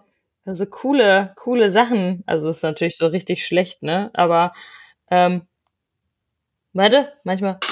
so 0.45 0.67
coole, 0.67 1.33
coole 1.37 1.71
Sachen. 1.71 2.23
Also 2.27 2.49
ist 2.49 2.63
natürlich 2.63 2.97
so 2.97 3.09
richtig 3.09 3.45
schlecht, 3.45 3.83
ne? 3.83 4.11
Aber 4.15 4.53
ähm, 5.11 5.47
warte, 6.73 7.13
manchmal. 7.25 7.59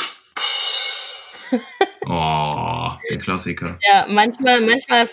Oh, 2.07 2.91
der 3.09 3.17
Klassiker. 3.17 3.79
Ja, 3.81 4.05
manchmal, 4.07 4.61
manchmal. 4.61 5.09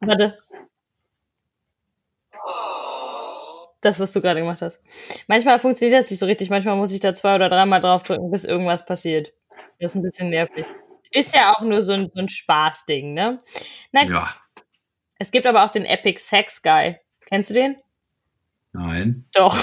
Warte. 0.00 0.38
Das, 3.82 4.00
was 4.00 4.12
du 4.12 4.22
gerade 4.22 4.40
gemacht 4.40 4.62
hast. 4.62 4.80
Manchmal 5.26 5.58
funktioniert 5.58 5.98
das 6.00 6.10
nicht 6.10 6.18
so 6.18 6.24
richtig. 6.24 6.48
Manchmal 6.48 6.76
muss 6.76 6.94
ich 6.94 7.00
da 7.00 7.12
zwei 7.12 7.34
oder 7.34 7.50
dreimal 7.50 7.80
draufdrücken, 7.80 8.30
bis 8.30 8.44
irgendwas 8.44 8.86
passiert. 8.86 9.34
Das 9.78 9.90
ist 9.90 9.96
ein 9.96 10.02
bisschen 10.02 10.30
nervig. 10.30 10.64
Ist 11.10 11.34
ja 11.34 11.54
auch 11.54 11.60
nur 11.62 11.82
so 11.82 11.92
ein, 11.92 12.10
so 12.14 12.20
ein 12.20 12.28
Spaßding, 12.28 13.14
ne? 13.14 13.42
Nein, 13.92 14.10
Ja, 14.10 14.34
es 15.18 15.30
gibt 15.30 15.46
aber 15.46 15.64
auch 15.64 15.70
den 15.70 15.84
Epic 15.84 16.18
Sex 16.20 16.62
Guy. 16.62 16.96
Kennst 17.26 17.50
du 17.50 17.54
den? 17.54 17.76
nein. 18.72 19.24
Doch. 19.34 19.56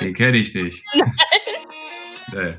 Den 0.00 0.14
kenne 0.14 0.36
ich 0.38 0.54
nicht. 0.54 0.84
Nee. 2.34 2.56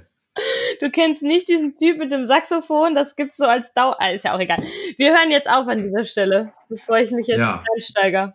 Du 0.80 0.90
kennst 0.90 1.24
nicht 1.24 1.50
diesen 1.50 1.78
Typ 1.78 1.98
mit 1.98 2.10
dem 2.14 2.26
Saxophon, 2.26 2.96
das 2.96 3.18
gibt's 3.18 3.36
so 3.36 3.46
als 3.46 3.74
Dau. 3.74 3.94
Ah, 4.00 4.12
ist 4.12 4.24
ja 4.24 4.34
auch 4.34 4.40
egal. 4.40 4.64
Wir 4.96 5.12
hören 5.12 5.30
jetzt 5.30 5.50
auf 5.50 5.68
an 5.68 5.78
dieser 5.84 6.06
Stelle, 6.06 6.54
bevor 6.70 7.00
ich 7.00 7.12
mich 7.12 7.28
jetzt 7.28 7.40
Ja. 7.40 7.66
einsteige. 7.76 8.34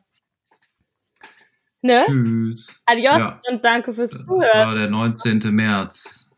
Ne? 1.83 2.03
Tschüss. 2.07 2.81
Adios 2.87 3.19
Ja. 3.19 3.41
und 3.51 3.65
danke 3.65 3.93
fürs 3.93 4.11
Das 4.11 4.25
Zuhören. 4.25 4.67
war 4.69 4.75
der 4.77 4.89
19. 4.89 5.41
März 5.55 6.31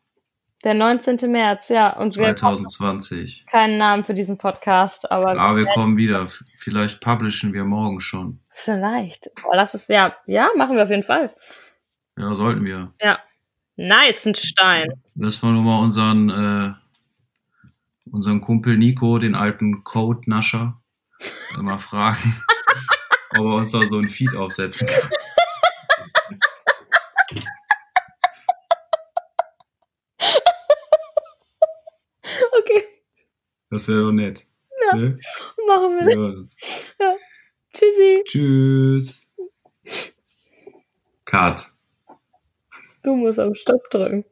Der 0.64 0.72
19. 0.74 1.30
März, 1.30 1.68
ja. 1.68 1.90
Und 1.97 2.16
wir 2.16 2.28
haben 2.28 2.36
2020. 2.38 3.45
keinen 3.47 3.76
Namen 3.76 4.05
für 4.05 4.14
diesen 4.14 4.38
Podcast, 4.38 5.11
aber 5.12 5.38
Aber 5.38 5.57
wir 5.59 5.66
kommen 5.66 5.99
wieder. 5.99 6.26
Vielleicht 6.57 7.01
publishen 7.01 7.53
wir 7.53 7.64
morgen 7.64 8.01
schon. 8.01 8.40
vielleicht. 8.49 9.30
Oh, 9.45 9.51
lass 9.53 9.74
es 9.74 9.88
ja. 9.88 10.16
Ja, 10.26 10.49
machen 10.57 10.76
wir 10.76 10.84
auf 10.84 10.90
jeden 10.90 11.03
Fall. 11.03 11.34
Ja, 12.16 12.34
sollten 12.34 12.64
wir. 12.64 12.95
Ja. 13.03 13.18
Nice, 13.76 14.24
ein 14.24 14.34
Stein. 14.34 14.88
Lass 15.16 15.42
mal 15.42 15.53
nur 15.53 15.62
mal 15.64 15.80
unseren, 15.80 16.30
äh, 16.30 16.72
unseren 18.11 18.40
Kumpel 18.40 18.78
Nico, 18.78 19.18
den 19.18 19.34
alten 19.34 19.82
Code-Nascher, 19.84 20.80
mal 21.59 21.78
fragen, 21.78 22.36
ob 23.38 23.45
er 23.47 23.55
uns 23.57 23.72
da 23.72 23.84
so 23.84 23.99
ein 23.99 24.09
Feed 24.09 24.34
aufsetzen 24.36 24.86
kann. 24.86 25.11
Das 33.75 33.89
wäre 33.89 34.03
doch 34.03 34.12
nett. 34.12 34.47
Ja. 34.93 34.97
Ne? 34.97 35.18
machen 35.66 36.07
wir. 36.07 36.16
Uns. 36.16 36.57
Tschüssi. 37.72 38.22
Tschüss. 38.25 39.33
Cut. 41.25 41.61
Du 43.03 43.16
musst 43.16 43.41
auf 43.41 43.57
Stopp 43.57 43.91
drücken. 43.91 44.25